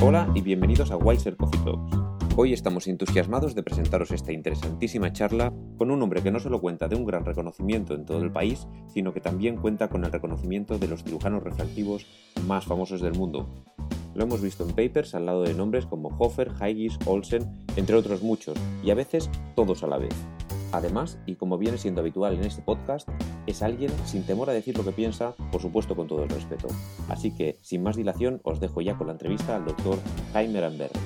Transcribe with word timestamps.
Hola 0.00 0.30
y 0.32 0.42
bienvenidos 0.42 0.92
a 0.92 0.96
Wiser 0.96 1.36
Coffee 1.36 1.60
Talks. 1.64 1.96
Hoy 2.36 2.52
estamos 2.52 2.86
entusiasmados 2.86 3.56
de 3.56 3.64
presentaros 3.64 4.12
esta 4.12 4.30
interesantísima 4.30 5.12
charla 5.12 5.52
con 5.76 5.90
un 5.90 6.00
hombre 6.00 6.22
que 6.22 6.30
no 6.30 6.38
solo 6.38 6.60
cuenta 6.60 6.86
de 6.86 6.94
un 6.94 7.04
gran 7.04 7.24
reconocimiento 7.24 7.94
en 7.94 8.04
todo 8.04 8.22
el 8.22 8.30
país, 8.30 8.68
sino 8.86 9.12
que 9.12 9.20
también 9.20 9.56
cuenta 9.56 9.88
con 9.88 10.04
el 10.04 10.12
reconocimiento 10.12 10.78
de 10.78 10.86
los 10.86 11.02
cirujanos 11.02 11.42
refractivos 11.42 12.06
más 12.46 12.64
famosos 12.64 13.00
del 13.00 13.14
mundo. 13.14 13.48
Lo 14.14 14.22
hemos 14.22 14.40
visto 14.40 14.62
en 14.62 14.70
papers 14.70 15.16
al 15.16 15.26
lado 15.26 15.42
de 15.42 15.54
nombres 15.54 15.84
como 15.84 16.10
Hofer, 16.16 16.52
Haigis, 16.60 16.96
Olsen, 17.04 17.66
entre 17.74 17.96
otros 17.96 18.22
muchos, 18.22 18.56
y 18.84 18.92
a 18.92 18.94
veces 18.94 19.28
todos 19.56 19.82
a 19.82 19.88
la 19.88 19.98
vez. 19.98 20.14
Además, 20.70 21.18
y 21.26 21.34
como 21.34 21.58
viene 21.58 21.76
siendo 21.76 22.02
habitual 22.02 22.34
en 22.34 22.44
este 22.44 22.62
podcast, 22.62 23.08
es 23.48 23.62
alguien 23.62 23.90
sin 24.04 24.24
temor 24.24 24.50
a 24.50 24.52
decir 24.52 24.76
lo 24.76 24.84
que 24.84 24.92
piensa, 24.92 25.34
por 25.50 25.62
supuesto 25.62 25.96
con 25.96 26.06
todo 26.06 26.22
el 26.22 26.28
respeto. 26.28 26.68
Así 27.08 27.34
que, 27.34 27.56
sin 27.62 27.82
más 27.82 27.96
dilación, 27.96 28.40
os 28.44 28.60
dejo 28.60 28.80
ya 28.82 28.96
con 28.96 29.06
la 29.06 29.14
entrevista 29.14 29.56
al 29.56 29.64
doctor 29.64 29.98
Jaime 30.32 30.58
Aramberri. 30.58 30.98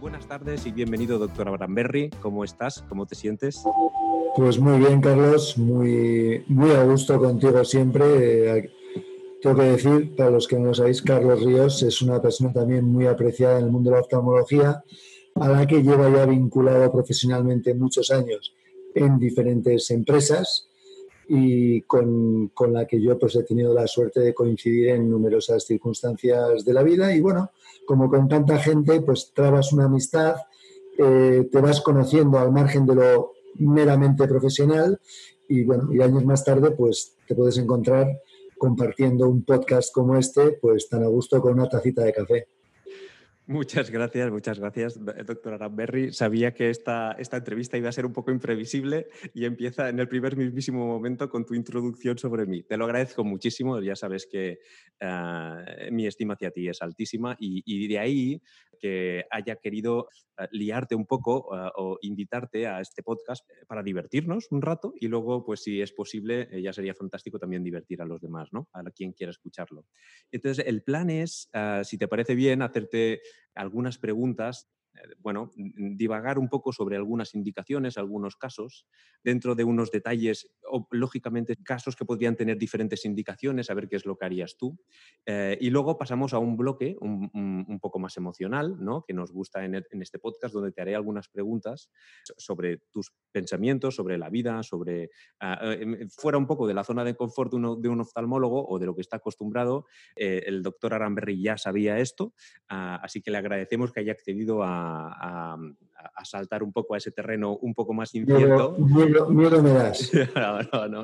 Buenas 0.00 0.28
tardes 0.28 0.66
y 0.66 0.72
bienvenido, 0.72 1.18
doctor 1.18 1.48
Aramberri. 1.48 2.10
¿Cómo 2.20 2.44
estás? 2.44 2.84
¿Cómo 2.88 3.06
te 3.06 3.14
sientes? 3.14 3.62
Pues 4.36 4.58
muy 4.58 4.78
bien, 4.78 5.00
Carlos. 5.00 5.56
Muy, 5.56 6.44
muy 6.46 6.70
a 6.72 6.84
gusto 6.84 7.18
contigo 7.18 7.64
siempre. 7.64 8.58
Eh, 8.58 8.70
tengo 9.40 9.56
que 9.56 9.62
decir, 9.62 10.14
para 10.14 10.30
los 10.30 10.46
que 10.46 10.58
no 10.58 10.66
lo 10.66 10.74
sabéis, 10.74 11.00
Carlos 11.00 11.42
Ríos 11.42 11.82
es 11.82 12.02
una 12.02 12.20
persona 12.20 12.52
también 12.52 12.84
muy 12.84 13.06
apreciada 13.06 13.58
en 13.58 13.64
el 13.64 13.70
mundo 13.70 13.90
de 13.90 13.96
la 13.96 14.02
oftalmología, 14.02 14.84
a 15.34 15.48
la 15.48 15.66
que 15.66 15.82
lleva 15.82 16.10
ya 16.10 16.26
vinculado 16.26 16.92
profesionalmente 16.92 17.74
muchos 17.74 18.10
años 18.10 18.54
en 18.94 19.18
diferentes 19.18 19.90
empresas 19.90 20.68
y 21.28 21.82
con, 21.82 22.48
con, 22.48 22.72
la 22.72 22.86
que 22.86 23.00
yo 23.00 23.18
pues 23.18 23.34
he 23.36 23.42
tenido 23.42 23.74
la 23.74 23.86
suerte 23.86 24.20
de 24.20 24.34
coincidir 24.34 24.88
en 24.88 25.10
numerosas 25.10 25.64
circunstancias 25.64 26.64
de 26.64 26.72
la 26.72 26.82
vida 26.82 27.14
y 27.14 27.20
bueno, 27.20 27.50
como 27.86 28.08
con 28.08 28.28
tanta 28.28 28.58
gente 28.58 29.00
pues 29.00 29.32
trabas 29.34 29.72
una 29.72 29.86
amistad, 29.86 30.36
eh, 30.98 31.48
te 31.50 31.60
vas 31.60 31.80
conociendo 31.80 32.38
al 32.38 32.52
margen 32.52 32.86
de 32.86 32.94
lo 32.94 33.32
meramente 33.58 34.28
profesional 34.28 35.00
y 35.48 35.64
bueno, 35.64 35.92
y 35.92 36.00
años 36.00 36.24
más 36.24 36.44
tarde 36.44 36.70
pues 36.70 37.16
te 37.26 37.34
puedes 37.34 37.58
encontrar 37.58 38.06
compartiendo 38.58 39.28
un 39.28 39.44
podcast 39.44 39.92
como 39.92 40.16
este 40.16 40.52
pues 40.52 40.88
tan 40.88 41.02
a 41.02 41.08
gusto 41.08 41.40
con 41.40 41.54
una 41.54 41.68
tacita 41.68 42.02
de 42.02 42.12
café. 42.12 42.48
Muchas 43.48 43.92
gracias, 43.92 44.28
muchas 44.32 44.58
gracias, 44.58 44.98
doctora 45.04 45.54
Aramberri. 45.54 46.12
Sabía 46.12 46.52
que 46.52 46.68
esta, 46.68 47.12
esta 47.12 47.36
entrevista 47.36 47.78
iba 47.78 47.88
a 47.88 47.92
ser 47.92 48.04
un 48.04 48.12
poco 48.12 48.32
imprevisible 48.32 49.06
y 49.34 49.44
empieza 49.44 49.88
en 49.88 50.00
el 50.00 50.08
primer 50.08 50.36
mismísimo 50.36 50.84
momento 50.84 51.30
con 51.30 51.46
tu 51.46 51.54
introducción 51.54 52.18
sobre 52.18 52.44
mí. 52.46 52.64
Te 52.64 52.76
lo 52.76 52.86
agradezco 52.86 53.22
muchísimo, 53.22 53.80
ya 53.80 53.94
sabes 53.94 54.26
que 54.26 54.58
eh, 54.98 55.88
mi 55.92 56.08
estima 56.08 56.34
hacia 56.34 56.50
ti 56.50 56.68
es 56.68 56.82
altísima 56.82 57.36
y, 57.38 57.62
y 57.64 57.86
de 57.86 57.98
ahí 58.00 58.42
que 58.78 59.24
haya 59.30 59.56
querido 59.56 60.08
eh, 60.38 60.48
liarte 60.52 60.94
un 60.94 61.06
poco 61.06 61.56
eh, 61.56 61.70
o 61.76 61.98
invitarte 62.02 62.66
a 62.66 62.80
este 62.80 63.02
podcast 63.02 63.48
eh, 63.50 63.64
para 63.66 63.82
divertirnos 63.82 64.48
un 64.50 64.62
rato 64.62 64.94
y 65.00 65.08
luego, 65.08 65.44
pues 65.44 65.62
si 65.62 65.80
es 65.80 65.92
posible, 65.92 66.48
ya 66.62 66.72
sería 66.72 66.94
fantástico 66.94 67.38
también 67.38 67.62
divertir 67.62 68.02
a 68.02 68.06
los 68.06 68.20
demás, 68.20 68.48
¿no? 68.52 68.68
A 68.72 68.82
quien 68.90 69.12
quiera 69.12 69.30
escucharlo. 69.30 69.86
Entonces, 70.30 70.64
el 70.66 70.82
plan 70.82 71.10
es, 71.10 71.50
si 71.82 71.98
te 71.98 72.08
parece 72.08 72.34
bien, 72.34 72.62
hacerte 72.62 73.20
algunas 73.54 73.98
preguntas 73.98 74.68
bueno, 75.18 75.50
divagar 75.56 76.38
un 76.38 76.48
poco 76.48 76.72
sobre 76.72 76.96
algunas 76.96 77.34
indicaciones, 77.34 77.98
algunos 77.98 78.36
casos, 78.36 78.86
dentro 79.22 79.54
de 79.54 79.64
unos 79.64 79.90
detalles, 79.90 80.50
o, 80.70 80.86
lógicamente 80.90 81.56
casos 81.56 81.96
que 81.96 82.04
podrían 82.04 82.36
tener 82.36 82.58
diferentes 82.58 83.04
indicaciones, 83.04 83.70
a 83.70 83.74
ver 83.74 83.88
qué 83.88 83.96
es 83.96 84.06
lo 84.06 84.16
que 84.16 84.24
harías 84.24 84.56
tú. 84.56 84.78
Eh, 85.24 85.58
y 85.60 85.70
luego 85.70 85.98
pasamos 85.98 86.32
a 86.32 86.38
un 86.38 86.56
bloque 86.56 86.96
un, 87.00 87.78
poco 87.80 87.98
más 87.98 88.16
emocional, 88.16 88.76
¿no? 88.80 89.04
que 89.06 89.12
nos 89.12 89.32
gusta 89.32 89.64
en, 89.64 89.74
este 89.74 90.18
podcast, 90.18 90.54
donde 90.54 90.72
te 90.72 90.80
haré 90.80 90.94
algunas 90.94 91.28
preguntas 91.28 91.90
sobre 92.36 92.78
tus 92.90 93.12
pensamientos, 93.32 93.94
sobre 93.94 94.18
la 94.18 94.30
vida, 94.30 94.62
sobre... 94.62 95.04
Eh, 95.04 95.78
em, 95.80 96.08
fuera 96.08 96.38
un 96.38 96.46
poco 96.46 96.66
de 96.66 96.74
la 96.74 96.84
zona 96.84 97.04
de 97.04 97.14
confort 97.14 97.52
de, 97.52 97.58
de 97.78 97.88
un 97.88 98.00
oftalmólogo 98.00 98.66
o 98.66 98.78
de 98.78 98.86
lo 98.86 98.94
que 98.94 99.02
está 99.02 99.16
acostumbrado, 99.16 99.86
el 100.16 100.62
doctor 100.62 100.94
Aramberri 100.94 101.40
ya 101.42 101.56
sabía 101.58 101.98
esto, 101.98 102.34
ah, 102.68 103.00
así 103.02 103.22
que 103.22 103.30
le 103.30 103.38
agradecemos 103.38 103.92
que 103.92 104.00
haya 104.00 104.12
accedido 104.12 104.62
a 104.62 104.85
a, 104.86 105.56
saltar 106.24 106.62
un 106.62 106.72
poco 106.72 106.94
a 106.94 106.98
ese 106.98 107.10
terreno 107.10 107.56
un 107.56 107.74
poco 107.74 107.92
más 107.92 108.14
incierto. 108.14 108.76
Miedo, 108.78 109.62
me 109.62 109.70
das. 109.70 110.10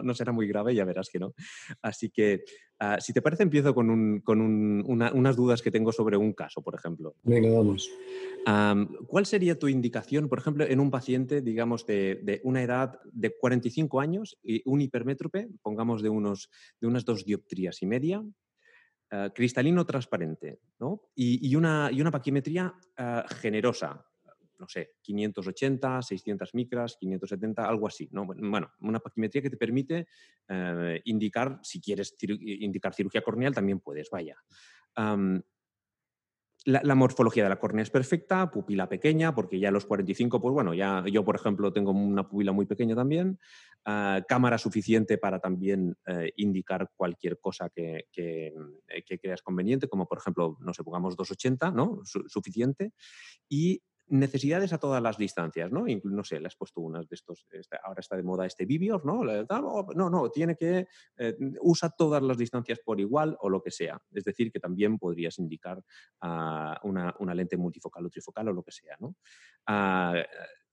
no, 0.04 0.14
será 0.14 0.32
muy 0.32 0.46
grave, 0.48 0.74
ya 0.74 0.84
verás 0.84 1.08
que 1.10 1.18
no. 1.18 1.34
Así 1.80 2.10
que, 2.10 2.44
ah, 2.80 2.98
si 3.00 3.12
te 3.12 3.22
parece, 3.22 3.42
empiezo 3.42 3.74
con, 3.74 3.90
unas 3.90 5.36
dudas 5.36 5.62
que 5.62 5.70
tengo 5.70 5.92
sobre 5.92 6.16
un 6.16 6.32
caso, 6.32 6.62
por 6.62 6.74
ejemplo. 6.74 7.14
Venga, 7.22 7.50
vamos. 7.50 7.90
¿Cuál 9.06 9.26
sería 9.26 9.58
tu 9.58 9.68
indicación, 9.68 10.28
por 10.28 10.38
ejemplo, 10.38 10.64
en 10.64 10.80
un 10.80 10.90
paciente, 10.90 11.40
digamos, 11.40 11.86
de, 11.86 12.40
una 12.44 12.62
edad 12.62 13.00
de 13.12 13.36
45 13.36 14.00
años 14.00 14.38
y 14.42 14.62
un 14.64 14.80
hipermétrope, 14.80 15.48
pongamos 15.62 16.02
de, 16.02 16.08
unos, 16.08 16.50
de 16.80 16.86
unas 16.86 17.04
dos 17.04 17.24
dioptrías 17.24 17.82
y 17.82 17.86
media, 17.86 18.24
eh, 19.14 19.30
cristalino 19.34 19.84
transparente 19.84 20.60
¿no? 20.78 21.10
y, 21.14 21.54
una, 21.54 21.90
y, 21.92 22.00
una, 22.00 22.10
paquimetría 22.10 22.72
eh, 22.96 23.22
generosa, 23.40 24.02
no 24.58 24.66
sé, 24.66 24.94
580, 25.02 26.00
600 26.00 26.54
micras, 26.54 26.96
570, 26.98 27.62
algo 27.62 27.86
así. 27.86 28.08
¿no? 28.10 28.24
Bueno, 28.24 28.72
una 28.80 29.00
paquimetría 29.00 29.42
que 29.42 29.50
te 29.50 29.58
permite 29.58 30.06
eh, 30.48 31.02
indicar, 31.04 31.60
si 31.62 31.78
quieres 31.78 32.16
indicar 32.22 32.94
cirugía 32.94 33.20
corneal, 33.20 33.54
también 33.54 33.80
puedes, 33.80 34.08
vaya. 34.08 34.38
La, 36.64 36.94
morfología 36.94 37.42
de 37.42 37.48
la 37.48 37.58
córnea 37.58 37.82
es 37.82 37.90
perfecta, 37.90 38.50
pupila 38.50 38.88
pequeña, 38.88 39.34
porque 39.34 39.58
ya 39.58 39.68
a 39.68 39.72
los 39.72 39.84
45, 39.84 40.40
pues 40.40 40.52
bueno, 40.52 40.74
ya 40.74 41.04
yo, 41.10 41.24
por 41.24 41.34
ejemplo, 41.34 41.72
tengo 41.72 41.90
una 41.90 42.28
pupila 42.28 42.52
muy 42.52 42.66
pequeña 42.66 42.94
también. 42.94 43.38
Ah, 43.84 44.22
cámara 44.28 44.58
suficiente 44.58 45.18
para 45.18 45.40
también 45.40 45.96
eh, 46.06 46.30
indicar 46.36 46.90
cualquier 46.94 47.40
cosa 47.40 47.68
que, 47.68 48.06
eh, 48.16 48.52
que, 49.04 49.18
creas 49.18 49.42
conveniente, 49.42 49.88
como 49.88 50.06
por 50.06 50.18
ejemplo, 50.18 50.56
no 50.60 50.72
sé, 50.72 50.84
pongamos 50.84 51.16
280, 51.16 51.72
¿no? 51.72 52.00
suficiente. 52.04 52.92
Y 53.48 53.82
necesidades 54.12 54.72
a 54.72 54.78
todas 54.78 55.02
las 55.02 55.16
distancias, 55.16 55.72
¿no? 55.72 55.86
no 56.04 56.24
sé, 56.24 56.38
le 56.38 56.46
has 56.46 56.56
puesto 56.56 56.82
unas 56.82 57.08
de 57.08 57.14
estos, 57.14 57.46
este, 57.50 57.78
ahora 57.82 58.00
está 58.00 58.14
de 58.14 58.22
moda 58.22 58.44
este 58.44 58.66
Vivior, 58.66 59.04
¿no? 59.04 59.22
No, 59.24 60.10
no, 60.10 60.30
tiene 60.30 60.54
que, 60.54 60.86
eh, 61.16 61.36
usa 61.62 61.90
todas 61.90 62.22
las 62.22 62.36
distancias 62.36 62.78
por 62.84 63.00
igual 63.00 63.36
o 63.40 63.48
lo 63.48 63.62
que 63.62 63.70
sea. 63.70 64.00
Es 64.12 64.24
decir, 64.24 64.52
que 64.52 64.60
también 64.60 64.98
podrías 64.98 65.38
indicar 65.38 65.82
ah, 66.20 66.78
una, 66.84 67.34
lente 67.34 67.56
multifocal 67.56 68.04
o 68.04 68.10
trifocal 68.10 68.48
o 68.48 68.52
lo 68.52 68.62
que 68.62 68.72
sea, 68.72 68.96
¿no? 69.00 69.16
Ah, 69.66 70.22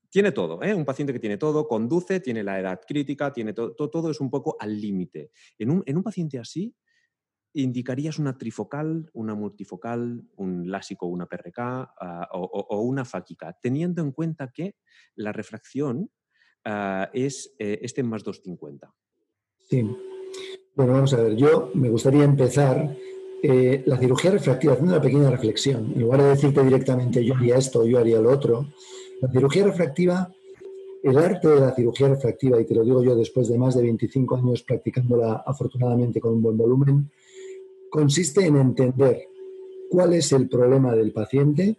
tiene 0.09 0.31
todo, 0.31 0.61
¿eh? 0.63 0.73
un 0.73 0.85
paciente 0.85 1.13
que 1.13 1.19
tiene 1.19 1.37
todo, 1.37 1.67
conduce, 1.67 2.19
tiene 2.19 2.43
la 2.43 2.59
edad 2.59 2.81
crítica, 2.85 3.31
tiene 3.31 3.53
todo, 3.53 3.73
todo, 3.73 4.11
es 4.11 4.19
un 4.19 4.29
poco 4.29 4.57
al 4.59 4.79
límite. 4.81 5.31
En 5.57 5.69
un, 5.69 5.83
en 5.85 5.97
un 5.97 6.03
paciente 6.03 6.39
así, 6.39 6.75
indicarías 7.53 8.19
una 8.19 8.37
trifocal, 8.37 9.09
una 9.13 9.35
multifocal, 9.35 10.23
un 10.35 10.69
lásico, 10.69 11.07
una 11.07 11.25
PRK 11.25 11.59
ah, 11.59 12.29
o, 12.33 12.81
una 12.81 13.05
fáquica, 13.05 13.57
teniendo 13.61 14.01
en 14.01 14.11
cuenta 14.11 14.51
que 14.53 14.75
la 15.15 15.31
refracción 15.31 16.09
ah, 16.65 17.09
es 17.13 17.55
este 17.57 18.03
más 18.03 18.23
250. 18.23 18.93
Sí. 19.69 19.89
Bueno, 20.75 20.93
vamos 20.93 21.13
a 21.13 21.21
ver, 21.21 21.35
yo 21.35 21.71
me 21.73 21.89
gustaría 21.89 22.23
empezar 22.23 22.95
eh, 23.41 23.83
la 23.85 23.97
cirugía 23.97 24.31
refractiva 24.31 24.73
haciendo 24.73 24.93
una 24.93 25.01
pequeña 25.01 25.29
reflexión. 25.29 25.93
En 25.93 26.01
lugar 26.01 26.21
de 26.21 26.29
decirte 26.29 26.63
directamente 26.63 27.23
yo 27.23 27.35
haría 27.35 27.57
esto, 27.57 27.85
yo 27.85 27.99
haría 27.99 28.19
lo 28.19 28.31
otro, 28.31 28.67
la 29.21 29.29
cirugía 29.31 29.65
refractiva, 29.65 30.31
el 31.03 31.17
arte 31.17 31.47
de 31.47 31.59
la 31.61 31.73
cirugía 31.73 32.09
refractiva, 32.09 32.59
y 32.59 32.65
te 32.65 32.75
lo 32.75 32.83
digo 32.83 33.03
yo 33.03 33.15
después 33.15 33.47
de 33.47 33.57
más 33.57 33.75
de 33.75 33.83
25 33.83 34.35
años 34.35 34.63
practicándola 34.63 35.43
afortunadamente 35.45 36.19
con 36.19 36.33
un 36.33 36.41
buen 36.41 36.57
volumen, 36.57 37.09
consiste 37.89 38.45
en 38.45 38.57
entender 38.57 39.27
cuál 39.89 40.13
es 40.13 40.31
el 40.31 40.47
problema 40.47 40.95
del 40.95 41.11
paciente 41.11 41.77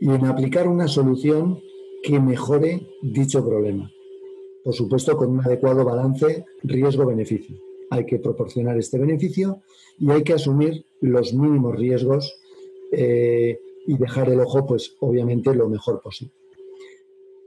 y 0.00 0.08
en 0.08 0.24
aplicar 0.24 0.66
una 0.66 0.88
solución 0.88 1.60
que 2.02 2.18
mejore 2.18 2.88
dicho 3.02 3.46
problema. 3.46 3.90
Por 4.64 4.74
supuesto, 4.74 5.16
con 5.16 5.30
un 5.30 5.40
adecuado 5.40 5.84
balance 5.84 6.44
riesgo-beneficio. 6.62 7.56
Hay 7.90 8.06
que 8.06 8.18
proporcionar 8.18 8.78
este 8.78 8.98
beneficio 8.98 9.62
y 9.98 10.10
hay 10.10 10.22
que 10.22 10.34
asumir 10.34 10.86
los 11.00 11.34
mínimos 11.34 11.76
riesgos 11.76 12.38
eh, 12.92 13.58
y 13.86 13.96
dejar 13.96 14.30
el 14.30 14.40
ojo, 14.40 14.66
pues 14.66 14.96
obviamente, 15.00 15.54
lo 15.54 15.68
mejor 15.68 16.00
posible. 16.00 16.34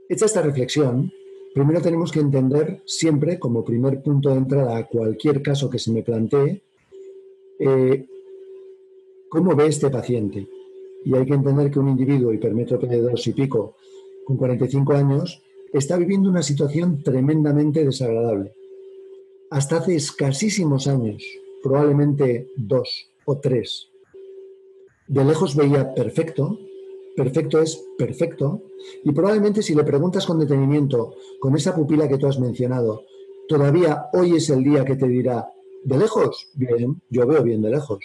Hecha 0.08 0.26
esta 0.26 0.42
reflexión, 0.42 1.12
primero 1.54 1.80
tenemos 1.80 2.12
que 2.12 2.20
entender 2.20 2.82
siempre, 2.84 3.38
como 3.38 3.64
primer 3.64 4.02
punto 4.02 4.30
de 4.30 4.36
entrada 4.36 4.76
a 4.76 4.86
cualquier 4.86 5.40
caso 5.42 5.70
que 5.70 5.78
se 5.78 5.92
me 5.92 6.02
plantee, 6.02 6.62
eh, 7.58 8.06
cómo 9.28 9.54
ve 9.54 9.66
este 9.66 9.90
paciente. 9.90 10.48
Y 11.04 11.14
hay 11.14 11.26
que 11.26 11.34
entender 11.34 11.70
que 11.70 11.78
un 11.78 11.88
individuo 11.88 12.32
hipermétrope 12.32 12.86
de 12.86 13.00
dos 13.00 13.26
y 13.26 13.32
pico, 13.32 13.76
con 14.24 14.36
45 14.36 14.92
años, 14.94 15.42
está 15.72 15.96
viviendo 15.96 16.30
una 16.30 16.42
situación 16.42 17.02
tremendamente 17.02 17.84
desagradable. 17.84 18.54
Hasta 19.50 19.78
hace 19.78 19.96
escasísimos 19.96 20.86
años, 20.86 21.22
probablemente 21.62 22.48
dos 22.56 23.10
o 23.26 23.38
tres, 23.38 23.90
de 25.06 25.24
lejos 25.24 25.54
veía 25.54 25.94
perfecto, 25.94 26.58
perfecto 27.16 27.60
es 27.60 27.84
perfecto, 27.98 28.62
y 29.02 29.12
probablemente 29.12 29.62
si 29.62 29.74
le 29.74 29.84
preguntas 29.84 30.26
con 30.26 30.38
detenimiento, 30.38 31.14
con 31.40 31.54
esa 31.54 31.74
pupila 31.74 32.08
que 32.08 32.18
tú 32.18 32.26
has 32.26 32.40
mencionado, 32.40 33.04
todavía 33.48 34.06
hoy 34.12 34.36
es 34.36 34.48
el 34.50 34.64
día 34.64 34.84
que 34.84 34.96
te 34.96 35.06
dirá, 35.06 35.50
de 35.84 35.98
lejos, 35.98 36.48
bien, 36.54 37.00
yo 37.10 37.26
veo 37.26 37.42
bien 37.42 37.62
de 37.62 37.70
lejos. 37.70 38.04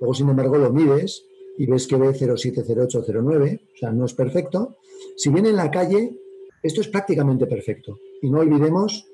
Luego, 0.00 0.14
sin 0.14 0.28
embargo, 0.28 0.56
lo 0.56 0.72
mides 0.72 1.24
y 1.58 1.66
ves 1.66 1.86
que 1.86 1.96
ve 1.96 2.12
070809, 2.14 3.60
o 3.74 3.76
sea, 3.76 3.92
no 3.92 4.06
es 4.06 4.14
perfecto. 4.14 4.76
Si 5.16 5.30
viene 5.30 5.50
en 5.50 5.56
la 5.56 5.70
calle, 5.70 6.18
esto 6.62 6.80
es 6.80 6.88
prácticamente 6.88 7.46
perfecto. 7.46 7.98
Y 8.22 8.30
no 8.30 8.40
olvidemos 8.40 9.06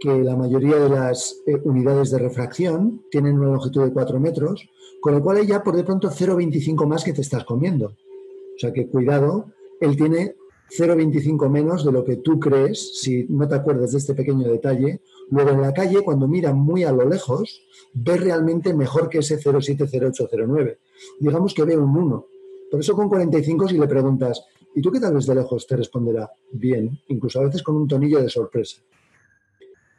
que 0.00 0.22
la 0.22 0.36
mayoría 0.36 0.76
de 0.76 0.88
las 0.88 1.40
eh, 1.46 1.56
unidades 1.64 2.10
de 2.10 2.18
refracción 2.18 3.04
tienen 3.10 3.38
una 3.38 3.52
longitud 3.52 3.84
de 3.84 3.92
4 3.92 4.20
metros, 4.20 4.68
con 5.00 5.14
lo 5.14 5.22
cual 5.22 5.38
hay 5.38 5.46
ya 5.46 5.62
por 5.62 5.76
de 5.76 5.84
pronto 5.84 6.10
0,25 6.10 6.86
más 6.86 7.04
que 7.04 7.12
te 7.12 7.22
estás 7.22 7.44
comiendo. 7.44 7.86
O 7.86 8.58
sea 8.58 8.72
que 8.72 8.88
cuidado, 8.88 9.52
él 9.80 9.96
tiene 9.96 10.36
0,25 10.70 11.48
menos 11.48 11.84
de 11.84 11.92
lo 11.92 12.04
que 12.04 12.16
tú 12.16 12.40
crees, 12.40 13.00
si 13.00 13.26
no 13.28 13.48
te 13.48 13.54
acuerdas 13.54 13.92
de 13.92 13.98
este 13.98 14.14
pequeño 14.14 14.48
detalle. 14.48 15.00
Luego 15.30 15.50
en 15.50 15.62
la 15.62 15.72
calle, 15.72 16.02
cuando 16.02 16.28
mira 16.28 16.52
muy 16.52 16.84
a 16.84 16.92
lo 16.92 17.08
lejos, 17.08 17.62
ve 17.94 18.16
realmente 18.16 18.74
mejor 18.74 19.08
que 19.08 19.18
ese 19.18 19.38
070809. 19.38 20.78
Digamos 21.20 21.54
que 21.54 21.64
ve 21.64 21.76
un 21.76 21.96
1. 21.96 22.26
Por 22.70 22.80
eso 22.80 22.94
con 22.94 23.08
45 23.08 23.68
si 23.68 23.78
le 23.78 23.86
preguntas, 23.86 24.44
¿y 24.74 24.82
tú 24.82 24.90
qué 24.90 25.00
tal 25.00 25.14
ves 25.14 25.26
de 25.26 25.36
lejos? 25.36 25.66
Te 25.66 25.76
responderá, 25.76 26.30
bien, 26.50 26.98
incluso 27.08 27.40
a 27.40 27.44
veces 27.44 27.62
con 27.62 27.76
un 27.76 27.86
tonillo 27.86 28.20
de 28.20 28.28
sorpresa. 28.28 28.82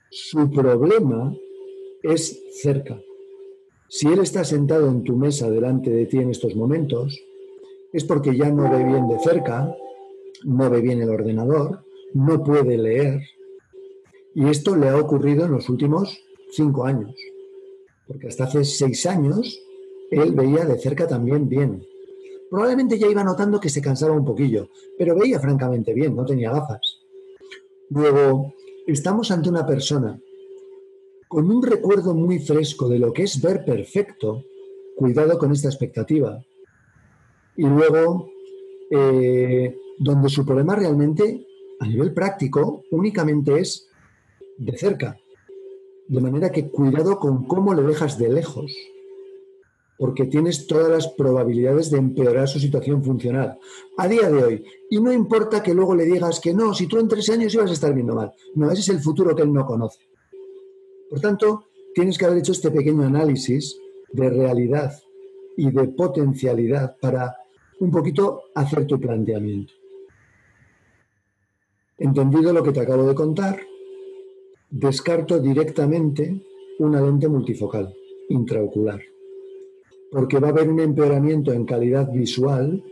Su 0.09 0.49
problema 0.51 1.33
es 2.03 2.41
cerca. 2.61 2.99
Si 3.89 4.07
él 4.07 4.19
está 4.19 4.43
sentado 4.43 4.89
en 4.89 5.03
tu 5.03 5.15
mesa 5.15 5.49
delante 5.49 5.89
de 5.89 6.05
ti 6.05 6.17
en 6.17 6.29
estos 6.29 6.55
momentos, 6.55 7.17
es 7.93 8.03
porque 8.03 8.35
ya 8.35 8.49
no 8.49 8.69
ve 8.69 8.83
bien 8.83 9.07
de 9.07 9.19
cerca, 9.19 9.73
no 10.43 10.69
ve 10.69 10.81
bien 10.81 11.01
el 11.01 11.09
ordenador, 11.09 11.83
no 12.13 12.43
puede 12.43 12.77
leer. 12.77 13.21
Y 14.35 14.47
esto 14.49 14.75
le 14.75 14.89
ha 14.89 14.97
ocurrido 14.97 15.45
en 15.45 15.51
los 15.51 15.69
últimos 15.69 16.19
cinco 16.51 16.85
años, 16.85 17.15
porque 18.07 18.27
hasta 18.27 18.45
hace 18.45 18.63
seis 18.63 19.05
años 19.05 19.61
él 20.11 20.31
veía 20.33 20.65
de 20.65 20.77
cerca 20.77 21.07
también 21.07 21.49
bien. 21.49 21.83
Probablemente 22.49 22.97
ya 22.97 23.07
iba 23.07 23.23
notando 23.23 23.59
que 23.59 23.69
se 23.69 23.81
cansaba 23.81 24.13
un 24.13 24.23
poquillo, 24.23 24.69
pero 24.97 25.15
veía 25.15 25.39
francamente 25.39 25.93
bien, 25.93 26.15
no 26.15 26.25
tenía 26.25 26.51
gafas. 26.51 26.99
Luego, 27.89 28.53
estamos 28.85 29.31
ante 29.31 29.49
una 29.49 29.65
persona 29.65 30.19
con 31.27 31.51
un 31.51 31.61
recuerdo 31.61 32.13
muy 32.13 32.39
fresco 32.39 32.87
de 32.87 32.99
lo 32.99 33.11
que 33.11 33.23
es 33.23 33.41
ver 33.41 33.65
perfecto, 33.65 34.45
cuidado 34.95 35.37
con 35.37 35.51
esta 35.51 35.67
expectativa. 35.67 36.41
Y 37.57 37.63
luego, 37.63 38.29
eh, 38.91 39.75
donde 39.97 40.29
su 40.29 40.45
problema 40.45 40.75
realmente, 40.75 41.45
a 41.79 41.87
nivel 41.87 42.13
práctico, 42.13 42.83
únicamente 42.91 43.59
es 43.59 43.87
de 44.57 44.77
cerca. 44.77 45.19
De 46.07 46.21
manera 46.21 46.51
que 46.51 46.69
cuidado 46.69 47.19
con 47.19 47.45
cómo 47.45 47.73
le 47.73 47.83
dejas 47.83 48.17
de 48.17 48.29
lejos, 48.29 48.73
porque 49.97 50.25
tienes 50.25 50.67
todas 50.67 50.89
las 50.89 51.07
probabilidades 51.07 51.89
de 51.89 51.97
empeorar 51.97 52.47
su 52.47 52.59
situación 52.59 53.03
funcional 53.03 53.57
a 53.97 54.07
día 54.07 54.29
de 54.29 54.43
hoy. 54.43 54.65
Y 54.89 55.01
no 55.01 55.11
importa 55.11 55.63
que 55.63 55.73
luego 55.73 55.95
le 55.95 56.05
digas 56.05 56.39
que 56.39 56.53
no, 56.53 56.73
si 56.73 56.87
tú 56.87 56.99
en 56.99 57.07
tres 57.07 57.29
años 57.29 57.53
ibas 57.53 57.71
a 57.71 57.73
estar 57.73 57.93
viendo 57.93 58.13
mal. 58.13 58.31
No, 58.55 58.71
ese 58.71 58.81
es 58.81 58.89
el 58.89 58.99
futuro 58.99 59.35
que 59.35 59.41
él 59.41 59.51
no 59.51 59.65
conoce. 59.65 59.99
Por 61.09 61.19
tanto, 61.19 61.65
tienes 61.95 62.17
que 62.17 62.25
haber 62.25 62.37
hecho 62.37 62.51
este 62.51 62.69
pequeño 62.69 63.03
análisis 63.03 63.77
de 64.11 64.29
realidad 64.29 64.93
y 65.57 65.71
de 65.71 65.87
potencialidad 65.87 66.95
para 66.99 67.35
un 67.79 67.91
poquito 67.91 68.43
hacer 68.53 68.85
tu 68.85 68.99
planteamiento. 68.99 69.73
Entendido 71.99 72.53
lo 72.53 72.61
que 72.61 72.71
te 72.71 72.81
acabo 72.81 73.07
de 73.07 73.15
contar, 73.15 73.59
descarto 74.69 75.39
directamente 75.39 76.43
una 76.77 77.01
lente 77.01 77.27
multifocal 77.27 77.91
intraocular, 78.29 79.01
porque 80.11 80.39
va 80.39 80.49
a 80.49 80.51
haber 80.51 80.69
un 80.69 80.79
empeoramiento 80.79 81.53
en 81.53 81.65
calidad 81.65 82.11
visual 82.11 82.83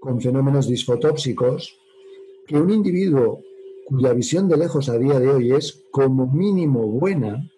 con 0.00 0.20
fenómenos 0.20 0.68
disfotópsicos 0.68 1.78
que 2.46 2.58
un 2.58 2.70
individuo 2.70 3.40
cuya 3.86 4.12
visión 4.12 4.48
de 4.48 4.58
lejos 4.58 4.90
a 4.90 4.98
día 4.98 5.18
de 5.18 5.30
hoy 5.30 5.52
es 5.52 5.84
como 5.90 6.26
mínimo 6.30 6.86
buena, 6.88 7.50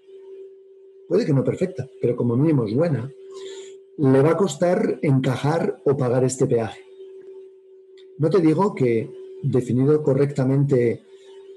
puede 1.09 1.27
que 1.27 1.33
no 1.33 1.43
perfecta, 1.43 1.89
pero 2.01 2.15
como 2.15 2.37
mínimo 2.37 2.67
es 2.67 2.75
buena, 2.75 3.13
le 3.99 4.23
va 4.23 4.33
a 4.33 4.37
costar 4.37 5.01
encajar 5.03 5.81
o 5.85 5.97
pagar 5.97 6.23
este 6.23 6.47
peaje. 6.47 6.83
No 8.19 8.31
te 8.31 8.41
digo 8.41 8.75
que 8.75 9.11
definido 9.51 10.03
correctamente 10.03 11.03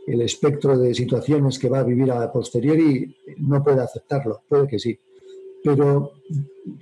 el 0.08 0.22
espectro 0.22 0.78
de 0.78 0.94
situaciones 0.94 1.60
que 1.60 1.70
va 1.70 1.80
a 1.80 1.84
vivir 1.84 2.12
a 2.12 2.32
posteriori, 2.32 3.16
no 3.38 3.64
puede 3.64 3.82
aceptarlo, 3.82 4.42
puede 4.48 4.68
que 4.68 4.80
sí. 4.80 4.98
Pero 5.64 6.14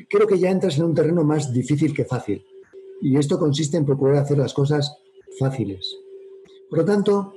creo 0.07 0.27
que 0.27 0.39
ya 0.39 0.49
entras 0.49 0.77
en 0.77 0.85
un 0.85 0.95
terreno 0.95 1.23
más 1.23 1.51
difícil 1.51 1.93
que 1.93 2.05
fácil. 2.05 2.45
Y 3.01 3.17
esto 3.17 3.37
consiste 3.37 3.77
en 3.77 3.85
procurar 3.85 4.17
hacer 4.17 4.37
las 4.37 4.53
cosas 4.53 4.97
fáciles. 5.39 5.97
Por 6.69 6.79
lo 6.79 6.85
tanto, 6.85 7.33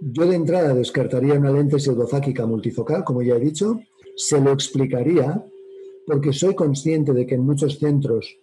yo 0.00 0.26
de 0.26 0.36
entrada 0.36 0.74
descartaría 0.74 1.34
una 1.34 1.52
lente 1.52 1.78
pseudofáquica 1.78 2.46
multifocal, 2.46 3.04
como 3.04 3.22
ya 3.22 3.36
he 3.36 3.40
dicho, 3.40 3.80
se 4.16 4.40
lo 4.40 4.52
explicaría 4.52 5.44
porque 6.06 6.32
soy 6.32 6.54
consciente 6.54 7.12
de 7.12 7.26
que 7.26 7.34
en 7.34 7.44
muchos 7.44 7.78
centros 7.78 8.38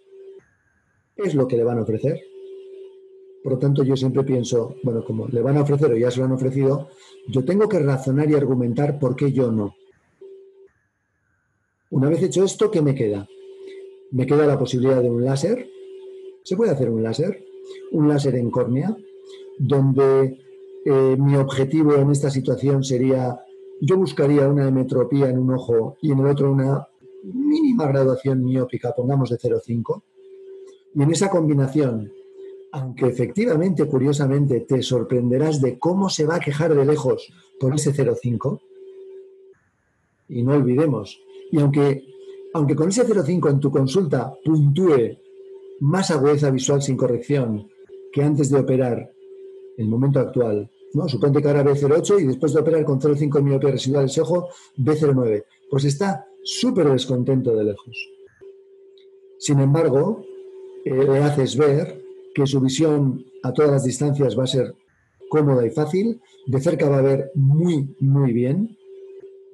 es 1.16 1.34
lo 1.34 1.48
que 1.48 1.58
le 1.58 1.64
van 1.64 1.80
a 1.80 1.82
ofrecer, 1.82 2.22
por 3.46 3.54
lo 3.54 3.60
tanto, 3.60 3.84
yo 3.84 3.96
siempre 3.96 4.24
pienso, 4.24 4.78
bueno, 4.82 5.06
como 5.06 5.28
le 5.28 5.40
van 5.40 5.56
a 5.56 5.62
ofrecer 5.62 5.92
o 5.92 5.96
ya 5.96 6.10
se 6.10 6.18
lo 6.18 6.26
han 6.26 6.32
ofrecido, 6.32 6.88
yo 7.28 7.46
tengo 7.46 7.70
que 7.70 7.78
razonar 7.78 8.28
y 8.28 8.34
argumentar 8.34 8.98
por 8.98 9.16
qué 9.16 9.32
yo 9.32 9.52
no. 9.52 9.76
Una 11.92 12.10
vez 12.10 12.24
hecho 12.24 12.44
esto, 12.44 12.72
¿qué 12.72 12.82
me 12.82 12.96
queda? 12.96 13.28
Me 14.10 14.26
queda 14.26 14.48
la 14.48 14.58
posibilidad 14.58 15.00
de 15.00 15.12
un 15.12 15.24
láser. 15.24 15.70
¿Se 16.42 16.58
puede 16.58 16.72
hacer 16.72 16.90
un 16.90 17.04
láser? 17.04 17.46
Un 17.92 18.08
láser 18.08 18.34
en 18.34 18.50
córnea, 18.50 18.98
donde 19.60 20.40
eh, 20.84 21.16
mi 21.16 21.36
objetivo 21.36 21.94
en 21.98 22.10
esta 22.10 22.32
situación 22.32 22.84
sería, 22.84 23.46
yo 23.80 23.96
buscaría 23.96 24.50
una 24.50 24.70
hemetropía 24.70 25.30
en 25.30 25.38
un 25.38 25.54
ojo 25.54 25.98
y 26.02 26.12
en 26.12 26.18
el 26.18 26.26
otro 26.26 26.52
una 26.52 26.88
mínima 27.22 27.86
graduación 27.90 28.44
miópica, 28.44 28.96
pongamos 28.96 29.30
de 29.30 29.38
0,5. 29.38 30.02
Y 30.96 31.04
en 31.04 31.12
esa 31.12 31.30
combinación 31.30 32.12
aunque 32.76 33.06
efectivamente, 33.06 33.86
curiosamente, 33.88 34.60
te 34.60 34.84
sorprenderás 34.84 35.62
de 35.62 35.80
cómo 35.80 36.10
se 36.10 36.26
va 36.26 36.36
a 36.36 36.40
quejar 36.42 36.76
de 36.76 36.86
lejos 36.86 37.32
por 37.58 37.74
ese 37.74 37.94
0,5. 37.94 38.60
Y 40.28 40.44
no 40.44 40.56
olvidemos, 40.56 41.18
y 41.52 41.60
aunque, 41.62 42.04
aunque 42.54 42.76
con 42.76 42.90
ese 42.90 43.08
0,5 43.08 43.50
en 43.50 43.60
tu 43.62 43.72
consulta 43.72 44.34
puntúe 44.44 45.18
más 45.80 46.12
agudeza 46.12 46.52
visual 46.52 46.82
sin 46.82 46.98
corrección 46.98 47.70
que 48.12 48.24
antes 48.24 48.50
de 48.50 48.60
operar 48.60 49.10
el 49.78 49.88
momento 49.88 50.20
actual, 50.20 50.70
¿no? 50.96 51.08
Suponte 51.08 51.42
que 51.42 51.48
ahora 51.48 51.64
ve 51.64 51.76
0,8 51.76 52.22
y 52.22 52.26
después 52.26 52.52
de 52.54 52.60
operar 52.60 52.84
con 52.84 53.00
0,5 53.00 53.42
miopía 53.42 53.72
residual 53.72 54.06
ese 54.06 54.20
ojo, 54.20 54.50
ve 54.76 54.94
0,9. 55.00 55.46
Pues 55.70 55.86
está 55.86 56.28
súper 56.44 56.92
descontento 56.92 57.56
de 57.56 57.64
lejos. 57.64 58.12
Sin 59.40 59.62
embargo, 59.62 60.26
eh, 60.84 60.94
le 60.94 61.20
haces 61.20 61.56
ver 61.56 62.05
que 62.36 62.46
su 62.46 62.60
visión 62.60 63.26
a 63.44 63.54
todas 63.54 63.72
las 63.72 63.84
distancias 63.86 64.38
va 64.38 64.44
a 64.44 64.48
ser 64.48 64.76
cómoda 65.30 65.66
y 65.66 65.72
fácil. 65.72 66.22
De 66.46 66.60
cerca 66.60 66.90
va 66.90 67.00
a 67.00 67.02
ver 67.02 67.32
muy, 67.34 67.96
muy 68.00 68.34
bien, 68.34 68.78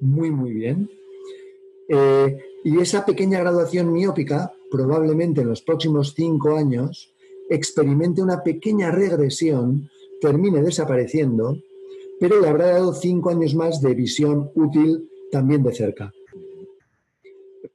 muy, 0.02 0.32
muy 0.32 0.52
bien. 0.52 0.90
Eh, 1.88 2.38
y 2.64 2.80
esa 2.80 3.06
pequeña 3.06 3.40
graduación 3.40 3.94
miópica, 3.94 4.52
probablemente 4.72 5.42
en 5.42 5.50
los 5.50 5.62
próximos 5.62 6.14
cinco 6.16 6.56
años, 6.58 7.14
experimente 7.50 8.22
una 8.22 8.44
pequeña 8.44 8.92
regresión, 8.92 9.90
termine 10.20 10.62
desapareciendo, 10.62 11.58
pero 12.20 12.40
le 12.42 12.48
habrá 12.48 12.68
dado 12.68 12.94
cinco 12.94 13.30
años 13.30 13.54
más 13.54 13.82
de 13.82 13.94
visión 13.94 14.52
útil 14.56 15.10
también 15.32 15.64
de 15.64 15.74
cerca. 15.74 16.14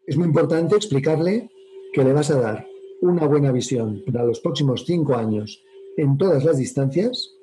Es 0.06 0.16
muy 0.16 0.26
importante 0.26 0.76
explicarle 0.76 1.50
que 1.92 2.04
le 2.04 2.12
vas 2.12 2.30
a 2.30 2.40
dar 2.40 2.66
una 3.00 3.26
buena 3.26 3.52
visión 3.52 4.02
para 4.06 4.24
los 4.24 4.40
próximos 4.40 4.84
cinco 4.86 5.14
años 5.14 5.62
en 5.96 6.16
todas 6.16 6.44
las 6.44 6.58
distancias 6.58 7.34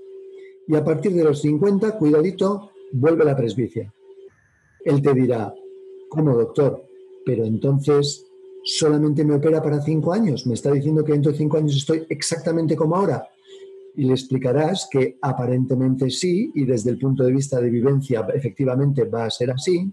y 0.67 0.75
a 0.75 0.83
partir 0.83 1.13
de 1.13 1.23
los 1.23 1.41
50, 1.41 1.97
cuidadito, 1.97 2.71
vuelve 2.91 3.25
la 3.25 3.35
presbicia. 3.35 3.93
Él 4.85 5.01
te 5.01 5.13
dirá, 5.13 5.53
¿cómo 6.09 6.35
doctor? 6.35 6.85
Pero 7.25 7.45
entonces 7.45 8.25
solamente 8.63 9.25
me 9.25 9.35
opera 9.35 9.61
para 9.61 9.81
cinco 9.81 10.13
años. 10.13 10.45
Me 10.47 10.53
está 10.53 10.71
diciendo 10.71 11.03
que 11.03 11.13
dentro 11.13 11.31
de 11.31 11.37
cinco 11.37 11.57
años 11.57 11.75
estoy 11.75 12.05
exactamente 12.09 12.75
como 12.75 12.95
ahora. 12.95 13.27
Y 13.95 14.05
le 14.05 14.13
explicarás 14.13 14.87
que 14.91 15.17
aparentemente 15.21 16.09
sí, 16.09 16.51
y 16.55 16.65
desde 16.65 16.91
el 16.91 16.97
punto 16.97 17.23
de 17.23 17.33
vista 17.33 17.59
de 17.59 17.69
vivencia 17.69 18.25
efectivamente 18.33 19.03
va 19.03 19.25
a 19.25 19.29
ser 19.29 19.51
así, 19.51 19.91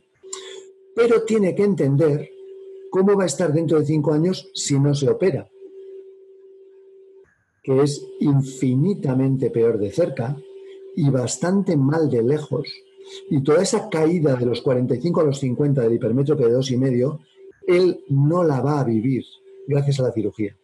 pero 0.95 1.23
tiene 1.23 1.55
que 1.55 1.65
entender 1.65 2.31
cómo 2.91 3.17
va 3.17 3.25
a 3.25 3.27
estar 3.27 3.53
dentro 3.53 3.79
de 3.79 3.87
cinco 3.87 4.13
años 4.13 4.51
si 4.55 4.79
no 4.79 4.95
se 4.95 5.09
opera. 5.09 5.49
que 7.63 7.83
es 7.83 8.03
infinitamente 8.21 9.51
peor 9.51 9.79
de 9.79 9.91
cerca 9.91 10.35
y 10.97 11.11
bastante 11.11 11.77
mal 11.77 12.09
de 12.09 12.23
lejos. 12.23 12.67
Y 13.29 13.43
toda 13.43 13.63
esa 13.63 13.91
caída 13.91 14.35
de 14.35 14.47
los 14.47 14.63
45 14.63 15.21
a 15.21 15.25
los 15.25 15.41
50 15.41 15.83
del 15.83 15.93
hipermétrope 15.93 16.47
de 16.47 16.53
dos 16.53 16.71
y 16.71 16.79
medio, 16.79 17.21
él 17.67 18.03
no 18.09 18.45
la 18.45 18.63
va 18.63 18.81
a 18.81 18.85
vivir 18.85 19.25
gracias 19.67 20.01
a 20.01 20.05
la 20.05 20.13
cirugía. 20.13 20.57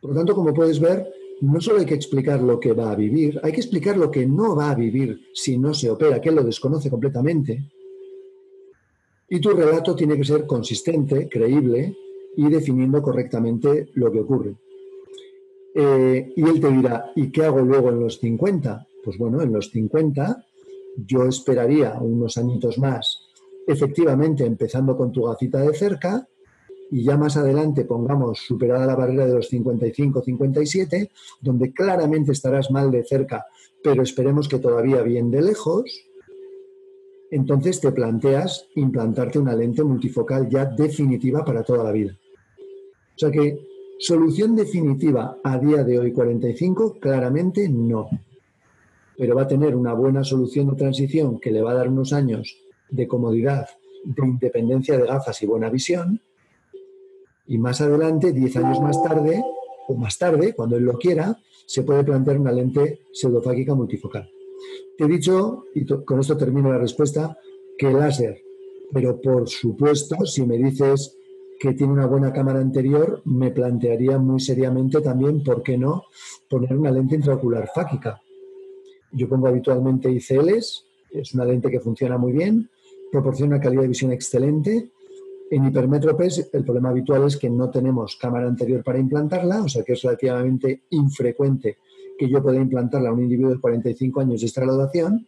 Por 0.00 0.10
lo 0.10 0.16
tanto, 0.16 0.34
como 0.34 0.52
puedes 0.52 0.80
ver, 0.80 1.06
no 1.40 1.60
solo 1.60 1.78
hay 1.78 1.86
que 1.86 1.94
explicar 1.94 2.40
lo 2.42 2.58
que 2.58 2.72
va 2.72 2.90
a 2.90 2.96
vivir, 2.96 3.40
hay 3.42 3.52
que 3.52 3.60
explicar 3.60 3.96
lo 3.96 4.10
que 4.10 4.26
no 4.26 4.56
va 4.56 4.70
a 4.70 4.74
vivir 4.74 5.20
si 5.34 5.58
no 5.58 5.74
se 5.74 5.90
opera, 5.90 6.20
que 6.20 6.30
él 6.30 6.34
lo 6.34 6.44
desconoce 6.44 6.90
completamente. 6.90 7.70
Y 9.28 9.40
tu 9.40 9.50
relato 9.50 9.94
tiene 9.94 10.16
que 10.16 10.24
ser 10.24 10.46
consistente, 10.46 11.28
creíble 11.28 11.96
y 12.36 12.48
definiendo 12.48 13.02
correctamente 13.02 13.88
lo 13.94 14.12
que 14.12 14.20
ocurre. 14.20 14.54
Eh, 15.74 16.32
y 16.36 16.42
él 16.42 16.60
te 16.60 16.70
dirá, 16.70 17.12
¿y 17.14 17.30
qué 17.30 17.44
hago 17.44 17.60
luego 17.60 17.90
en 17.90 18.00
los 18.00 18.18
50? 18.18 18.86
Pues 19.04 19.18
bueno, 19.18 19.42
en 19.42 19.52
los 19.52 19.70
50 19.70 20.46
yo 20.96 21.26
esperaría 21.26 21.98
unos 22.00 22.38
añitos 22.38 22.78
más, 22.78 23.20
efectivamente 23.66 24.44
empezando 24.44 24.96
con 24.96 25.12
tu 25.12 25.24
gafita 25.24 25.60
de 25.60 25.74
cerca, 25.74 26.26
y 26.90 27.02
ya 27.02 27.16
más 27.16 27.36
adelante 27.36 27.84
pongamos 27.84 28.38
superada 28.38 28.86
la 28.86 28.94
barrera 28.94 29.26
de 29.26 29.34
los 29.34 29.52
55-57, 29.52 31.10
donde 31.40 31.72
claramente 31.72 32.32
estarás 32.32 32.70
mal 32.70 32.90
de 32.90 33.04
cerca, 33.04 33.44
pero 33.82 34.02
esperemos 34.02 34.48
que 34.48 34.58
todavía 34.58 35.02
bien 35.02 35.30
de 35.30 35.42
lejos, 35.42 36.05
entonces 37.30 37.80
te 37.80 37.92
planteas 37.92 38.68
implantarte 38.74 39.38
una 39.38 39.54
lente 39.54 39.82
multifocal 39.82 40.48
ya 40.48 40.64
definitiva 40.66 41.44
para 41.44 41.62
toda 41.62 41.84
la 41.84 41.92
vida. 41.92 42.16
O 42.58 43.18
sea 43.18 43.30
que 43.30 43.66
solución 43.98 44.54
definitiva 44.54 45.38
a 45.42 45.58
día 45.58 45.82
de 45.84 45.98
hoy 45.98 46.12
45, 46.12 46.98
claramente 47.00 47.68
no. 47.68 48.08
Pero 49.16 49.34
va 49.34 49.42
a 49.42 49.48
tener 49.48 49.74
una 49.74 49.94
buena 49.94 50.22
solución 50.22 50.68
de 50.68 50.76
transición 50.76 51.40
que 51.40 51.50
le 51.50 51.62
va 51.62 51.72
a 51.72 51.76
dar 51.76 51.88
unos 51.88 52.12
años 52.12 52.56
de 52.90 53.08
comodidad, 53.08 53.68
de 54.04 54.26
independencia 54.26 54.98
de 54.98 55.06
gafas 55.06 55.42
y 55.42 55.46
buena 55.46 55.70
visión, 55.70 56.20
y 57.48 57.58
más 57.58 57.80
adelante, 57.80 58.32
10 58.32 58.56
años 58.56 58.80
más 58.80 59.02
tarde, 59.02 59.42
o 59.88 59.94
más 59.94 60.18
tarde, 60.18 60.52
cuando 60.54 60.76
él 60.76 60.84
lo 60.84 60.98
quiera, 60.98 61.38
se 61.64 61.82
puede 61.82 62.04
plantear 62.04 62.38
una 62.38 62.52
lente 62.52 63.00
pseudofágica 63.12 63.74
multifocal. 63.74 64.28
He 64.98 65.06
dicho, 65.06 65.64
y 65.74 65.84
con 65.84 66.20
esto 66.20 66.36
termino 66.36 66.70
la 66.70 66.78
respuesta, 66.78 67.38
que 67.76 67.90
láser. 67.90 68.42
Pero 68.92 69.20
por 69.20 69.48
supuesto, 69.48 70.24
si 70.24 70.46
me 70.46 70.56
dices 70.56 71.16
que 71.58 71.74
tiene 71.74 71.92
una 71.92 72.06
buena 72.06 72.32
cámara 72.32 72.60
anterior, 72.60 73.22
me 73.24 73.50
plantearía 73.50 74.18
muy 74.18 74.40
seriamente 74.40 75.00
también, 75.00 75.42
¿por 75.42 75.62
qué 75.62 75.76
no?, 75.76 76.04
poner 76.48 76.76
una 76.76 76.90
lente 76.90 77.16
intraocular 77.16 77.68
fágica. 77.74 78.22
Yo 79.12 79.28
pongo 79.28 79.48
habitualmente 79.48 80.10
ICLs, 80.10 80.86
es 81.10 81.34
una 81.34 81.44
lente 81.44 81.70
que 81.70 81.80
funciona 81.80 82.18
muy 82.18 82.32
bien, 82.32 82.68
proporciona 83.10 83.56
una 83.56 83.62
calidad 83.62 83.82
de 83.82 83.88
visión 83.88 84.12
excelente 84.12 84.90
en 85.50 85.64
hipermétropes 85.64 86.50
el 86.52 86.64
problema 86.64 86.90
habitual 86.90 87.24
es 87.24 87.36
que 87.36 87.48
no 87.48 87.70
tenemos 87.70 88.16
cámara 88.16 88.48
anterior 88.48 88.82
para 88.82 88.98
implantarla, 88.98 89.62
o 89.62 89.68
sea 89.68 89.84
que 89.84 89.92
es 89.92 90.02
relativamente 90.02 90.82
infrecuente 90.90 91.78
que 92.18 92.28
yo 92.28 92.42
pueda 92.42 92.60
implantarla 92.60 93.10
a 93.10 93.12
un 93.12 93.22
individuo 93.22 93.50
de 93.52 93.60
45 93.60 94.20
años 94.20 94.40
de 94.40 94.46
extralodación. 94.46 95.26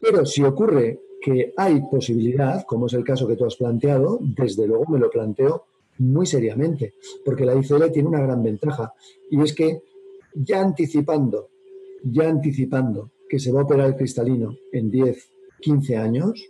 Pero 0.00 0.26
si 0.26 0.42
ocurre 0.42 1.00
que 1.20 1.52
hay 1.56 1.80
posibilidad, 1.90 2.64
como 2.66 2.86
es 2.86 2.94
el 2.94 3.04
caso 3.04 3.28
que 3.28 3.36
tú 3.36 3.44
has 3.44 3.56
planteado, 3.56 4.18
desde 4.20 4.66
luego 4.66 4.86
me 4.88 4.98
lo 4.98 5.10
planteo 5.10 5.64
muy 5.98 6.26
seriamente, 6.26 6.94
porque 7.24 7.44
la 7.44 7.54
ICL 7.54 7.92
tiene 7.92 8.08
una 8.08 8.20
gran 8.20 8.42
ventaja 8.42 8.92
y 9.30 9.40
es 9.40 9.54
que 9.54 9.82
ya 10.34 10.60
anticipando, 10.60 11.50
ya 12.02 12.28
anticipando 12.28 13.10
que 13.28 13.38
se 13.38 13.52
va 13.52 13.60
a 13.60 13.64
operar 13.64 13.88
el 13.88 13.96
cristalino 13.96 14.56
en 14.72 14.90
10, 14.90 15.30
15 15.60 15.96
años, 15.96 16.48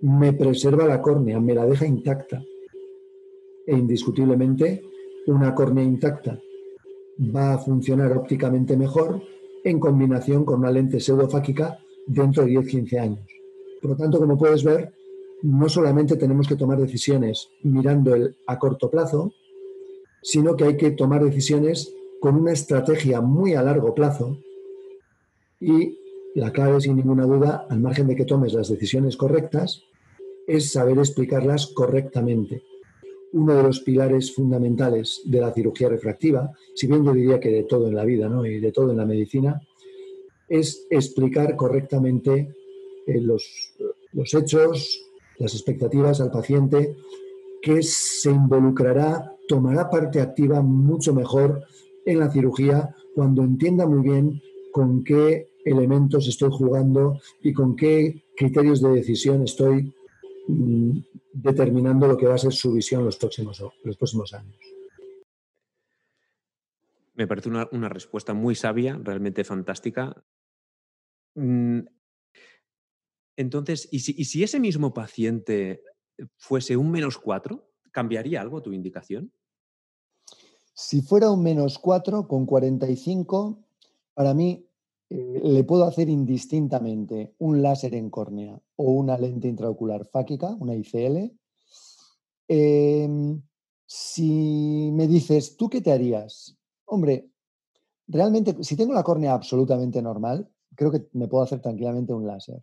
me 0.00 0.32
preserva 0.32 0.86
la 0.86 1.02
córnea, 1.02 1.38
me 1.40 1.54
la 1.54 1.66
deja 1.66 1.86
intacta. 1.86 2.42
E 3.66 3.76
indiscutiblemente, 3.76 4.82
una 5.26 5.54
córnea 5.54 5.84
intacta 5.84 6.40
va 7.20 7.54
a 7.54 7.58
funcionar 7.58 8.12
ópticamente 8.12 8.76
mejor 8.76 9.22
en 9.64 9.78
combinación 9.78 10.44
con 10.44 10.60
una 10.60 10.70
lente 10.70 11.00
pseudofáquica 11.00 11.78
dentro 12.06 12.44
de 12.44 12.52
10-15 12.52 12.98
años. 12.98 13.26
Por 13.80 13.92
lo 13.92 13.96
tanto, 13.96 14.18
como 14.18 14.38
puedes 14.38 14.64
ver, 14.64 14.92
no 15.42 15.68
solamente 15.68 16.16
tenemos 16.16 16.48
que 16.48 16.56
tomar 16.56 16.78
decisiones 16.78 17.48
mirando 17.62 18.14
el 18.14 18.36
a 18.46 18.58
corto 18.58 18.90
plazo, 18.90 19.32
sino 20.22 20.56
que 20.56 20.64
hay 20.64 20.76
que 20.76 20.90
tomar 20.90 21.24
decisiones 21.24 21.94
con 22.20 22.36
una 22.36 22.52
estrategia 22.52 23.20
muy 23.20 23.54
a 23.54 23.62
largo 23.62 23.94
plazo 23.94 24.38
y 25.60 25.98
la 26.34 26.52
clave, 26.52 26.80
sin 26.80 26.96
ninguna 26.96 27.24
duda, 27.24 27.66
al 27.68 27.80
margen 27.80 28.06
de 28.06 28.16
que 28.16 28.24
tomes 28.24 28.52
las 28.52 28.68
decisiones 28.68 29.16
correctas, 29.16 29.82
es 30.46 30.72
saber 30.72 30.98
explicarlas 30.98 31.66
correctamente. 31.66 32.62
Uno 33.32 33.54
de 33.54 33.62
los 33.62 33.80
pilares 33.80 34.34
fundamentales 34.34 35.22
de 35.24 35.40
la 35.40 35.52
cirugía 35.52 35.88
refractiva, 35.88 36.52
si 36.74 36.86
bien 36.86 37.04
yo 37.04 37.12
diría 37.12 37.38
que 37.38 37.50
de 37.50 37.62
todo 37.64 37.88
en 37.88 37.94
la 37.94 38.04
vida 38.04 38.28
¿no? 38.28 38.44
y 38.44 38.58
de 38.60 38.72
todo 38.72 38.90
en 38.90 38.96
la 38.96 39.06
medicina, 39.06 39.60
es 40.48 40.86
explicar 40.90 41.54
correctamente 41.54 42.54
eh, 43.06 43.20
los, 43.20 43.72
los 44.12 44.34
hechos, 44.34 45.06
las 45.38 45.54
expectativas 45.54 46.20
al 46.20 46.32
paciente, 46.32 46.96
que 47.62 47.82
se 47.82 48.30
involucrará, 48.30 49.36
tomará 49.46 49.88
parte 49.88 50.20
activa 50.20 50.60
mucho 50.60 51.14
mejor 51.14 51.62
en 52.04 52.18
la 52.18 52.30
cirugía 52.30 52.96
cuando 53.14 53.42
entienda 53.42 53.86
muy 53.86 54.02
bien 54.02 54.42
con 54.72 55.04
qué 55.04 55.50
elementos 55.64 56.26
estoy 56.26 56.50
jugando 56.50 57.20
y 57.42 57.52
con 57.52 57.76
qué 57.76 58.22
criterios 58.34 58.80
de 58.80 58.90
decisión 58.90 59.42
estoy 59.42 59.92
Mm, 60.50 60.98
determinando 61.32 62.06
lo 62.06 62.16
que 62.16 62.26
va 62.26 62.34
a 62.34 62.38
ser 62.38 62.52
su 62.52 62.72
visión 62.72 63.04
los 63.04 63.16
próximos, 63.16 63.62
los 63.84 63.96
próximos 63.96 64.32
años. 64.34 64.56
Me 67.14 67.26
parece 67.26 67.50
una, 67.50 67.88
respuesta 67.88 68.32
muy 68.32 68.54
sabia, 68.54 68.98
realmente 69.02 69.44
fantástica. 69.44 70.24
Mm, 71.34 71.80
entonces, 73.36 73.88
¿y 73.90 74.00
si, 74.00 74.42
ese 74.42 74.60
mismo 74.60 74.94
paciente 74.94 75.82
fuese 76.36 76.76
un 76.76 76.90
menos 76.90 77.18
4, 77.18 77.70
¿cambiaría 77.90 78.40
algo 78.40 78.62
tu 78.62 78.72
indicación? 78.72 79.32
Si 80.72 81.02
fuera 81.02 81.30
un 81.30 81.42
menos 81.42 81.78
4 81.78 82.26
con 82.26 82.46
45, 82.46 83.64
para 84.14 84.34
mí 84.34 84.69
le 85.10 85.64
puedo 85.64 85.84
hacer 85.84 86.08
indistintamente 86.08 87.34
un 87.38 87.62
láser 87.62 87.94
en 87.94 88.10
córnea 88.10 88.60
o 88.76 88.92
una 88.92 89.18
lente 89.18 89.48
intraocular 89.48 90.06
fáquica, 90.06 90.54
una 90.60 90.74
ICL. 90.74 91.32
Em, 92.46 93.42
si 93.84 94.90
me 94.92 95.08
dices, 95.08 95.56
¿tú 95.56 95.68
qué 95.68 95.80
te 95.80 95.92
harías? 95.92 96.56
Hombre, 96.84 97.28
realmente, 98.06 98.62
si 98.62 98.76
tengo 98.76 98.94
la 98.94 99.02
córnea 99.02 99.34
absolutamente 99.34 100.00
normal, 100.00 100.48
creo 100.76 100.92
que 100.92 101.08
me 101.12 101.26
puedo 101.26 101.42
hacer 101.42 101.60
tranquilamente 101.60 102.12
un 102.12 102.26
láser. 102.26 102.62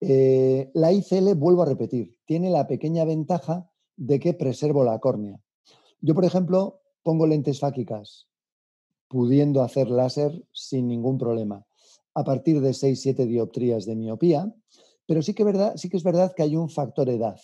Eh, 0.00 0.70
la 0.74 0.92
ICL, 0.92 1.34
vuelvo 1.34 1.62
a 1.62 1.66
repetir, 1.66 2.18
tiene 2.26 2.50
la 2.50 2.66
pequeña 2.66 3.06
ventaja 3.06 3.70
de 3.96 4.20
que 4.20 4.34
preservo 4.34 4.84
la 4.84 4.98
córnea. 4.98 5.40
Yo, 6.02 6.14
por 6.14 6.26
ejemplo, 6.26 6.82
pongo 7.02 7.26
lentes 7.26 7.58
fáquicas 7.58 8.28
pudiendo 9.14 9.62
hacer 9.62 9.90
láser 9.90 10.44
sin 10.50 10.88
ningún 10.88 11.18
problema, 11.18 11.64
a 12.14 12.24
partir 12.24 12.60
de 12.60 12.70
6-7 12.70 13.28
dioptrías 13.28 13.86
de 13.86 13.94
miopía, 13.94 14.52
pero 15.06 15.22
sí 15.22 15.34
que, 15.34 15.44
verdad, 15.44 15.76
sí 15.76 15.88
que 15.88 15.96
es 15.96 16.02
verdad 16.02 16.32
que 16.34 16.42
hay 16.42 16.56
un 16.56 16.68
factor 16.68 17.08
edad. 17.08 17.38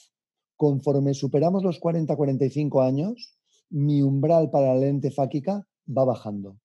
Conforme 0.57 1.15
superamos 1.15 1.63
los 1.63 1.81
40-45 1.81 2.85
años, 2.85 3.39
mi 3.69 4.03
umbral 4.03 4.51
para 4.51 4.75
la 4.75 4.81
lente 4.81 5.13
fáquica 5.13 5.65
va 5.87 6.05
bajando. 6.05 6.57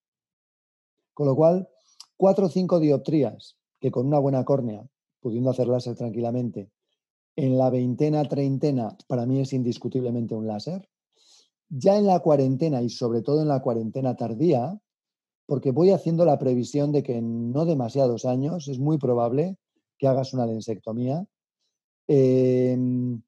Con 1.14 1.28
lo 1.28 1.36
cual, 1.36 1.70
4 2.18 2.48
o 2.48 2.50
5 2.50 2.80
dioptrías, 2.80 3.58
que 3.80 3.92
con 3.92 4.08
una 4.08 4.18
buena 4.18 4.44
córnea, 4.44 4.88
pudiendo 5.20 5.52
hacer 5.52 5.68
láser 5.68 5.94
tranquilamente, 5.94 6.72
en 7.36 7.60
la 7.60 7.70
veintena, 7.70 8.28
treintena, 8.28 8.98
para 9.06 9.28
mí 9.28 9.40
es 9.40 9.54
indiscutiblemente 9.54 10.34
un 10.34 10.48
láser. 10.48 10.90
Ya 11.70 11.96
en 11.96 12.08
la 12.08 12.22
cuarentena 12.22 12.82
y 12.82 12.90
sobre 12.90 13.22
todo 13.22 13.44
en 13.44 13.50
la 13.50 13.62
cuarentena 13.62 14.16
tardía, 14.16 14.82
porque 15.46 15.72
voy 15.72 15.92
haciendo 15.92 16.25
la 16.25 16.40
previsión 16.40 16.92
de 16.92 17.04
que 17.04 17.18
en 17.18 17.52
no 17.52 17.66
demasiados 17.66 18.25
años 18.25 18.68
es 18.68 18.80
muy 18.80 18.98
probable 18.98 19.58
que 19.98 20.08
hagas 20.08 20.34
una 20.34 20.46
lensectomía. 20.46 21.25
Em, 22.08 23.22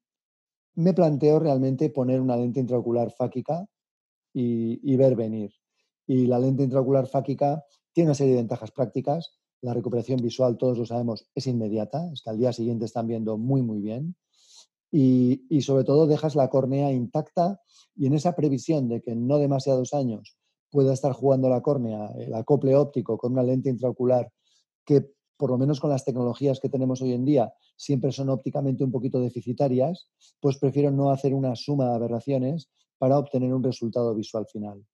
me 0.74 0.94
planteo 0.94 1.38
realmente 1.38 1.90
poner 1.90 2.20
una 2.20 2.36
lente 2.36 2.60
intraocular 2.60 3.10
fáquica 3.10 3.66
y, 4.32 4.96
ver 4.96 5.16
venir. 5.16 5.52
Y 6.06 6.26
la 6.26 6.38
lente 6.38 6.62
intraocular 6.62 7.08
fáquica 7.08 7.64
tiene 7.92 8.10
una 8.10 8.14
serie 8.14 8.34
de 8.34 8.40
ventajas 8.40 8.70
prácticas. 8.70 9.38
La 9.60 9.74
recuperación 9.74 10.20
visual, 10.20 10.56
todos 10.56 10.78
lo 10.78 10.86
sabemos, 10.86 11.26
es 11.34 11.46
inmediata. 11.48 12.08
Es 12.12 12.22
que 12.22 12.30
al 12.30 12.38
día 12.38 12.52
siguiente 12.52 12.84
están 12.84 13.08
viendo 13.08 13.36
muy, 13.38 13.62
muy 13.62 13.80
bien. 13.80 14.14
Y, 14.90 15.60
sobre 15.62 15.84
todo 15.84 16.06
dejas 16.06 16.36
la 16.36 16.48
córnea 16.48 16.92
intacta 16.92 17.60
y 17.96 18.06
en 18.06 18.14
esa 18.14 18.36
previsión 18.36 18.88
de 18.88 19.02
que 19.02 19.10
en 19.10 19.26
no 19.26 19.38
demasiados 19.38 19.92
años 19.92 20.37
pueda 20.70 20.92
estar 20.92 21.12
jugando 21.12 21.48
la 21.48 21.62
córnea, 21.62 22.10
el 22.18 22.34
acople 22.34 22.74
óptico 22.74 23.16
con 23.18 23.32
una 23.32 23.42
lente 23.42 23.70
intraocular 23.70 24.30
que 24.84 25.10
por 25.38 25.50
lo 25.50 25.56
menos 25.56 25.80
con 25.80 25.90
las 25.90 26.04
tecnologías 26.04 26.58
que 26.60 26.68
tenemos 26.68 27.00
hoy 27.00 27.12
en 27.12 27.24
día, 27.24 27.52
siempre 27.76 28.10
son 28.10 28.28
ópticamente 28.28 28.82
un 28.82 28.90
poquito 28.90 29.20
deficitarias, 29.20 30.08
pues 30.40 30.58
prefiero 30.58 30.90
no 30.90 31.10
hacer 31.12 31.32
una 31.32 31.54
suma 31.54 31.88
de 31.88 31.94
aberraciones 31.94 32.68
para 32.98 33.16
obtener 33.18 33.54
un 33.54 33.62
resultado 33.62 34.14
visual 34.14 34.46
final. 34.50 34.84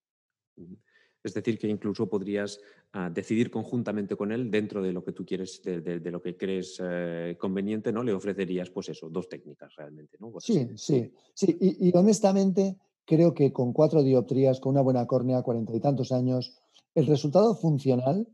Es 1.23 1.33
decir, 1.33 1.59
que 1.59 1.67
incluso 1.67 2.07
podrías 2.07 2.61
ah, 2.93 3.09
decidir 3.09 3.51
conjuntamente 3.51 4.15
con 4.15 4.31
él 4.31 4.51
dentro 4.51 4.83
de 4.83 4.93
lo 4.93 5.03
que 5.03 5.13
tú 5.13 5.25
quieres, 5.25 5.63
de, 5.63 6.11
lo 6.11 6.21
que 6.21 6.37
crees 6.37 6.79
eh, 6.85 7.37
conveniente, 7.39 7.91
¿no? 7.91 8.03
Le 8.03 8.13
ofrecerías, 8.13 8.69
pues 8.69 8.91
eso, 8.91 9.09
dos 9.09 9.27
técnicas 9.31 9.75
realmente, 9.75 10.19
¿no? 10.21 10.31
sí, 10.39 10.69
sí, 10.77 11.11
sí. 11.33 11.57
Y, 11.59 11.97
honestamente 11.97 12.77
creo 13.05 13.35
que 13.35 13.53
con 13.53 13.73
cuatro 13.73 14.03
dioptrías, 14.03 14.61
con 14.61 14.73
una 14.73 14.83
buena 14.83 15.07
córnea, 15.07 15.43
cuarenta 15.43 15.75
y 15.75 15.81
tantos 15.81 16.13
años, 16.13 16.57
el 16.95 17.07
resultado 17.07 17.55
funcional 17.55 18.29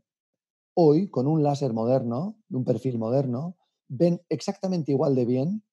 hoy, 0.73 1.09
con 1.09 1.27
un 1.27 1.43
láser 1.43 1.73
moderno, 1.73 2.37
de 2.47 2.57
un 2.57 2.63
perfil 2.63 2.97
moderno, 2.97 3.57
ven 3.87 4.21
exactamente 4.29 4.91
igual 4.91 5.15
de 5.15 5.25
bien 5.25 5.63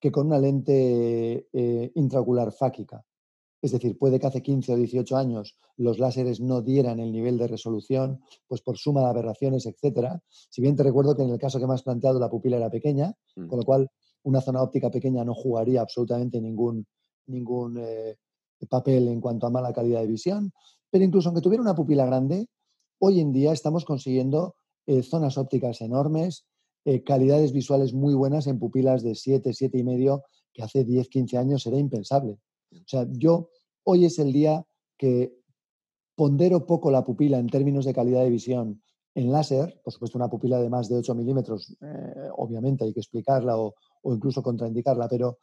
que 0.00 0.12
con 0.12 0.26
una 0.26 0.38
lente 0.38 1.48
eh, 1.52 1.92
intraocular 1.94 2.52
fáquica. 2.52 3.04
Es 3.60 3.72
decir, 3.72 3.98
puede 3.98 4.20
que 4.20 4.26
hace 4.26 4.42
15 4.42 4.72
o 4.72 4.76
18 4.76 5.16
años 5.16 5.56
los 5.76 5.98
láseres 5.98 6.40
no 6.40 6.62
dieran 6.62 7.00
el 7.00 7.10
nivel 7.10 7.38
de 7.38 7.48
resolución, 7.48 8.20
pues 8.46 8.62
por 8.62 8.78
suma 8.78 9.00
de 9.00 9.08
aberraciones, 9.08 9.66
etcétera. 9.66 10.22
Si 10.28 10.62
bien 10.62 10.76
te 10.76 10.84
recuerdo 10.84 11.16
que 11.16 11.22
en 11.22 11.30
el 11.30 11.38
caso 11.38 11.58
que 11.58 11.66
me 11.66 11.74
has 11.74 11.82
planteado 11.82 12.20
la 12.20 12.30
pupila 12.30 12.56
era 12.56 12.70
pequeña, 12.70 13.12
mm. 13.34 13.48
con 13.48 13.58
lo 13.58 13.64
cual 13.64 13.90
una 14.22 14.40
zona 14.40 14.62
óptica 14.62 14.90
pequeña 14.90 15.24
no 15.24 15.34
jugaría 15.34 15.80
absolutamente 15.80 16.40
ningún, 16.40 16.86
ningún 17.26 17.78
eh, 17.78 18.16
papel 18.66 19.08
en 19.08 19.20
cuanto 19.20 19.46
a 19.46 19.50
mala 19.50 19.72
calidad 19.72 20.00
de 20.00 20.06
visión. 20.06 20.52
Pero 20.90 21.04
incluso 21.04 21.28
aunque 21.28 21.42
tuviera 21.42 21.62
una 21.62 21.74
pupila 21.74 22.06
grande, 22.06 22.48
hoy 22.98 23.20
en 23.20 23.32
día 23.32 23.52
estamos 23.52 23.84
consiguiendo 23.84 24.54
eh, 24.86 25.02
zonas 25.02 25.38
ópticas 25.38 25.80
enormes, 25.80 26.46
eh, 26.84 27.02
calidades 27.02 27.52
visuales 27.52 27.92
muy 27.92 28.14
buenas 28.14 28.46
en 28.46 28.58
pupilas 28.58 29.02
de 29.02 29.14
7, 29.14 29.52
7 29.52 29.78
y 29.78 29.84
medio, 29.84 30.24
que 30.52 30.62
hace 30.62 30.84
10, 30.84 31.08
15 31.08 31.36
años 31.36 31.66
era 31.66 31.76
impensable. 31.76 32.38
O 32.72 32.86
sea, 32.86 33.06
yo 33.10 33.50
hoy 33.84 34.04
es 34.04 34.18
el 34.18 34.32
día 34.32 34.64
que 34.96 35.38
pondero 36.14 36.66
poco 36.66 36.90
la 36.90 37.04
pupila 37.04 37.38
en 37.38 37.48
términos 37.48 37.84
de 37.84 37.94
calidad 37.94 38.22
de 38.22 38.30
visión 38.30 38.82
en 39.14 39.32
láser, 39.32 39.80
por 39.82 39.92
supuesto 39.92 40.18
una 40.18 40.28
pupila 40.28 40.60
de 40.60 40.68
más 40.68 40.88
de 40.88 40.96
8 40.96 41.14
milímetros, 41.14 41.76
eh, 41.80 42.28
obviamente 42.36 42.84
hay 42.84 42.92
que 42.92 43.00
explicarla 43.00 43.56
o, 43.56 43.74
incluso 44.04 44.42
contraindicarla, 44.42 45.08
pero, 45.08 45.38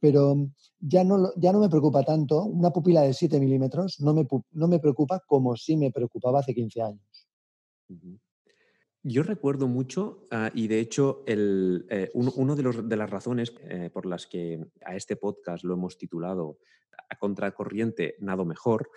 pero 0.00 0.48
ya, 0.78 1.04
no, 1.04 1.32
ya 1.36 1.52
no 1.52 1.60
me 1.60 1.68
preocupa 1.68 2.02
tanto, 2.02 2.44
una 2.44 2.70
pupila 2.70 3.02
de 3.02 3.12
7 3.12 3.40
milímetros 3.40 4.00
no 4.00 4.14
me, 4.14 4.26
no 4.52 4.68
me 4.68 4.78
preocupa 4.78 5.20
como 5.26 5.56
sí 5.56 5.76
me 5.76 5.90
preocupaba 5.90 6.40
hace 6.40 6.54
15 6.54 6.82
años. 6.82 7.28
Yo 9.02 9.22
recuerdo 9.22 9.68
mucho, 9.68 10.26
ah, 10.30 10.50
y 10.54 10.68
de 10.68 10.80
hecho, 10.80 11.22
el, 11.26 11.86
eh, 11.88 12.10
uno 12.14 12.56
de, 12.56 12.62
los, 12.62 12.88
de, 12.88 12.96
las 12.96 13.08
razones 13.08 13.54
eh, 13.62 13.90
por 13.92 14.06
las 14.06 14.26
que 14.26 14.60
a 14.84 14.96
este 14.96 15.16
podcast 15.16 15.64
lo 15.64 15.74
hemos 15.74 15.96
titulado 15.96 16.58
A 17.08 17.16
Contracorriente, 17.16 18.16
Nado 18.18 18.44
Mejor, 18.44 18.90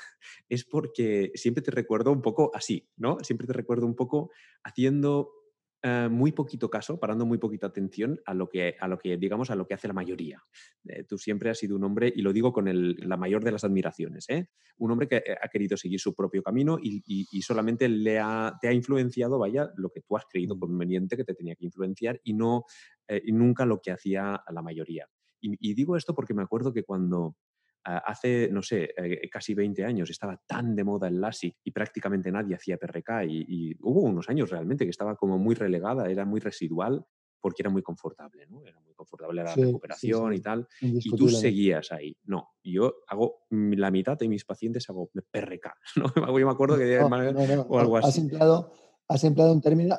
es 0.49 0.65
porque 0.65 1.31
siempre 1.35 1.61
te 1.61 1.71
recuerdo 1.71 2.11
un 2.11 2.21
poco 2.21 2.51
así, 2.53 2.89
¿no? 2.97 3.19
Siempre 3.21 3.47
te 3.47 3.53
recuerdo 3.53 3.85
un 3.85 3.95
poco 3.95 4.31
haciendo 4.63 5.40
eh, 5.83 6.09
muy 6.11 6.31
poquito 6.31 6.69
caso, 6.69 6.99
parando 6.99 7.25
muy 7.25 7.39
poquita 7.39 7.67
atención 7.67 8.19
a 8.25 8.35
lo 8.35 8.49
que, 8.49 8.75
a 8.79 8.87
lo 8.87 8.99
que 8.99 9.17
digamos, 9.17 9.49
a 9.49 9.55
lo 9.55 9.65
que 9.65 9.73
hace 9.73 9.87
la 9.87 9.93
mayoría. 9.93 10.43
Eh, 10.85 11.03
tú 11.05 11.17
siempre 11.17 11.49
has 11.49 11.57
sido 11.57 11.75
un 11.75 11.83
hombre, 11.83 12.13
y 12.15 12.21
lo 12.21 12.33
digo 12.33 12.53
con 12.53 12.65
la 12.71 13.17
mayor 13.17 13.43
de 13.43 13.51
las 13.51 13.63
admiraciones, 13.63 14.29
¿eh? 14.29 14.47
un 14.77 14.91
hombre 14.91 15.07
que 15.07 15.23
ha 15.41 15.47
querido 15.47 15.77
seguir 15.77 15.99
su 15.99 16.13
propio 16.13 16.43
camino 16.43 16.77
y, 16.81 17.41
solamente 17.41 17.89
le 17.89 18.19
ha, 18.19 18.57
te 18.61 18.67
ha 18.67 18.73
influenciado, 18.73 19.39
vaya, 19.39 19.71
lo 19.75 19.89
que 19.89 20.01
tú 20.01 20.15
has 20.15 20.25
creído 20.25 20.55
mm. 20.55 20.59
conveniente 20.59 21.17
que 21.17 21.23
te 21.23 21.33
tenía 21.33 21.55
que 21.55 21.65
influenciar 21.65 22.19
y, 22.23 22.33
no, 22.33 22.65
y 23.07 23.31
nunca 23.31 23.65
lo 23.65 23.81
que 23.81 23.91
hacía 23.91 24.43
la 24.51 24.61
mayoría. 24.61 25.07
y 25.41 25.73
digo 25.73 25.97
esto 25.97 26.13
porque 26.13 26.35
me 26.35 26.43
acuerdo 26.43 26.73
que 26.73 26.83
cuando 26.83 27.35
hace, 27.83 28.49
no 28.51 28.61
sé, 28.61 28.91
eh, 28.95 29.29
casi 29.29 29.53
20 29.53 29.83
años 29.83 30.09
estaba 30.09 30.39
tan 30.45 30.75
de 30.75 30.83
moda 30.83 31.07
el 31.07 31.19
LASIK 31.19 31.57
y 31.63 31.71
prácticamente 31.71 32.31
nadie 32.31 32.55
hacía 32.55 32.77
PRK 32.77 33.25
y, 33.25 33.75
hubo 33.81 34.01
unos 34.01 34.29
años 34.29 34.49
realmente 34.49 34.85
que 34.85 34.91
estaba 34.91 35.15
como 35.15 35.37
muy 35.37 35.55
relegada, 35.55 36.09
era 36.09 36.25
muy 36.25 36.39
residual 36.39 37.03
porque 37.39 37.63
era 37.63 37.71
muy 37.71 37.81
confortable, 37.81 38.45
¿no? 38.47 38.63
Era 38.63 38.79
muy 38.81 38.93
confortable 38.93 39.43
la 39.43 39.55
recuperación 39.55 40.33
y 40.33 40.41
tal. 40.41 40.67
Y 40.79 41.09
tú 41.15 41.27
seguías 41.27 41.91
ahí. 41.91 42.15
No, 42.25 42.49
yo 42.63 42.97
hago 43.07 43.45
la 43.49 43.89
mitad 43.89 44.15
de 44.15 44.27
mis 44.27 44.45
pacientes 44.45 44.87
hago 44.89 45.09
PRK, 45.31 45.73
¿no? 45.95 46.05
Yo 46.39 46.45
me 46.45 46.51
acuerdo 46.51 46.77
que 46.77 46.99
o 46.99 47.79
algo 47.79 47.97
así. 47.97 48.07
Has 48.07 48.17
empleado, 48.19 48.73
has 49.07 49.23
empleado 49.23 49.53
un 49.53 49.61
término 49.61 49.97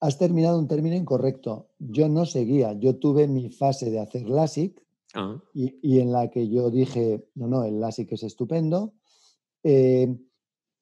has 0.00 0.16
terminado 0.18 0.58
un 0.58 0.66
término 0.66 0.96
incorrecto. 0.96 1.68
Yo 1.78 2.08
no 2.08 2.24
seguía, 2.24 2.72
yo 2.72 2.96
tuve 2.96 3.28
mi 3.28 3.50
fase 3.50 3.90
de 3.90 4.00
hacer 4.00 4.22
LASIK 4.22 4.82
Ah. 5.14 5.40
Y, 5.54 5.98
en 5.98 6.12
la 6.12 6.30
que 6.30 6.48
yo 6.48 6.70
dije, 6.70 7.26
no, 7.34 7.48
no, 7.48 7.64
el 7.64 7.80
LASIK 7.80 8.12
es 8.12 8.22
estupendo, 8.22 8.94
eh, 9.62 10.16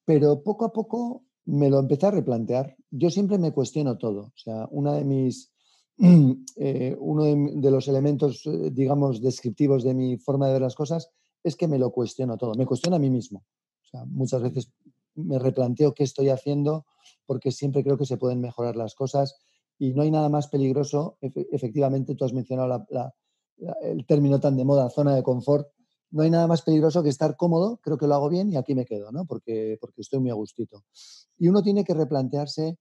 pero 0.04 0.42
poco 0.42 0.66
a 0.66 0.72
poco 0.72 1.24
me 1.46 1.70
lo 1.70 1.78
empecé 1.78 2.06
a 2.06 2.10
replantear. 2.10 2.76
Yo 2.90 3.10
siempre 3.10 3.38
me 3.38 3.52
cuestiono 3.52 3.96
todo. 3.96 4.20
O 4.20 4.36
sea, 4.36 4.68
una 4.70 4.94
de 4.94 5.04
mis, 5.04 5.50
eh, 6.56 6.96
uno 6.98 7.24
de, 7.24 7.70
los 7.70 7.88
elementos, 7.88 8.44
eh, 8.46 8.70
digamos, 8.72 9.20
descriptivos 9.22 9.82
de 9.84 9.94
mi 9.94 10.18
forma 10.18 10.46
de 10.46 10.54
ver 10.54 10.62
las 10.62 10.74
cosas 10.74 11.10
es 11.42 11.56
que 11.56 11.68
me 11.68 11.78
lo 11.78 11.90
cuestiono 11.90 12.36
todo. 12.36 12.54
Me 12.54 12.66
cuestiono 12.66 12.96
a 12.96 13.00
mí 13.00 13.10
mismo. 13.10 13.44
O 13.82 13.86
sea, 13.90 14.04
muchas 14.04 14.42
veces 14.42 14.72
me 15.14 15.38
replanteo 15.38 15.94
qué 15.94 16.04
estoy 16.04 16.28
haciendo 16.28 16.84
porque 17.24 17.50
siempre 17.50 17.82
creo 17.82 17.96
que 17.96 18.06
se 18.06 18.18
pueden 18.18 18.40
mejorar 18.40 18.76
las 18.76 18.94
cosas 18.94 19.36
y 19.78 19.94
no 19.94 20.02
hay 20.02 20.10
nada 20.10 20.28
más 20.28 20.48
peligroso. 20.48 21.16
efectivamente, 21.20 22.14
tú 22.14 22.24
has 22.24 22.32
mencionado 22.32 22.84
la 22.90 23.14
el 23.82 24.06
término 24.06 24.40
tan 24.40 24.56
de 24.56 24.64
moda, 24.64 24.90
zona 24.90 25.14
de 25.14 25.22
confort, 25.22 25.68
no 26.10 26.22
hay 26.22 26.30
nada 26.30 26.46
más 26.46 26.62
peligroso 26.62 27.02
que 27.02 27.08
estar 27.10 27.36
cómodo, 27.36 27.78
creo 27.82 27.98
que 27.98 28.06
lo 28.06 28.14
hago 28.14 28.28
bien 28.28 28.50
y 28.52 28.56
aquí 28.56 28.74
me 28.74 28.86
quedo, 28.86 29.12
¿no? 29.12 29.26
Porque, 29.26 29.76
porque 29.80 30.00
estoy 30.00 30.20
muy 30.20 30.30
a 30.30 30.34
gustito. 30.34 30.84
Y 31.36 31.48
uno 31.48 31.62
tiene 31.62 31.84
que 31.84 31.94
replantearse 31.94 32.78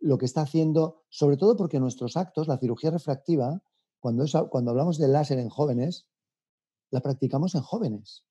lo 0.00 0.18
que 0.18 0.24
está 0.24 0.42
haciendo, 0.42 1.04
sobre 1.08 1.36
todo 1.36 1.56
porque 1.56 1.80
nuestros 1.80 2.16
actos, 2.16 2.48
la 2.48 2.58
cirugía 2.58 2.90
refractiva, 2.90 3.62
cuando, 4.00 4.24
cuando 4.50 4.70
hablamos 4.70 4.98
de 4.98 5.08
láser 5.08 5.38
en 5.38 5.48
jóvenes, 5.48 6.06
la 6.90 7.00
practicamos 7.00 7.54
en 7.54 7.62
jóvenes. 7.62 8.24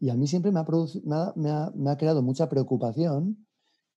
Y 0.00 0.10
a 0.10 0.16
mí 0.16 0.26
siempre 0.26 0.50
me 0.50 0.60
ha, 0.60 1.32
me 1.36 1.50
ha, 1.50 1.72
me 1.74 1.90
ha 1.90 1.96
creado 1.96 2.22
mucha 2.22 2.48
preocupación 2.48 3.46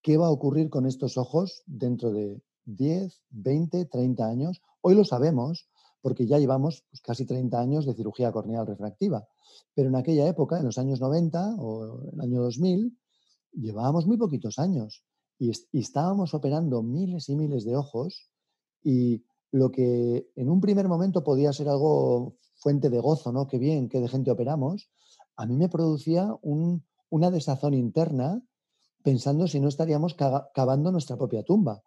qué 0.02 0.18
va 0.18 0.28
a 0.28 0.32
ocurrir 0.32 0.70
con 0.70 0.86
estos 0.86 1.18
ojos 1.18 1.64
dentro 1.66 2.12
de 2.12 2.42
10, 2.66 3.22
20, 3.30 3.86
30 3.86 4.26
años. 4.26 4.62
Hoy 4.82 4.96
lo 4.96 5.06
sabemos, 5.06 5.68
porque 6.08 6.26
ya 6.26 6.40
llevamos 6.40 6.86
pues, 6.90 7.02
casi 7.02 7.26
30 7.26 7.60
años 7.60 7.86
de 7.86 7.94
cirugía 7.94 8.32
corneal 8.32 8.66
refractiva. 8.66 9.28
Pero 9.76 9.90
en 9.90 9.96
aquella 9.98 10.26
época, 10.26 10.58
en 10.58 10.64
los 10.64 10.78
años 10.78 11.02
90 11.02 11.58
o 11.60 12.14
el 12.14 12.22
año 12.22 12.44
2000, 12.44 12.98
llevábamos 13.52 14.08
muy 14.08 14.16
poquitos 14.16 14.58
años 14.58 15.04
y, 15.38 15.52
estábamos 15.74 16.34
operando 16.34 16.82
miles 16.82 17.28
y 17.28 17.36
miles 17.36 17.66
de 17.66 17.76
ojos 17.76 18.32
y 18.82 19.26
lo 19.52 19.70
que 19.70 20.30
en 20.38 20.50
un 20.50 20.62
primer 20.62 20.88
momento 20.88 21.26
podía 21.26 21.52
ser 21.52 21.68
algo 21.68 22.36
fuente 22.56 22.90
de 22.90 23.02
gozo, 23.02 23.34
¿no? 23.34 23.46
Qué 23.46 23.58
bien, 23.58 23.90
qué 23.90 24.00
de 24.00 24.08
gente 24.08 24.32
operamos, 24.32 24.90
a 25.36 25.46
mí 25.46 25.58
me 25.58 25.68
producía 25.68 26.34
una 26.42 27.32
desazón 27.32 27.74
interna 27.74 28.42
pensando 29.04 29.46
si 29.46 29.60
no 29.60 29.68
estaríamos 29.68 30.16
cavando 30.54 30.90
nuestra 30.90 31.18
propia 31.18 31.44
tumba 31.44 31.84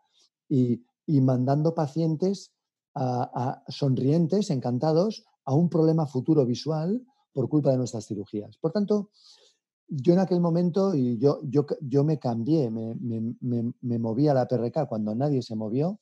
y 0.47 0.83
mandando 1.07 1.75
pacientes 1.75 2.53
sonrientes, 3.69 4.51
encantados, 4.51 5.25
a 5.45 5.55
un 5.55 5.69
problema 5.69 6.07
futuro 6.07 6.45
visual 6.45 7.05
por 7.33 7.49
culpa 7.49 7.71
de 7.71 7.79
nuestras 7.79 8.07
cirugías. 8.07 8.57
Por 8.59 8.73
tanto, 8.73 9.11
yo 9.89 10.13
en 10.13 10.21
aquel 10.21 10.41
momento, 10.41 10.95
y 10.95 11.19
yo, 11.19 11.41
yo, 11.43 11.67
yo 11.81 12.05
me 12.05 12.19
cambié, 12.19 12.71
me, 12.71 12.95
me, 12.95 13.75
me, 13.81 13.99
moví 13.99 14.29
a 14.29 14.35
la 14.35 14.47
PRK 14.47 14.87
cuando 14.89 15.15
nadie 15.15 15.43
se 15.43 15.57
movió, 15.57 15.99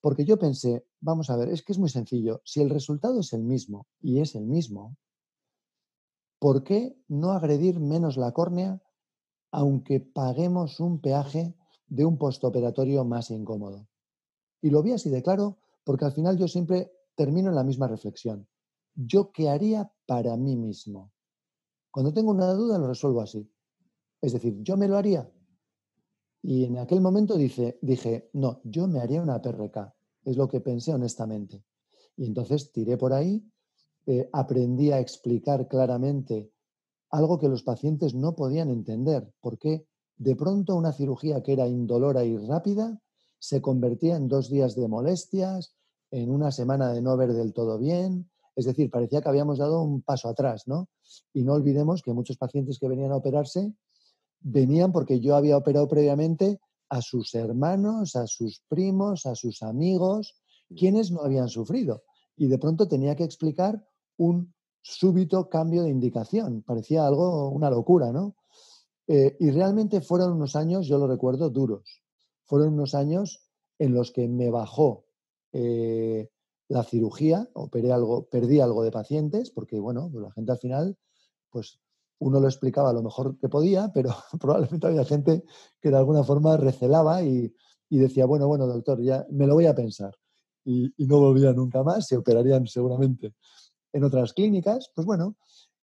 porque 0.00 0.24
yo 0.24 0.38
pensé, 0.38 0.84
vamos 1.00 1.30
a 1.30 1.36
ver, 1.36 1.48
es 1.48 1.62
que 1.62 1.72
es 1.72 1.78
muy 1.78 1.88
sencillo, 1.88 2.42
si 2.44 2.60
el 2.60 2.70
resultado 2.70 3.20
es 3.20 3.32
el 3.32 3.42
mismo 3.42 3.86
y 4.00 4.20
es 4.20 4.34
el 4.34 4.46
mismo, 4.46 4.96
¿por 6.38 6.62
qué 6.62 6.96
no 7.08 7.32
agredir 7.32 7.80
menos 7.80 8.16
la 8.16 8.32
córnea 8.32 8.82
aunque 9.50 10.00
paguemos 10.00 10.78
un 10.78 11.00
peaje 11.00 11.56
de 11.86 12.04
un 12.04 12.18
postoperatorio 12.18 13.04
más 13.04 13.30
incómodo? 13.30 13.88
Y 14.60 14.70
lo 14.70 14.82
vi 14.82 14.92
así 14.92 15.08
de 15.08 15.22
claro 15.22 15.58
porque 15.88 16.04
al 16.04 16.12
final 16.12 16.36
yo 16.36 16.46
siempre 16.46 16.92
termino 17.14 17.48
en 17.48 17.54
la 17.54 17.64
misma 17.64 17.88
reflexión. 17.88 18.46
¿Yo 18.94 19.32
qué 19.32 19.48
haría 19.48 19.90
para 20.04 20.36
mí 20.36 20.54
mismo? 20.54 21.14
Cuando 21.90 22.12
tengo 22.12 22.30
una 22.30 22.52
duda 22.52 22.76
lo 22.76 22.88
resuelvo 22.88 23.22
así. 23.22 23.50
Es 24.20 24.34
decir, 24.34 24.58
yo 24.60 24.76
me 24.76 24.86
lo 24.86 24.98
haría. 24.98 25.32
Y 26.42 26.64
en 26.64 26.76
aquel 26.76 27.00
momento 27.00 27.38
dije, 27.38 27.78
dije, 27.80 28.28
no, 28.34 28.60
yo 28.64 28.86
me 28.86 29.00
haría 29.00 29.22
una 29.22 29.40
PRK. 29.40 29.96
Es 30.26 30.36
lo 30.36 30.46
que 30.46 30.60
pensé 30.60 30.92
honestamente. 30.92 31.64
Y 32.18 32.26
entonces 32.26 32.70
tiré 32.70 32.98
por 32.98 33.14
ahí, 33.14 33.42
eh, 34.04 34.28
aprendí 34.34 34.92
a 34.92 35.00
explicar 35.00 35.68
claramente 35.68 36.52
algo 37.08 37.38
que 37.38 37.48
los 37.48 37.62
pacientes 37.62 38.14
no 38.14 38.36
podían 38.36 38.68
entender, 38.68 39.32
porque 39.40 39.88
de 40.18 40.36
pronto 40.36 40.76
una 40.76 40.92
cirugía 40.92 41.42
que 41.42 41.54
era 41.54 41.66
indolora 41.66 42.26
y 42.26 42.36
rápida 42.36 43.00
se 43.38 43.60
convertía 43.60 44.16
en 44.16 44.28
dos 44.28 44.50
días 44.50 44.74
de 44.74 44.88
molestias, 44.88 45.74
en 46.10 46.30
una 46.30 46.50
semana 46.50 46.92
de 46.92 47.02
no 47.02 47.16
ver 47.16 47.32
del 47.32 47.52
todo 47.52 47.78
bien, 47.78 48.30
es 48.56 48.64
decir, 48.64 48.90
parecía 48.90 49.20
que 49.20 49.28
habíamos 49.28 49.58
dado 49.58 49.82
un 49.82 50.02
paso 50.02 50.28
atrás, 50.28 50.64
¿no? 50.66 50.88
Y 51.32 51.44
no 51.44 51.52
olvidemos 51.52 52.02
que 52.02 52.12
muchos 52.12 52.36
pacientes 52.36 52.78
que 52.78 52.88
venían 52.88 53.12
a 53.12 53.16
operarse 53.16 53.72
venían 54.40 54.92
porque 54.92 55.20
yo 55.20 55.36
había 55.36 55.56
operado 55.56 55.88
previamente 55.88 56.60
a 56.88 57.02
sus 57.02 57.34
hermanos, 57.34 58.16
a 58.16 58.26
sus 58.26 58.62
primos, 58.68 59.26
a 59.26 59.34
sus 59.34 59.62
amigos, 59.62 60.40
quienes 60.76 61.10
no 61.10 61.20
habían 61.20 61.48
sufrido. 61.48 62.02
Y 62.36 62.48
de 62.48 62.58
pronto 62.58 62.88
tenía 62.88 63.14
que 63.14 63.24
explicar 63.24 63.84
un 64.16 64.52
súbito 64.80 65.48
cambio 65.48 65.82
de 65.82 65.90
indicación. 65.90 66.62
Parecía 66.62 67.06
algo, 67.06 67.50
una 67.50 67.70
locura, 67.70 68.10
¿no? 68.10 68.36
Eh, 69.06 69.36
y 69.40 69.50
realmente 69.50 70.00
fueron 70.00 70.32
unos 70.32 70.56
años, 70.56 70.86
yo 70.86 70.98
lo 70.98 71.06
recuerdo, 71.06 71.50
duros. 71.50 72.02
Fueron 72.48 72.74
unos 72.74 72.94
años 72.94 73.44
en 73.78 73.94
los 73.94 74.10
que 74.10 74.26
me 74.26 74.50
bajó 74.50 75.04
eh, 75.52 76.28
la 76.68 76.82
cirugía, 76.82 77.48
operé 77.54 77.92
algo, 77.92 78.28
perdí 78.28 78.60
algo 78.60 78.82
de 78.82 78.90
pacientes, 78.90 79.50
porque 79.50 79.78
bueno, 79.78 80.08
pues 80.10 80.22
la 80.22 80.32
gente 80.32 80.52
al 80.52 80.58
final, 80.58 80.98
pues 81.50 81.78
uno 82.20 82.40
lo 82.40 82.48
explicaba 82.48 82.92
lo 82.92 83.02
mejor 83.02 83.38
que 83.38 83.48
podía, 83.48 83.90
pero 83.92 84.10
probablemente 84.40 84.86
había 84.86 85.04
gente 85.04 85.44
que 85.80 85.90
de 85.90 85.96
alguna 85.96 86.24
forma 86.24 86.56
recelaba 86.56 87.22
y, 87.22 87.52
decía, 87.90 88.26
bueno, 88.26 88.48
bueno, 88.48 88.66
doctor, 88.66 89.02
ya 89.02 89.26
me 89.30 89.46
lo 89.46 89.54
voy 89.54 89.66
a 89.66 89.74
pensar. 89.74 90.14
Y, 90.64 90.92
no 90.98 91.20
volvía 91.20 91.52
nunca 91.52 91.82
más, 91.82 92.06
se 92.06 92.16
operarían 92.16 92.66
seguramente 92.66 93.34
en 93.92 94.04
otras 94.04 94.32
clínicas, 94.32 94.90
pues 94.94 95.06
bueno. 95.06 95.36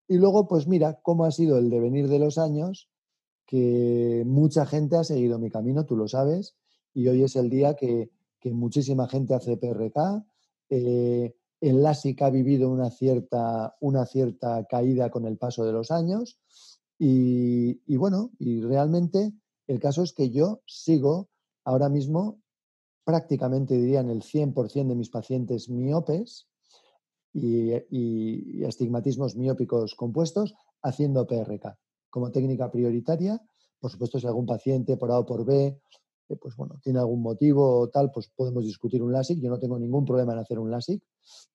Y 0.08 0.18
luego, 0.18 0.48
pues 0.48 0.68
mira 0.68 1.00
cómo 1.02 1.26
ha 1.26 1.32
sido 1.32 1.58
el 1.58 1.70
devenir 1.70 2.08
de 2.08 2.20
los 2.20 2.38
años, 2.38 2.90
que 3.46 4.24
mucha 4.26 4.66
gente 4.66 4.96
ha 4.96 5.04
seguido 5.04 5.40
mi 5.40 5.50
camino, 5.50 5.86
tú 5.86 5.96
lo 5.96 6.08
sabes, 6.08 6.56
y 6.94 7.08
hoy 7.08 7.24
es 7.24 7.36
el 7.36 7.50
día 7.50 7.76
que, 7.76 8.10
muchísima 8.46 9.08
gente 9.08 9.34
hace 9.34 9.58
PRK. 9.58 10.24
Eh, 10.70 11.36
el 11.62 11.82
LASIK 11.82 12.22
ha 12.22 12.30
vivido 12.30 12.70
una 12.70 12.92
cierta, 12.92 13.76
una 13.80 14.06
cierta 14.06 14.66
caída 14.66 15.10
con 15.10 15.26
el 15.26 15.38
paso 15.38 15.66
de 15.66 15.72
los 15.72 15.90
años 15.90 16.40
y, 17.00 17.82
y, 17.92 17.98
bueno, 17.98 18.30
y 18.38 18.62
realmente 18.62 19.34
el 19.66 19.80
caso 19.80 20.04
es 20.04 20.14
que 20.14 20.30
yo 20.30 20.62
sigo 20.68 21.30
ahora 21.64 21.90
mismo 21.90 22.40
prácticamente 23.04 23.76
diría 23.76 24.02
en 24.02 24.10
el 24.10 24.22
100% 24.22 24.90
de 24.90 24.96
mis 24.96 25.10
pacientes 25.10 25.70
miopes 25.70 26.48
y, 27.34 27.72
y, 27.90 28.64
astigmatismos 28.64 29.36
miópicos 29.36 29.96
compuestos 29.96 30.56
haciendo 30.82 31.26
PRK 31.26 31.78
como 32.16 32.32
técnica 32.32 32.72
prioritaria. 32.72 33.38
Por 33.78 33.92
supuesto, 33.92 34.22
si 34.22 34.26
algún 34.26 34.46
paciente 34.46 34.96
por 34.96 35.12
A 35.12 35.20
o 35.20 35.26
por 35.26 35.44
B 35.44 35.82
pues 36.40 36.56
bueno, 36.56 36.80
tiene 36.82 36.98
algún 36.98 37.22
motivo 37.22 37.82
o 37.82 37.90
tal, 37.90 38.10
pues 38.10 38.30
podemos 38.30 38.64
discutir 38.64 39.04
un 39.04 39.12
LASIK. 39.12 39.40
Yo 39.42 39.50
no 39.50 39.60
tengo 39.60 39.78
ningún 39.78 40.06
problema 40.06 40.32
en 40.32 40.40
hacer 40.40 40.58
un 40.58 40.72
LASIK. 40.72 41.04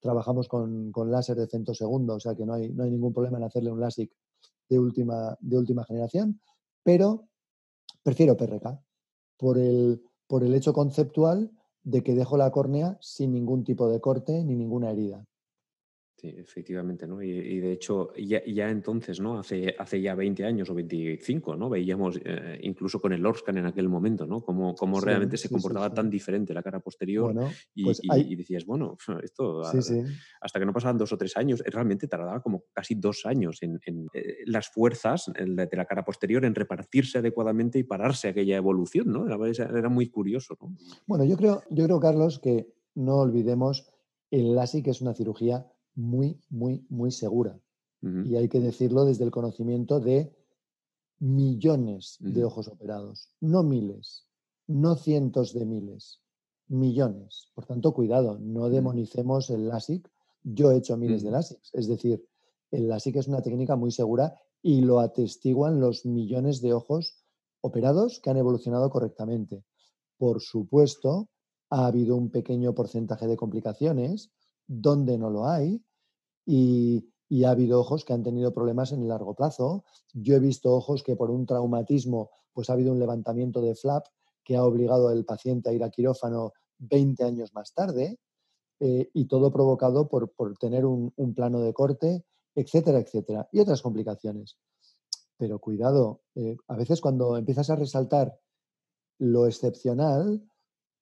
Trabajamos 0.00 0.48
con, 0.48 0.92
con 0.92 1.10
láser 1.10 1.38
de 1.38 1.74
segundo, 1.74 2.14
o 2.14 2.20
sea 2.20 2.34
que 2.34 2.44
no 2.44 2.52
hay, 2.52 2.68
no 2.72 2.84
hay 2.84 2.90
ningún 2.90 3.12
problema 3.14 3.38
en 3.38 3.44
hacerle 3.44 3.72
un 3.72 3.80
LASIK 3.80 4.12
de 4.68 4.78
última, 4.78 5.36
de 5.40 5.56
última 5.56 5.82
generación, 5.84 6.40
pero 6.84 7.26
prefiero 8.02 8.36
PRK 8.36 8.80
por 9.38 9.56
el, 9.58 10.02
por 10.28 10.44
el 10.44 10.54
hecho 10.54 10.74
conceptual 10.74 11.50
de 11.82 12.02
que 12.02 12.14
dejo 12.14 12.36
la 12.36 12.52
córnea 12.52 12.98
sin 13.00 13.32
ningún 13.32 13.64
tipo 13.64 13.88
de 13.88 14.00
corte 14.00 14.44
ni 14.44 14.54
ninguna 14.54 14.90
herida. 14.90 15.26
Sí, 16.20 16.34
efectivamente, 16.36 17.06
¿no? 17.06 17.22
Y, 17.22 17.60
de 17.60 17.72
hecho, 17.72 18.12
ya, 18.14 18.44
ya, 18.44 18.68
entonces, 18.68 19.20
¿no? 19.20 19.38
Hace, 19.38 19.74
hace 19.78 20.02
ya 20.02 20.14
20 20.14 20.44
años 20.44 20.68
o 20.68 20.74
25, 20.74 21.56
¿no? 21.56 21.70
Veíamos 21.70 22.20
eh, 22.22 22.60
incluso 22.62 23.00
con 23.00 23.14
el 23.14 23.24
Orscan 23.24 23.56
en 23.56 23.64
aquel 23.64 23.88
momento, 23.88 24.26
¿no? 24.26 24.42
Cómo, 24.42 24.74
cómo 24.74 25.00
realmente 25.00 25.38
se 25.38 25.48
comportaba 25.48 25.94
tan 25.94 26.10
diferente 26.10 26.52
la 26.52 26.62
cara 26.62 26.80
posterior 26.80 27.34
y, 27.74 27.84
pues 27.84 28.02
y, 28.02 28.36
decías, 28.36 28.66
bueno, 28.66 28.98
esto 29.22 29.62
hasta 29.62 30.58
que 30.58 30.66
no 30.66 30.74
pasaban 30.74 30.98
dos 30.98 31.10
o 31.10 31.16
tres 31.16 31.38
años, 31.38 31.62
eh, 31.64 31.70
realmente 31.70 32.06
tardaba 32.06 32.42
como 32.42 32.64
casi 32.70 32.96
dos 32.96 33.24
años 33.24 33.62
en, 33.62 33.80
eh, 34.12 34.40
las 34.44 34.68
fuerzas 34.68 35.32
de 35.34 35.68
la 35.74 35.86
cara 35.86 36.04
posterior 36.04 36.44
en 36.44 36.54
repartirse 36.54 37.16
adecuadamente 37.16 37.78
y 37.78 37.84
pararse 37.84 38.28
aquella 38.28 38.58
evolución, 38.58 39.10
¿no? 39.10 39.26
Era, 39.26 39.64
era 39.64 39.88
muy 39.88 40.10
curioso, 40.10 40.54
¿no? 40.60 40.76
Bueno, 41.06 41.24
yo 41.24 41.38
creo, 41.38 41.62
yo 41.70 41.84
creo, 41.86 41.98
Carlos, 41.98 42.40
que 42.40 42.74
no 42.94 43.16
olvidemos 43.20 43.90
el 44.30 44.54
LASIK 44.54 44.88
es 44.88 45.00
una 45.00 45.14
cirugía 45.14 45.66
muy, 45.94 46.40
muy, 46.48 46.84
muy 46.88 47.10
segura. 47.10 47.58
Y 48.02 48.36
hay 48.36 48.48
que 48.48 48.60
decirlo 48.60 49.04
desde 49.04 49.24
el 49.24 49.30
conocimiento 49.30 50.00
de 50.00 50.34
millones 51.18 52.16
de 52.18 52.44
ojos 52.44 52.66
operados, 52.68 53.28
no 53.40 53.62
miles, 53.62 54.26
no 54.66 54.96
cientos 54.96 55.52
de 55.52 55.66
miles, 55.66 56.22
millones. 56.68 57.50
Por 57.54 57.66
tanto, 57.66 57.92
cuidado, 57.92 58.38
no 58.38 58.70
demonicemos 58.70 59.50
el 59.50 59.68
LASIK. 59.68 60.10
Yo 60.42 60.70
he 60.70 60.78
hecho 60.78 60.96
miles 60.96 61.22
de 61.22 61.30
LASIK, 61.30 61.60
es 61.74 61.88
decir, 61.88 62.26
el 62.70 62.88
LASIK 62.88 63.16
es 63.16 63.28
una 63.28 63.42
técnica 63.42 63.76
muy 63.76 63.90
segura 63.90 64.34
y 64.62 64.80
lo 64.80 65.00
atestiguan 65.00 65.78
los 65.78 66.06
millones 66.06 66.62
de 66.62 66.72
ojos 66.72 67.18
operados 67.60 68.20
que 68.20 68.30
han 68.30 68.38
evolucionado 68.38 68.88
correctamente. 68.88 69.64
Por 70.16 70.40
supuesto, 70.40 71.28
ha 71.68 71.86
habido 71.86 72.16
un 72.16 72.30
pequeño 72.30 72.74
porcentaje 72.74 73.26
de 73.26 73.36
complicaciones 73.36 74.30
donde 74.70 75.18
no 75.18 75.30
lo 75.30 75.48
hay 75.48 75.82
y, 76.46 77.04
ha 77.44 77.50
habido 77.50 77.80
ojos 77.80 78.04
que 78.04 78.12
han 78.12 78.22
tenido 78.22 78.52
problemas 78.52 78.92
en 78.92 79.02
el 79.02 79.08
largo 79.08 79.34
plazo. 79.34 79.84
Yo 80.12 80.34
he 80.34 80.40
visto 80.40 80.72
ojos 80.72 81.02
que 81.02 81.16
por 81.16 81.30
un 81.30 81.46
traumatismo 81.46 82.30
pues 82.52 82.70
ha 82.70 82.74
habido 82.74 82.92
un 82.92 82.98
levantamiento 82.98 83.60
de 83.62 83.74
flap 83.74 84.06
que 84.44 84.56
ha 84.56 84.64
obligado 84.64 85.08
al 85.08 85.24
paciente 85.24 85.70
a 85.70 85.72
ir 85.72 85.82
a 85.82 85.90
quirófano 85.90 86.52
20 86.78 87.24
años 87.24 87.52
más 87.54 87.72
tarde 87.72 88.18
eh, 88.80 89.10
y 89.12 89.26
todo 89.26 89.52
provocado 89.52 90.08
por, 90.08 90.32
tener 90.58 90.84
un, 90.84 91.12
plano 91.34 91.60
de 91.60 91.72
corte, 91.72 92.24
etcétera, 92.54 92.98
etcétera. 92.98 93.48
Y 93.52 93.60
otras 93.60 93.82
complicaciones. 93.82 94.58
Pero 95.36 95.58
cuidado, 95.58 96.22
eh, 96.34 96.56
a 96.68 96.76
veces 96.76 97.00
cuando 97.00 97.36
empiezas 97.36 97.70
a 97.70 97.76
resaltar 97.76 98.38
lo 99.18 99.46
excepcional, 99.46 100.42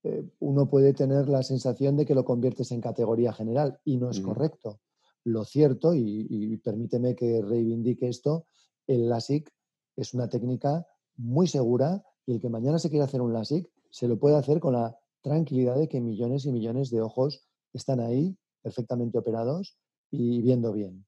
eh, 0.05 0.29
uno 0.39 0.69
puede 0.69 0.95
tener 0.95 1.29
la 1.29 1.43
sensación 1.43 1.97
de 1.97 2.07
que 2.07 2.15
lo 2.15 2.25
conviertes 2.25 2.71
en 2.73 2.81
categoría 2.81 3.33
general 3.33 3.81
y 3.85 3.97
no 3.97 4.11
es 4.11 4.21
correcto. 4.21 4.81
Lo 5.25 5.45
cierto, 5.45 5.95
y, 5.95 6.57
permíteme 6.59 7.15
que 7.15 7.43
reivindique 7.43 8.09
esto, 8.09 8.47
el 8.87 9.09
LASIK 9.09 9.53
es 9.97 10.15
una 10.15 10.29
técnica 10.29 10.87
muy 11.17 11.49
segura 11.49 12.03
y 12.25 12.33
el 12.33 12.41
que 12.41 12.49
mañana 12.49 12.79
se 12.79 12.89
quiera 12.89 13.05
hacer 13.05 13.21
un 13.21 13.33
LASIK 13.33 13.69
se 13.91 14.07
lo 14.07 14.19
puede 14.19 14.37
hacer 14.37 14.61
con 14.61 14.75
la 14.75 14.97
tranquilidad 15.21 15.77
de 15.77 15.89
que 15.89 16.01
millones 16.01 16.47
y 16.47 16.53
millones 16.53 16.91
de 16.91 17.01
ojos 17.01 17.47
están 17.73 18.01
ahí 18.01 18.39
perfectamente 18.63 19.19
operados 19.19 19.77
y 20.11 20.41
viendo 20.43 20.73
bien. 20.73 21.05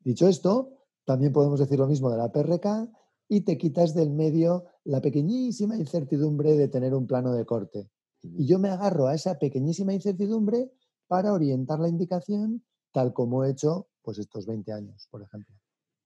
Dicho 0.00 0.26
esto, 0.28 0.80
también 1.04 1.32
podemos 1.32 1.60
decir 1.60 1.78
lo 1.78 1.86
mismo 1.86 2.10
de 2.10 2.18
la 2.18 2.32
PRK 2.32 2.90
y 3.28 3.42
te 3.42 3.56
quitas 3.56 3.94
del 3.94 4.10
medio 4.10 4.64
la 4.84 5.00
pequeñísima 5.00 5.76
incertidumbre 5.76 6.56
de 6.56 6.68
tener 6.68 6.94
un 6.94 7.06
plano 7.06 7.32
de 7.32 7.46
corte. 7.46 7.90
Y 8.22 8.46
yo 8.46 8.58
me 8.58 8.68
agarro 8.68 9.06
a 9.06 9.14
esa 9.14 9.38
pequeñísima 9.38 9.92
incertidumbre 9.92 10.70
para 11.06 11.32
orientar 11.32 11.78
la 11.80 11.88
indicación 11.88 12.62
tal 12.92 13.12
como 13.12 13.44
he 13.44 13.50
hecho 13.50 13.88
pues 14.02 14.18
estos 14.18 14.46
20 14.46 14.72
años, 14.72 15.08
por 15.10 15.22
ejemplo. 15.22 15.54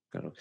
Claro. 0.09 0.33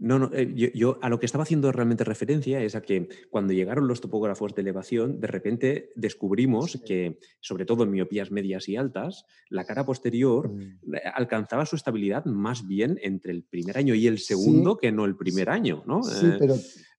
No, 0.00 0.16
no, 0.16 0.30
eh, 0.32 0.72
yo, 0.74 0.98
a 1.02 1.08
lo 1.08 1.18
que 1.18 1.26
estaba 1.26 1.42
haciendo 1.42 1.72
realmente 1.72 2.04
referencia 2.04 2.62
es 2.62 2.76
a 2.76 2.82
que 2.82 3.08
cuando 3.30 3.52
llegaron 3.52 3.88
los 3.88 4.00
topógrafos 4.00 4.54
de 4.54 4.62
elevación, 4.62 5.18
de 5.18 5.26
repente 5.26 5.90
descubrimos 5.96 6.80
que, 6.86 7.18
sobre 7.40 7.64
todo 7.64 7.82
en 7.82 7.90
miopías 7.90 8.30
medias 8.30 8.68
y 8.68 8.76
altas, 8.76 9.24
la 9.50 9.64
cara 9.64 9.84
posterior 9.84 10.52
mm. 10.52 10.94
alcanzaba 11.14 11.66
su 11.66 11.74
estabilidad 11.74 12.24
más 12.26 12.68
bien 12.68 12.96
entre 13.02 13.32
el 13.32 13.42
primer 13.42 13.76
año 13.76 13.92
y 13.94 14.06
el 14.06 14.20
segundo 14.20 14.76
que 14.76 14.92
no 14.92 15.04
el 15.04 15.16
primer 15.16 15.50
año, 15.50 15.82
¿no? 15.84 16.04
Sí, 16.04 16.26
eh, 16.26 16.36
pero... 16.38 16.54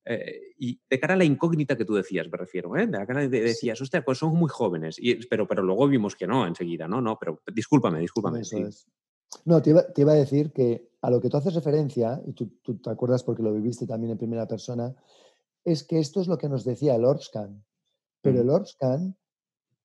Eh, 0.06 0.54
y 0.58 0.80
de 0.90 1.00
cara 1.00 1.14
a 1.14 1.18
la 1.18 1.26
incógnita 1.26 1.76
que 1.76 1.86
tú 1.86 1.94
decías, 1.94 2.28
me 2.32 2.38
refiero, 2.38 2.76
¿eh? 2.78 2.88
De 2.88 3.06
cara 3.06 3.28
de, 3.28 3.42
decías, 3.42 3.80
hostia, 3.82 4.04
pues 4.04 4.18
son 4.18 4.34
muy 4.36 4.50
jóvenes, 4.50 4.98
y, 5.00 5.16
pero, 5.28 5.48
pero 5.48 5.62
luego 5.62 5.88
vimos 5.88 6.16
que 6.16 6.26
no 6.26 6.48
enseguida, 6.48 6.88
¿no? 6.88 7.02
No, 7.02 7.18
pero 7.20 7.42
discúlpame, 7.54 8.00
discúlpame. 8.00 8.42
Eso 8.42 8.58
es. 8.58 8.88
No, 9.46 9.62
te 9.62 9.70
iba, 9.70 10.12
a 10.12 10.16
decir 10.16 10.52
que 10.52 10.90
a 11.02 11.10
lo 11.12 11.22
que 11.22 11.30
tú 11.30 11.38
haces 11.38 11.54
referencia, 11.54 12.22
y 12.26 12.34
tú, 12.34 12.50
te 12.82 12.90
acuerdas 12.90 13.24
porque 13.24 13.44
lo 13.44 13.54
viviste 13.54 13.86
también 13.86 14.12
en 14.12 14.18
primera 14.18 14.48
persona, 14.48 14.96
es 15.64 15.84
que 15.84 16.00
esto 16.00 16.22
es 16.22 16.28
lo 16.28 16.38
que 16.38 16.50
nos 16.50 16.64
decía 16.64 16.96
el 16.96 17.06
ORSCAN. 17.06 17.64
Pero 18.22 18.42
el 18.42 18.50
ORSCAN 18.50 19.16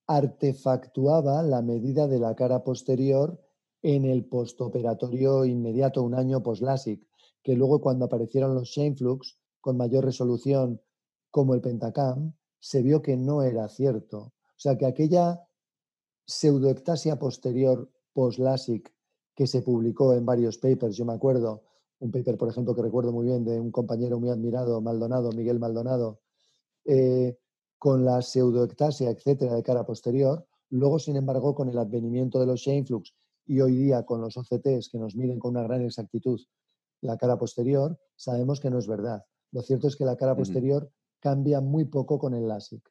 artefactuaba 0.07 1.42
la 1.42 1.62
medida 1.62 2.07
de 2.09 2.18
la 2.18 2.35
cara 2.35 2.64
posterior 2.64 3.40
en 3.83 4.05
el 4.07 4.24
postoperatorio 4.24 5.44
inmediato, 5.44 6.03
un 6.03 6.14
año 6.14 6.42
post-LASIK, 6.42 7.07
que 7.42 7.55
luego 7.55 7.81
cuando 7.81 8.07
aparecieron 8.07 8.55
los 8.55 8.74
Flux 8.96 9.38
con 9.64 9.79
mayor 9.79 10.05
resolución 10.05 10.79
como 11.31 11.55
el 11.55 11.62
Pentacam, 11.62 12.35
se 12.61 12.83
vio 12.83 13.00
que 13.00 13.16
no 13.16 13.42
era 13.42 13.66
cierto. 13.70 14.18
O 14.18 14.59
sea, 14.59 14.77
que 14.77 14.85
aquella 14.85 15.48
pseudoectasia 16.27 17.18
posterior 17.18 17.90
post-LASIK 18.12 18.92
que 19.35 19.46
se 19.46 19.62
publicó 19.62 20.12
en 20.12 20.27
varios 20.27 20.59
papers, 20.59 20.96
yo 20.96 21.07
me 21.07 21.14
acuerdo, 21.14 21.62
un 22.00 22.11
paper, 22.11 22.37
por 22.37 22.50
ejemplo, 22.50 22.74
que 22.74 22.83
recuerdo 22.83 23.11
muy 23.11 23.24
bien 23.24 23.42
de 23.42 23.59
un 23.59 23.70
compañero 23.70 24.20
muy 24.20 24.29
admirado, 24.29 24.83
Maldonado, 24.83 25.33
Miguel 25.33 25.59
Maldonado, 25.59 26.20
eh, 26.85 27.38
con 27.79 28.05
la 28.05 28.20
pseudoectasia, 28.20 29.09
etcétera, 29.09 29.55
de 29.55 29.62
cara 29.62 29.87
posterior. 29.87 30.46
Luego, 30.68 30.98
sin 30.98 31.16
embargo, 31.16 31.55
con 31.55 31.70
el 31.70 31.79
advenimiento 31.79 32.38
de 32.38 32.44
los 32.44 32.61
Shainflux 32.61 33.14
y 33.46 33.62
hoy 33.62 33.77
día 33.77 34.05
con 34.05 34.20
los 34.20 34.37
OCTs 34.37 34.90
que 34.90 34.98
nos 34.98 35.16
miden 35.16 35.38
con 35.38 35.53
una 35.53 35.62
gran 35.62 35.81
exactitud 35.81 36.38
la 37.00 37.16
cara 37.16 37.38
posterior, 37.38 37.98
sabemos 38.14 38.61
que 38.61 38.68
no 38.68 38.79
es 38.79 38.87
verdad. 38.87 39.24
Lo 39.54 39.62
cierto 39.62 39.86
es 39.86 39.94
que 39.94 40.04
la 40.04 40.16
cara 40.16 40.34
posterior 40.34 40.90
cambia 41.20 41.60
muy 41.60 41.84
poco 41.84 42.18
con 42.18 42.34
el 42.34 42.48
LASIK. 42.48 42.90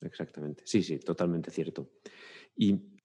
Exactamente. 0.00 0.62
Sí, 0.64 0.82
sí, 0.82 0.98
totalmente 0.98 1.50
cierto. 1.50 1.90
Y 2.56 2.97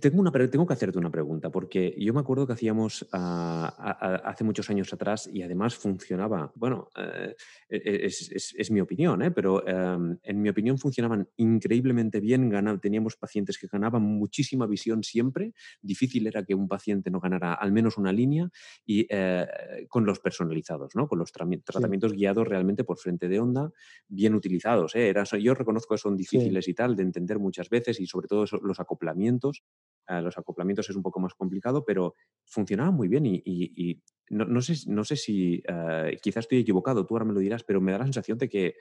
tengo, 0.00 0.20
una, 0.20 0.30
tengo 0.30 0.66
que 0.66 0.72
hacerte 0.72 0.98
una 0.98 1.10
pregunta, 1.10 1.50
porque 1.50 1.94
yo 1.98 2.14
me 2.14 2.20
acuerdo 2.20 2.46
que 2.46 2.52
hacíamos 2.52 3.06
ah, 3.12 4.20
hace 4.24 4.44
muchos 4.44 4.70
años 4.70 4.92
atrás 4.92 5.28
y 5.32 5.42
además 5.42 5.74
funcionaba, 5.74 6.52
bueno, 6.54 6.88
eh, 6.96 7.34
e, 7.68 7.76
e, 7.76 8.06
es, 8.06 8.70
mi 8.70 8.80
opinión, 8.80 9.22
¿eh? 9.22 9.30
pero 9.30 9.66
em, 9.66 10.18
en 10.22 10.42
mi 10.42 10.48
opinión 10.48 10.78
funcionaban 10.78 11.28
increíblemente 11.36 12.20
bien, 12.20 12.50
teníamos 12.80 13.16
pacientes 13.16 13.58
que 13.58 13.66
ganaban 13.66 14.02
muchísima 14.02 14.66
visión 14.66 15.02
siempre, 15.02 15.52
difícil 15.82 16.26
era 16.26 16.44
que 16.44 16.54
un 16.54 16.68
paciente 16.68 17.10
no 17.10 17.20
ganara 17.20 17.54
al 17.54 17.72
menos 17.72 17.98
una 17.98 18.12
línea 18.12 18.48
y 18.84 19.06
eh, 19.10 19.46
con 19.88 20.06
los 20.06 20.20
personalizados, 20.20 20.94
¿no? 20.94 21.08
con 21.08 21.18
los 21.18 21.32
tratamientos 21.32 22.12
guiados 22.12 22.46
realmente 22.46 22.84
por 22.84 22.98
frente 22.98 23.28
de 23.28 23.40
onda, 23.40 23.72
bien 24.08 24.34
utilizados. 24.34 24.94
Era, 24.94 25.24
yo 25.24 25.54
reconozco 25.54 25.94
que 25.94 25.98
son 25.98 26.16
difíciles 26.16 26.68
y 26.68 26.74
tal 26.74 26.94
de 26.94 27.02
entender 27.02 27.38
muchas 27.38 27.68
veces 27.68 27.98
y 28.00 28.06
sobre 28.06 28.28
todo 28.28 28.44
los 28.62 28.80
acoplamientos 28.80 29.55
los 30.08 30.38
acoplamientos 30.38 30.88
es 30.88 30.96
un 30.96 31.02
poco 31.02 31.20
más 31.20 31.34
complicado, 31.34 31.84
pero 31.84 32.14
funcionaba 32.44 32.90
muy 32.90 33.08
bien 33.08 33.24
y, 33.26 34.02
no, 34.30 34.60
sé, 34.60 34.74
no 34.86 35.04
sé 35.04 35.16
si 35.16 35.62
eh, 35.66 36.18
quizás 36.22 36.44
estoy 36.44 36.58
equivocado, 36.58 37.04
tú 37.04 37.14
ahora 37.14 37.24
me 37.24 37.32
lo 37.32 37.40
dirás, 37.40 37.64
pero 37.64 37.80
me 37.80 37.92
da 37.92 37.98
la 37.98 38.04
sensación 38.04 38.38
de 38.38 38.48
que 38.48 38.74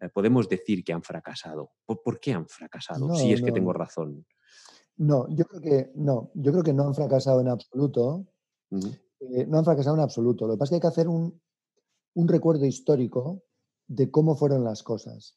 eh, 0.00 0.08
podemos 0.12 0.48
decir 0.48 0.84
que 0.84 0.92
han 0.92 1.02
fracasado. 1.02 1.72
¿Por, 1.84 2.20
qué 2.20 2.32
han 2.32 2.46
fracasado? 2.46 3.14
si 3.14 3.32
es 3.32 3.42
que 3.42 3.52
tengo 3.52 3.72
razón. 3.72 4.24
No, 4.96 5.26
yo 5.28 5.44
creo 5.44 5.60
que 5.60 5.92
no, 5.94 6.30
yo 6.34 6.52
creo 6.52 6.64
que 6.64 6.72
no 6.72 6.84
han 6.84 6.94
fracasado 6.94 7.40
en 7.40 7.48
absoluto. 7.48 8.26
Eh, 8.70 9.46
no 9.46 9.58
han 9.58 9.64
fracasado 9.64 9.96
en 9.96 10.02
absoluto. 10.02 10.46
Lo 10.46 10.54
que 10.54 10.58
pasa 10.58 10.64
es 10.64 10.70
que 10.70 10.74
hay 10.76 10.90
que 10.90 11.00
hacer 11.00 11.08
un, 11.08 11.40
un 12.14 12.28
recuerdo 12.28 12.64
histórico 12.66 13.42
de 13.86 14.10
cómo 14.10 14.36
fueron 14.36 14.64
las 14.64 14.82
cosas. 14.82 15.36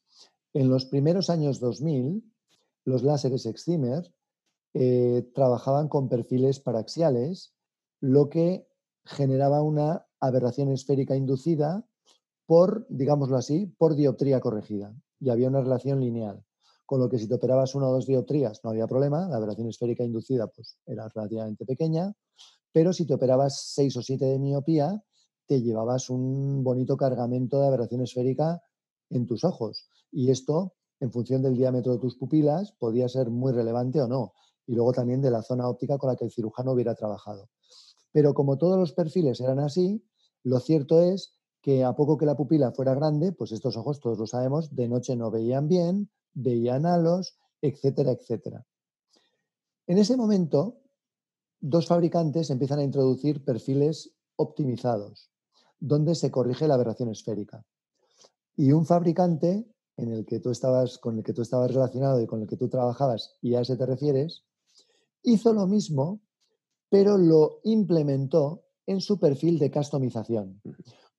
En 0.52 0.68
los 0.68 0.86
primeros 0.86 1.30
años 1.30 1.60
2000, 1.60 2.22
los 2.84 3.02
láseres 3.02 3.46
Excimer 3.46 4.12
eh, 4.74 5.30
trabajaban 5.34 5.88
con 5.88 6.08
perfiles 6.08 6.58
paraxiales, 6.58 7.52
lo 8.00 8.30
que 8.30 8.66
generaba 9.04 9.62
una 9.62 10.06
aberración 10.18 10.70
esférica 10.70 11.14
inducida 11.14 11.84
por, 12.46 12.86
digámoslo 12.88 13.36
así, 13.36 13.66
por 13.66 13.94
dioptría 13.94 14.40
corregida. 14.40 14.94
Y 15.20 15.30
había 15.30 15.48
una 15.48 15.60
relación 15.60 16.00
lineal. 16.00 16.42
Con 16.86 17.00
lo 17.00 17.08
que 17.08 17.18
si 17.18 17.28
te 17.28 17.34
operabas 17.34 17.74
una 17.74 17.88
o 17.88 17.92
dos 17.92 18.06
dioptrías 18.06 18.64
no 18.64 18.70
había 18.70 18.86
problema, 18.86 19.28
la 19.28 19.36
aberración 19.36 19.68
esférica 19.68 20.04
inducida 20.04 20.46
pues, 20.48 20.78
era 20.86 21.08
relativamente 21.08 21.64
pequeña, 21.66 22.12
pero 22.72 22.92
si 22.92 23.06
te 23.06 23.14
operabas 23.14 23.72
seis 23.74 23.96
o 23.96 24.02
siete 24.02 24.24
de 24.24 24.38
miopía, 24.38 25.02
te 25.46 25.60
llevabas 25.60 26.08
un 26.08 26.64
bonito 26.64 26.96
cargamento 26.96 27.60
de 27.60 27.66
aberración 27.66 28.00
esférica 28.00 28.62
en 29.10 29.26
tus 29.26 29.44
ojos. 29.44 29.88
Y 30.10 30.30
esto, 30.30 30.74
en 30.98 31.12
función 31.12 31.42
del 31.42 31.56
diámetro 31.56 31.92
de 31.92 31.98
tus 31.98 32.16
pupilas, 32.16 32.72
podía 32.72 33.08
ser 33.08 33.30
muy 33.30 33.52
relevante 33.52 34.00
o 34.00 34.08
no 34.08 34.32
y 34.66 34.74
luego 34.74 34.92
también 34.92 35.20
de 35.20 35.30
la 35.30 35.42
zona 35.42 35.68
óptica 35.68 35.98
con 35.98 36.08
la 36.08 36.16
que 36.16 36.24
el 36.24 36.30
cirujano 36.30 36.72
hubiera 36.72 36.94
trabajado. 36.94 37.48
Pero 38.12 38.34
como 38.34 38.58
todos 38.58 38.78
los 38.78 38.92
perfiles 38.92 39.40
eran 39.40 39.58
así, 39.58 40.04
lo 40.44 40.60
cierto 40.60 41.00
es 41.00 41.34
que 41.62 41.84
a 41.84 41.94
poco 41.94 42.18
que 42.18 42.26
la 42.26 42.36
pupila 42.36 42.72
fuera 42.72 42.94
grande, 42.94 43.32
pues 43.32 43.52
estos 43.52 43.76
ojos, 43.76 44.00
todos 44.00 44.18
lo 44.18 44.26
sabemos, 44.26 44.74
de 44.74 44.88
noche 44.88 45.16
no 45.16 45.30
veían 45.30 45.68
bien, 45.68 46.10
veían 46.34 46.86
halos, 46.86 47.38
etcétera, 47.60 48.12
etcétera. 48.12 48.66
En 49.86 49.98
ese 49.98 50.16
momento, 50.16 50.80
dos 51.60 51.86
fabricantes 51.86 52.50
empiezan 52.50 52.80
a 52.80 52.84
introducir 52.84 53.44
perfiles 53.44 54.14
optimizados, 54.36 55.30
donde 55.78 56.14
se 56.14 56.30
corrige 56.30 56.66
la 56.66 56.74
aberración 56.74 57.08
esférica. 57.10 57.64
Y 58.56 58.72
un 58.72 58.84
fabricante 58.84 59.66
en 59.96 60.12
el 60.12 60.26
que 60.26 60.40
tú 60.40 60.50
estabas, 60.50 60.98
con 60.98 61.18
el 61.18 61.24
que 61.24 61.32
tú 61.32 61.42
estabas 61.42 61.72
relacionado 61.72 62.20
y 62.20 62.26
con 62.26 62.42
el 62.42 62.48
que 62.48 62.56
tú 62.56 62.68
trabajabas, 62.68 63.36
y 63.40 63.54
a 63.54 63.60
ese 63.60 63.76
te 63.76 63.86
refieres, 63.86 64.44
hizo 65.22 65.52
lo 65.52 65.66
mismo, 65.66 66.20
pero 66.88 67.16
lo 67.16 67.60
implementó 67.64 68.64
en 68.86 69.00
su 69.00 69.18
perfil 69.18 69.58
de 69.58 69.70
customización. 69.70 70.60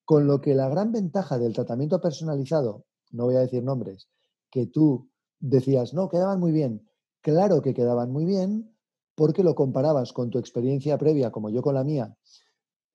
Con 0.06 0.28
lo 0.28 0.42
que 0.42 0.54
la 0.54 0.70
gran 0.70 0.92
ventaja 0.92 1.38
del 1.38 1.54
tratamiento 1.54 2.00
personalizado, 2.02 2.86
no 3.12 3.26
voy 3.26 3.36
a 3.36 3.40
decir 3.40 3.64
nombres, 3.64 4.10
que 4.52 4.68
tú 4.68 5.10
decías, 5.40 5.94
no, 5.94 6.10
quedaban 6.10 6.40
muy 6.40 6.52
bien. 6.52 6.88
Claro 7.22 7.62
que 7.62 7.74
quedaban 7.74 8.12
muy 8.12 8.26
bien 8.26 8.76
porque 9.16 9.44
lo 9.44 9.56
comparabas 9.56 10.14
con 10.14 10.30
tu 10.30 10.40
experiencia 10.40 10.98
previa, 10.98 11.32
como 11.32 11.50
yo 11.50 11.62
con 11.62 11.76
la 11.76 11.84
mía, 11.84 12.16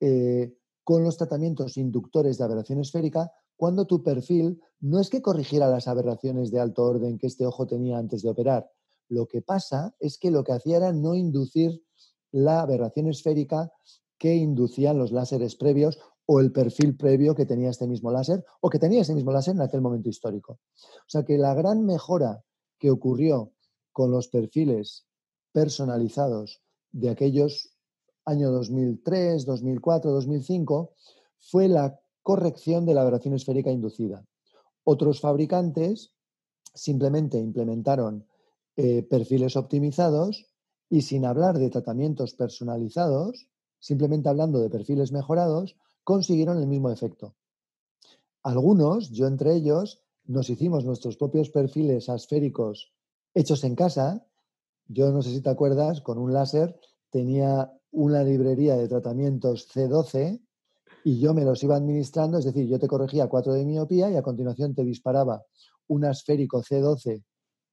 eh, 0.01 0.55
con 0.85 1.05
los 1.05 1.16
tratamientos 1.16 1.77
inductores 1.77 2.38
de 2.38 2.44
aberración 2.44 2.81
esférica, 2.81 3.33
cuando 3.57 3.87
tu 3.87 4.03
perfil 4.03 4.61
no 4.81 5.01
es 5.01 5.11
que 5.11 5.23
corrigiera 5.23 5.68
las 5.68 5.88
aberraciones 5.88 6.51
de 6.51 6.61
alto 6.61 6.85
orden 6.85 7.18
que 7.18 7.27
este 7.27 7.44
ojo 7.44 7.66
tenía 7.66 7.99
antes 7.99 8.23
de 8.23 8.31
operar, 8.31 8.71
lo 9.09 9.27
que 9.27 9.42
pasa 9.42 9.94
es 9.99 10.18
que 10.18 10.31
lo 10.31 10.44
que 10.44 10.53
hacía 10.53 10.77
era 10.79 10.92
no 10.92 11.14
inducir 11.14 11.83
la 12.31 12.61
aberración 12.61 13.09
esférica 13.09 13.73
que 14.18 14.35
inducían 14.35 14.99
los 14.99 15.12
láseres 15.12 15.57
previos 15.57 15.99
o 16.27 16.40
el 16.40 16.53
perfil 16.53 16.97
previo 16.97 17.35
que 17.35 17.47
tenía 17.47 17.71
este 17.71 17.87
mismo 17.87 18.11
láser 18.11 18.44
o 18.61 18.68
que 18.68 18.79
tenía 18.79 19.01
ese 19.01 19.14
mismo 19.14 19.33
láser 19.33 19.55
en 19.55 19.62
aquel 19.62 19.81
momento 19.81 20.11
histórico. 20.11 20.61
O 20.77 21.09
sea 21.09 21.25
que 21.25 21.38
la 21.38 21.55
gran 21.55 21.87
mejora 21.87 22.44
que 22.79 22.90
ocurrió 22.90 23.53
con 23.92 24.11
los 24.11 24.29
perfiles 24.29 25.07
personalizados 25.53 26.61
de 26.92 27.09
aquellos 27.09 27.75
años 28.27 28.53
2003, 28.53 29.47
2004, 29.47 30.11
2005 30.11 30.92
fue 31.40 31.68
la 31.68 31.99
corrección 32.23 32.85
de 32.85 32.92
la 32.92 33.01
aberración 33.01 33.35
esférica 33.35 33.71
inducida. 33.71 34.23
Otros 34.85 35.21
fabricantes 35.21 36.12
simplemente 36.75 37.38
implementaron 37.38 38.28
eh, 38.81 39.03
perfiles 39.03 39.57
optimizados 39.57 40.47
y 40.88 41.03
sin 41.03 41.25
hablar 41.25 41.59
de 41.59 41.69
tratamientos 41.69 42.35
personalizados, 42.35 43.49
simplemente 43.81 44.29
hablando 44.29 44.61
de 44.61 44.71
perfiles 44.71 45.11
mejorados, 45.11 45.75
consiguieron 46.05 46.59
el 46.59 46.69
mismo 46.69 46.88
efecto. 46.93 47.35
Algunos, 48.45 49.11
yo 49.11 49.27
entre 49.27 49.57
ellos, 49.57 50.05
nos 50.27 50.49
hicimos 50.49 50.85
nuestros 50.85 51.17
propios 51.17 51.51
perfiles 51.51 52.09
asféricos 52.09 52.93
hechos 53.35 53.64
en 53.64 53.75
casa. 53.75 54.25
Yo 54.87 55.11
no 55.11 55.23
sé 55.23 55.31
si 55.31 55.41
te 55.41 55.51
acuerdas, 55.51 56.01
con 56.01 56.17
un 56.17 56.33
láser 56.33 56.79
tenía 57.11 57.73
una 57.91 58.23
librería 58.23 58.77
de 58.77 58.87
tratamientos 58.87 59.69
C12 59.75 60.41
y 61.03 61.19
yo 61.19 61.35
me 61.35 61.45
los 61.45 61.64
iba 61.64 61.75
administrando, 61.75 62.38
es 62.38 62.45
decir, 62.45 62.69
yo 62.69 62.79
te 62.79 62.87
corregía 62.87 63.27
4 63.27 63.55
de 63.55 63.64
miopía 63.64 64.09
y 64.09 64.14
a 64.14 64.23
continuación 64.23 64.73
te 64.73 64.85
disparaba 64.85 65.45
un 65.88 66.05
asférico 66.05 66.62
C12 66.62 67.25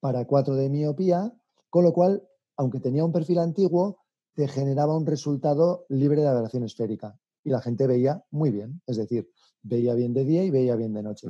para 0.05 0.25
4 0.25 0.53
de 0.53 0.69
miopía, 0.69 1.33
con 1.67 1.83
lo 1.83 1.91
cual, 1.91 2.21
aunque 2.57 2.79
tenía 2.79 3.03
un 3.03 3.11
perfil 3.11 3.39
antiguo, 3.39 4.03
te 4.35 4.47
generaba 4.47 4.95
un 4.95 5.07
resultado 5.07 5.87
libre 5.89 6.21
de 6.21 6.27
aberración 6.27 6.61
esférica. 6.61 7.19
Y 7.43 7.49
la 7.49 7.59
gente 7.59 7.87
veía 7.87 8.23
muy 8.29 8.51
bien, 8.51 8.83
es 8.85 8.97
decir, 8.97 9.27
veía 9.63 9.95
bien 9.95 10.13
de 10.13 10.23
día 10.23 10.43
y 10.43 10.51
veía 10.51 10.75
bien 10.75 10.93
de 10.93 11.01
noche. 11.01 11.27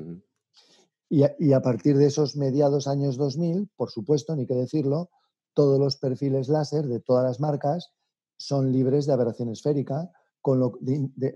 y, 1.08 1.24
a, 1.24 1.34
y, 1.40 1.54
a, 1.54 1.62
partir 1.62 1.96
de 1.96 2.08
esos 2.08 2.36
mediados 2.36 2.86
años 2.90 3.16
2000, 3.16 3.70
por 3.78 3.92
supuesto, 3.92 4.36
ni 4.36 4.46
que 4.46 4.56
decirlo, 4.56 5.10
todos 5.54 5.80
los 5.80 5.96
perfiles 5.96 6.50
láser 6.50 6.86
de 6.86 7.00
todas 7.00 7.24
las 7.24 7.40
marcas 7.40 7.94
son 8.36 8.74
libres 8.74 9.06
de 9.06 9.14
aberración 9.14 9.48
esférica, 9.48 10.12
con 10.42 10.60
lo, 10.60 10.78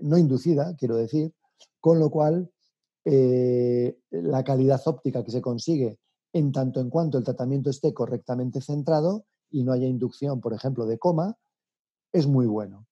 no 0.02 0.18
inducida, 0.18 0.76
quiero 0.76 0.96
decir, 0.96 1.32
con 1.80 2.00
lo 2.00 2.10
cual 2.10 2.52
eh, 3.06 3.98
la 4.10 4.44
calidad 4.44 4.82
óptica 4.84 5.24
que 5.24 5.30
se 5.30 5.40
consigue 5.40 5.98
en 6.32 6.52
tanto 6.52 6.80
en 6.80 6.90
cuanto 6.90 7.18
el 7.18 7.24
tratamiento 7.24 7.70
esté 7.70 7.92
correctamente 7.92 8.60
centrado 8.60 9.24
y 9.50 9.64
no 9.64 9.72
haya 9.72 9.86
inducción, 9.86 10.40
por 10.40 10.52
ejemplo, 10.52 10.86
de 10.86 10.98
coma, 10.98 11.36
es 12.12 12.26
muy 12.26 12.46
bueno. 12.46 12.86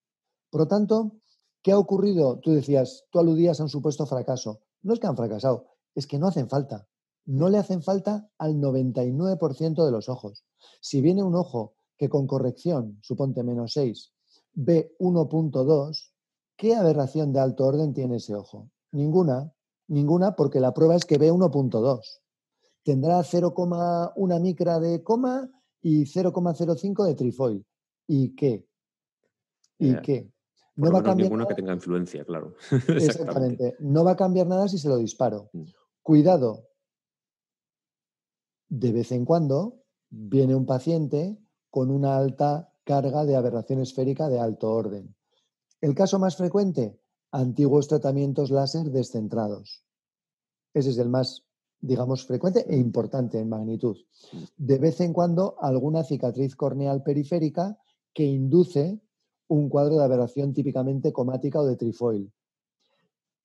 Por 0.49 0.61
lo 0.61 0.67
tanto, 0.67 1.13
¿qué 1.61 1.71
ha 1.71 1.77
ocurrido? 1.77 2.39
Tú 2.39 2.51
decías, 2.51 3.05
tú 3.11 3.19
aludías 3.19 3.59
a 3.59 3.63
un 3.63 3.69
supuesto 3.69 4.05
fracaso. 4.05 4.61
No 4.81 4.93
es 4.93 4.99
que 4.99 5.07
han 5.07 5.15
fracasado, 5.15 5.67
es 5.95 6.07
que 6.07 6.19
no 6.19 6.27
hacen 6.27 6.49
falta. 6.49 6.87
No 7.25 7.49
le 7.49 7.57
hacen 7.57 7.81
falta 7.81 8.29
al 8.37 8.55
99% 8.55 9.85
de 9.85 9.91
los 9.91 10.09
ojos. 10.09 10.45
Si 10.81 11.01
viene 11.01 11.23
un 11.23 11.35
ojo 11.35 11.75
que 11.97 12.09
con 12.09 12.27
corrección, 12.27 12.99
suponte 13.01 13.43
menos 13.43 13.73
6, 13.73 14.13
ve 14.53 14.95
1.2, 14.99 16.11
¿qué 16.55 16.75
aberración 16.75 17.31
de 17.31 17.39
alto 17.39 17.65
orden 17.65 17.93
tiene 17.93 18.17
ese 18.17 18.35
ojo? 18.35 18.69
Ninguna, 18.91 19.53
ninguna 19.87 20.35
porque 20.35 20.59
la 20.59 20.73
prueba 20.73 20.95
es 20.95 21.05
que 21.05 21.17
ve 21.17 21.31
1.2 21.31 22.21
tendrá 22.89 23.19
0,1 23.19 24.41
micra 24.41 24.79
de 24.79 25.03
coma 25.03 25.47
y 25.79 26.05
0,05 26.05 27.05
de 27.05 27.13
trifoil. 27.13 27.63
¿Y 28.07 28.35
qué? 28.35 28.65
¿Y 29.77 29.95
qué? 30.01 30.31
no 30.75 30.91
va 30.91 30.99
a 30.99 31.03
cambiar 31.03 31.29
ninguna 31.29 31.45
que 31.45 31.53
tenga 31.53 31.73
influencia, 31.73 32.25
claro. 32.25 32.55
Exactamente. 32.87 33.75
No 33.79 34.03
va 34.03 34.13
a 34.13 34.15
cambiar 34.15 34.47
nada 34.47 34.67
si 34.67 34.79
se 34.79 34.89
lo 34.89 34.97
disparo. 34.97 35.51
Mm. 35.53 35.65
Cuidado. 36.01 36.69
De 38.69 38.91
vez 38.91 39.11
en 39.11 39.23
cuando 39.23 39.83
viene 40.09 40.55
un 40.55 40.65
paciente 40.65 41.37
con 41.69 41.91
una 41.91 42.17
alta 42.17 42.73
carga 42.83 43.23
de 43.23 43.35
aberración 43.35 43.81
esférica 43.81 44.29
de 44.29 44.39
alto 44.39 44.71
orden. 44.71 45.15
El 45.79 45.93
caso 45.93 46.17
más 46.17 46.37
frecuente, 46.37 46.99
antiguos 47.31 47.87
tratamientos 47.87 48.49
láser 48.49 48.89
descentrados. 48.89 49.85
Ese 50.73 50.89
es 50.89 50.97
el 50.97 51.09
más, 51.09 51.45
digamos, 51.81 52.25
frecuente 52.25 52.65
e 52.67 52.77
importante 52.77 53.39
en 53.39 53.49
magnitud. 53.49 53.97
De 54.57 54.77
vez 54.77 54.99
en 55.01 55.13
cuando, 55.13 55.55
alguna 55.59 56.03
cicatriz 56.03 56.55
corneal 56.55 57.03
periférica 57.03 57.77
que 58.13 58.25
induce 58.25 58.99
un 59.47 59.69
cuadro 59.69 59.97
de 59.97 60.03
aberración 60.03 60.53
típicamente 60.53 61.11
comática 61.11 61.59
o 61.59 61.65
de 61.65 61.75
trifoil. 61.75 62.31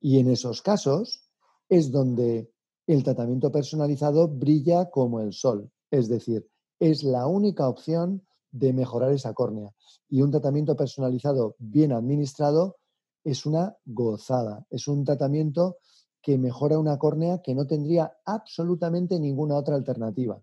Y 0.01 0.19
en 0.19 0.31
esos 0.31 0.63
casos 0.63 1.29
es 1.69 1.91
donde 1.91 2.51
el 2.87 3.03
tratamiento 3.03 3.51
personalizado 3.51 4.29
brilla 4.29 4.91
como 4.91 5.21
el 5.21 5.33
sol. 5.33 5.71
Es 5.91 6.09
decir, 6.09 6.47
es 6.79 7.05
la 7.05 7.27
única 7.27 7.69
opción 7.69 8.27
de 8.51 8.73
mejorar 8.73 9.13
esa 9.13 9.33
córnea. 9.33 9.75
Y 10.09 10.23
un 10.23 10.31
tratamiento 10.31 10.77
personalizado 10.77 11.57
bien 11.59 11.93
administrado 11.93 12.77
es 13.25 13.47
una 13.47 13.77
gozada. 13.85 14.67
Es 14.71 14.87
un 14.87 15.05
tratamiento 15.05 15.79
que 16.25 16.39
mejora 16.39 16.79
una 16.79 16.99
córnea 16.99 17.43
que 17.43 17.55
no 17.55 17.67
tendría 17.67 18.17
absolutamente 18.25 19.21
ninguna 19.21 19.57
otra 19.57 19.77
alternativa. 19.77 20.43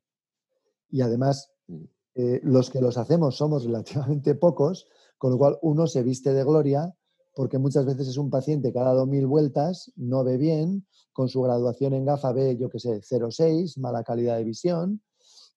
Y 0.91 1.01
además, 1.01 1.51
mm. 1.67 1.83
eh, 2.15 2.39
los 2.43 2.69
que 2.69 2.79
los 2.79 2.97
hacemos 2.97 3.35
somos 3.37 3.65
relativamente 3.65 4.35
pocos, 4.35 4.87
con 5.17 5.31
lo 5.31 5.37
cual 5.37 5.57
uno 5.61 5.87
se 5.87 6.03
viste 6.03 6.33
de 6.33 6.43
gloria 6.43 6.95
porque 7.33 7.57
muchas 7.57 7.85
veces 7.85 8.07
es 8.07 8.17
un 8.17 8.29
paciente 8.29 8.71
que 8.71 8.79
ha 8.79 8.83
dado 8.83 9.05
mil 9.05 9.25
vueltas, 9.25 9.91
no 9.95 10.23
ve 10.23 10.37
bien, 10.37 10.85
con 11.13 11.29
su 11.29 11.41
graduación 11.41 11.93
en 11.93 12.05
GAFA 12.05 12.33
ve, 12.33 12.57
yo 12.57 12.69
qué 12.69 12.79
sé, 12.79 13.01
0,6, 13.01 13.79
mala 13.79 14.03
calidad 14.03 14.37
de 14.37 14.43
visión, 14.43 15.01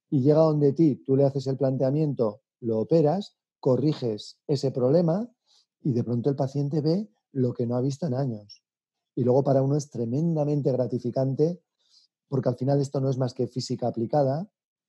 y 0.09 0.23
llega 0.23 0.41
donde 0.41 0.73
ti, 0.73 1.03
tú 1.05 1.17
le 1.17 1.25
haces 1.25 1.47
el 1.47 1.57
planteamiento, 1.57 2.43
lo 2.61 2.79
operas, 2.79 3.37
corriges 3.59 4.39
ese 4.47 4.71
problema 4.71 5.29
y 5.83 5.93
de 5.93 6.05
pronto 6.05 6.31
el 6.31 6.37
paciente 6.37 6.81
ve 6.81 7.09
lo 7.33 7.53
que 7.53 7.67
no 7.67 7.77
ha 7.77 7.81
visto 7.81 8.07
en 8.07 8.15
años. 8.15 8.63
Y 9.14 9.24
luego 9.24 9.44
para 9.44 9.62
uno 9.62 9.77
es 9.77 9.90
tremendamente 9.90 10.72
gratificante 10.72 11.61
porque 12.29 12.48
al 12.48 12.57
final 12.57 12.81
esto 12.81 13.00
no 13.00 13.11
es 13.11 13.18
más 13.18 13.35
que 13.35 13.46
física 13.46 13.88
aplicada 13.88 14.48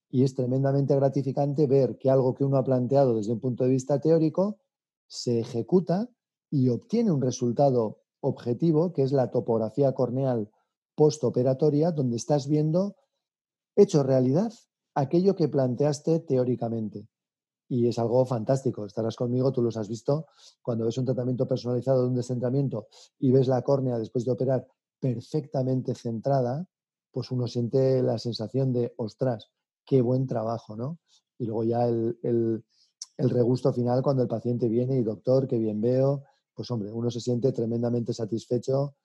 y 0.09 0.23
es 0.23 0.33
tremendamente 0.35 0.95
gratificante 0.95 1.67
ver 1.67 1.97
que 1.97 2.09
algo 2.09 2.33
que 2.33 2.43
uno 2.43 2.57
ha 2.57 2.63
planteado 2.63 3.15
desde 3.15 3.33
un 3.33 3.39
punto 3.39 3.63
de 3.65 3.71
vista 3.71 3.99
teórico 3.99 4.59
se 5.07 5.39
ejecuta 5.39 6.09
y 6.49 6.69
obtiene 6.69 7.11
un 7.11 7.21
resultado 7.21 8.01
objetivo 8.21 8.93
que 8.93 9.03
es 9.03 9.11
la 9.11 9.29
topografía 9.29 9.93
corneal 9.93 10.49
postoperatoria 10.95 11.91
donde 11.91 12.15
estás 12.15 12.47
viendo 12.47 12.95
hecho 13.75 14.03
realidad 14.03 14.51
aquello 14.95 15.35
que 15.35 15.49
planteaste 15.49 16.19
teóricamente 16.19 17.07
y 17.67 17.87
es 17.87 17.97
algo 17.99 18.25
fantástico. 18.25 18.85
Estarás 18.85 19.15
conmigo, 19.15 19.51
tú 19.51 19.61
los 19.61 19.77
has 19.77 19.87
visto, 19.87 20.27
cuando 20.61 20.85
ves 20.85 20.97
un 20.97 21.05
tratamiento 21.05 21.47
personalizado 21.47 22.01
de 22.01 22.07
un 22.09 22.15
descentramiento 22.15 22.87
y 23.19 23.31
ves 23.31 23.47
la 23.47 23.61
córnea 23.61 23.97
después 23.97 24.25
de 24.25 24.31
operar 24.31 24.67
perfectamente 24.99 25.95
centrada, 25.95 26.67
pues 27.11 27.31
uno 27.31 27.47
siente 27.47 28.01
la 28.03 28.17
sensación 28.17 28.73
de, 28.73 28.93
ostras, 28.97 29.51
qué 29.85 30.01
buen 30.01 30.27
trabajo, 30.27 30.75
¿no? 30.75 30.99
Y 31.37 31.45
luego 31.45 31.63
ya 31.63 31.87
el, 31.87 32.17
el, 32.23 33.29
regusto 33.29 33.71
final 33.73 34.01
cuando 34.01 34.23
el 34.23 34.27
paciente 34.27 34.67
viene 34.67 34.97
y, 34.97 35.03
doctor, 35.03 35.47
qué 35.47 35.57
bien 35.57 35.81
veo, 35.81 36.23
pues 36.53 36.69
hombre, 36.71 36.91
uno 36.91 37.09
se 37.11 37.19
siente 37.19 37.51
tremendamente 37.51 38.13
satisfecho 38.13 38.95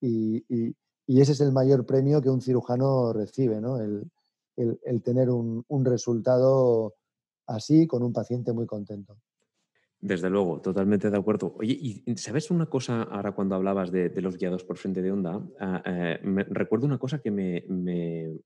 y, 0.00 0.44
y, 0.48 0.74
ese 1.06 1.32
es 1.32 1.40
el 1.40 1.50
mayor 1.50 1.84
premio 1.84 2.22
que 2.22 2.30
un 2.30 2.40
cirujano 2.40 3.12
recibe, 3.12 3.60
¿no? 3.60 3.80
El, 3.80 4.08
el 4.56 5.02
tener 5.02 5.30
un, 5.30 5.64
un 5.68 5.84
resultado 5.84 6.94
así 7.50 7.86
con 7.86 8.02
un 8.02 8.12
paciente 8.12 8.52
muy 8.52 8.66
contento. 8.66 9.18
Desde 10.02 10.30
luego, 10.30 10.62
totalmente 10.62 11.10
de 11.10 11.16
acuerdo. 11.18 11.54
Oye, 11.58 11.76
¿y 11.78 12.16
sabes 12.16 12.50
una 12.50 12.64
cosa 12.66 13.02
ahora 13.02 13.32
cuando 13.32 13.54
hablabas 13.54 13.92
de, 13.92 14.10
los 14.22 14.38
guiados 14.38 14.64
por 14.64 14.78
frente 14.78 15.02
de 15.02 15.12
onda? 15.12 15.46
Ah, 15.60 15.82
eh, 15.84 16.18
me, 16.22 16.44
recuerdo 16.44 16.86
una 16.86 16.96
cosa 16.98 17.18
que 17.20 17.30
me, 17.30 17.64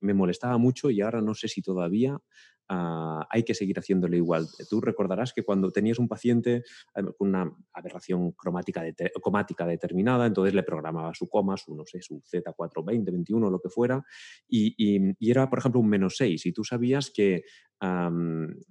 molestaba 0.01 0.57
mucho 0.57 0.89
y 0.89 0.99
ahora 0.99 1.21
no 1.21 1.33
sé 1.33 1.47
si 1.47 1.61
todavía 1.61 2.19
ah, 2.67 3.25
hay 3.29 3.43
que 3.43 3.53
seguir 3.53 3.79
haciéndolo 3.79 4.17
igual. 4.17 4.47
Tú 4.69 4.81
recordarás 4.81 5.31
que 5.31 5.43
cuando 5.43 5.71
tenías 5.71 5.97
un 5.97 6.09
paciente 6.09 6.55
eh, 6.93 7.03
con 7.17 7.29
una 7.29 7.49
aberración 7.71 8.33
cromática 8.33 8.83
cromática 9.23 9.65
determinada, 9.65 10.25
entonces 10.25 10.53
le 10.53 10.63
programaba 10.63 11.13
su 11.13 11.29
coma, 11.29 11.55
su, 11.55 11.73
no 11.73 11.85
sé, 11.85 12.01
su 12.01 12.21
Z420, 12.21 13.05
21, 13.13 13.49
lo 13.49 13.61
que 13.61 13.69
fuera, 13.69 14.03
y, 14.49 14.75
y, 14.77 15.31
era, 15.31 15.49
por 15.49 15.59
ejemplo, 15.59 15.79
un 15.79 15.87
menos 15.87 16.17
6, 16.17 16.47
y 16.47 16.51
tú 16.51 16.65
sabías 16.65 17.11
que 17.11 17.43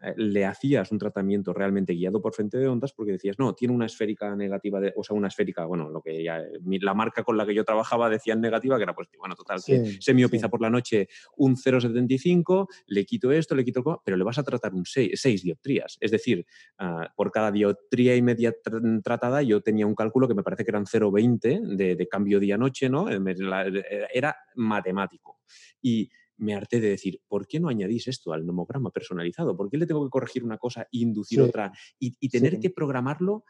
eh, 0.03 0.15
le 0.17 0.45
hacías 0.45 0.91
un 0.93 0.99
tratamiento 0.99 1.53
realmente 1.53 1.95
guiado 1.95 2.21
por 2.21 2.35
frente 2.35 2.59
de 2.59 2.69
ondas 2.69 2.93
porque 2.93 3.13
decías, 3.13 3.39
no, 3.39 3.55
tiene 3.55 3.75
una 3.75 3.87
esférica 3.87 4.35
negativa, 4.37 4.81
de, 4.81 4.93
o 4.97 5.03
sea, 5.03 5.17
una 5.17 5.29
esférica, 5.29 5.65
bueno, 5.65 5.89
lo 5.91 6.01
que 6.01 6.23
ya, 6.23 6.43
la 6.63 6.95
marca 6.95 7.23
con 7.23 7.37
la 7.37 7.47
que 7.47 7.55
yo 7.55 7.65
trabajaba 7.65 8.09
decía 8.09 8.35
negativa, 8.35 8.77
que 8.77 8.83
era 8.83 8.95
pues, 8.95 9.09
bueno, 9.19 9.35
total, 9.35 9.61
que 9.65 9.99
se 10.01 10.15
miopiza 10.15 10.49
por 10.49 10.61
la 10.61 10.71
noche 10.71 11.09
un 11.37 11.57
0,75, 11.57 12.69
le 12.87 13.05
quito 13.05 13.33
esto, 13.33 13.55
le 13.55 13.65
quito, 13.65 14.03
pero 14.05 14.17
le 14.17 14.25
vas 14.25 14.39
a 14.39 14.43
tratar 14.43 14.75
un 14.75 14.85
6, 14.85 15.13
6 15.15 15.43
dioptrías. 15.43 15.97
Es 16.01 16.11
decir, 16.11 16.47
ah, 16.79 17.13
por 17.17 17.31
cada 17.31 17.51
dioptría 17.51 18.17
y 18.17 18.23
media 18.23 18.55
tratada 19.03 19.43
yo 19.43 19.61
tenía 19.63 19.87
un 19.87 19.95
cálculo 19.95 20.29
que 20.29 20.35
me 20.35 20.43
parece 20.43 20.65
que 20.65 20.71
eran 20.71 20.87
0,20 20.87 21.77
de, 21.77 21.97
de 21.97 22.09
cambio 22.09 22.41
día-noche, 22.41 22.89
¿no? 22.89 23.07
Era 23.09 24.37
matemático. 24.55 25.41
Y 25.83 26.11
me 26.37 26.55
harté 26.55 26.81
de 26.81 26.91
decir, 26.91 27.21
¿por 27.29 27.47
qué 27.47 27.61
no 27.61 27.69
añadís 27.69 28.09
esto 28.09 28.33
al 28.33 28.47
nomograma 28.47 28.91
personalizado? 28.91 29.57
¿Por 29.57 29.71
qué 29.71 29.79
le 29.79 29.87
tengo 29.87 30.05
que 30.05 30.11
corregir 30.11 30.45
una 30.45 30.59
cosa 30.59 30.83
e 30.83 30.99
inducir 30.99 31.41
otra? 31.41 31.73
Y, 31.99 32.29
tener 32.29 32.59
que 32.59 32.71
programarlo, 32.71 33.45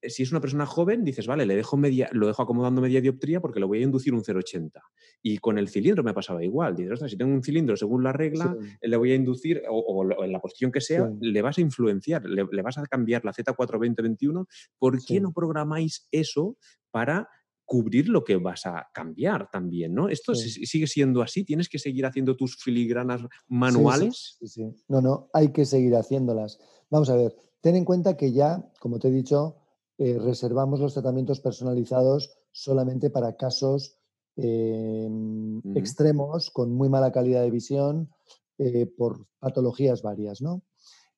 eh, 0.00 0.10
si 0.10 0.22
es 0.22 0.32
una 0.32 0.40
persona 0.40 0.66
joven, 0.66 1.04
dices, 1.04 1.26
vale, 1.26 1.46
le 1.46 1.56
dejo 1.56 1.76
media, 1.76 2.08
lo 2.12 2.26
dejo 2.26 2.42
acomodando 2.42 2.80
media 2.80 3.00
dioptría 3.00 3.40
porque 3.40 3.60
le 3.60 3.66
voy 3.66 3.78
a 3.78 3.82
inducir 3.82 4.14
un 4.14 4.22
0,80. 4.22 4.80
Y 5.22 5.38
con 5.38 5.58
el 5.58 5.68
cilindro 5.68 6.02
me 6.02 6.12
pasaba 6.12 6.44
igual. 6.44 6.76
Dices, 6.76 6.92
ostras, 6.92 7.10
si 7.10 7.16
tengo 7.16 7.32
un 7.32 7.42
cilindro 7.42 7.76
según 7.76 8.02
la 8.02 8.12
regla, 8.12 8.56
le 8.80 8.96
voy 8.96 9.12
a 9.12 9.14
inducir, 9.14 9.62
o, 9.68 10.24
en 10.24 10.32
la 10.32 10.40
posición 10.40 10.72
que 10.72 10.80
sea, 10.80 11.10
le 11.20 11.42
vas 11.42 11.58
a 11.58 11.60
influenciar, 11.60 12.24
le, 12.24 12.62
vas 12.62 12.78
a 12.78 12.86
cambiar 12.86 13.24
la 13.24 13.32
Z42021. 13.32 14.46
¿Por 14.78 15.04
qué 15.04 15.20
no 15.20 15.32
programáis 15.32 16.08
eso 16.10 16.56
para 16.90 17.28
cubrir 17.64 18.08
lo 18.08 18.24
que 18.24 18.36
vas 18.36 18.66
a 18.66 18.88
cambiar 18.92 19.48
también, 19.50 19.94
¿no? 19.94 20.08
Esto 20.08 20.34
sigue 20.34 20.86
siendo 20.86 21.22
así, 21.22 21.44
tienes 21.44 21.68
que 21.68 21.78
seguir 21.78 22.06
haciendo 22.06 22.36
tus 22.36 22.56
filigranas 22.56 23.22
manuales. 23.48 24.36
Sí, 24.38 24.46
sí, 24.48 24.74
no, 24.88 25.00
no, 25.00 25.30
hay 25.32 25.52
que 25.52 25.64
seguir 25.64 25.94
haciéndolas. 25.96 26.58
Vamos 26.90 27.10
a 27.10 27.16
ver, 27.16 27.34
ten 27.60 27.76
en 27.76 27.84
cuenta 27.84 28.16
que 28.16 28.32
ya, 28.32 28.70
como 28.80 28.98
te 28.98 29.08
he 29.08 29.10
dicho, 29.10 29.56
eh, 29.98 30.18
reservamos 30.18 30.80
los 30.80 30.92
tratamientos 30.92 31.40
personalizados 31.40 32.36
solamente 32.50 33.10
para 33.10 33.36
casos 33.36 33.98
em, 34.36 35.60
extremos 35.76 36.50
con 36.50 36.72
muy 36.72 36.88
mala 36.88 37.12
calidad 37.12 37.42
de 37.42 37.50
visión 37.50 38.10
eh, 38.58 38.86
por 38.86 39.26
patologías 39.38 40.02
varias, 40.02 40.42
¿no? 40.42 40.62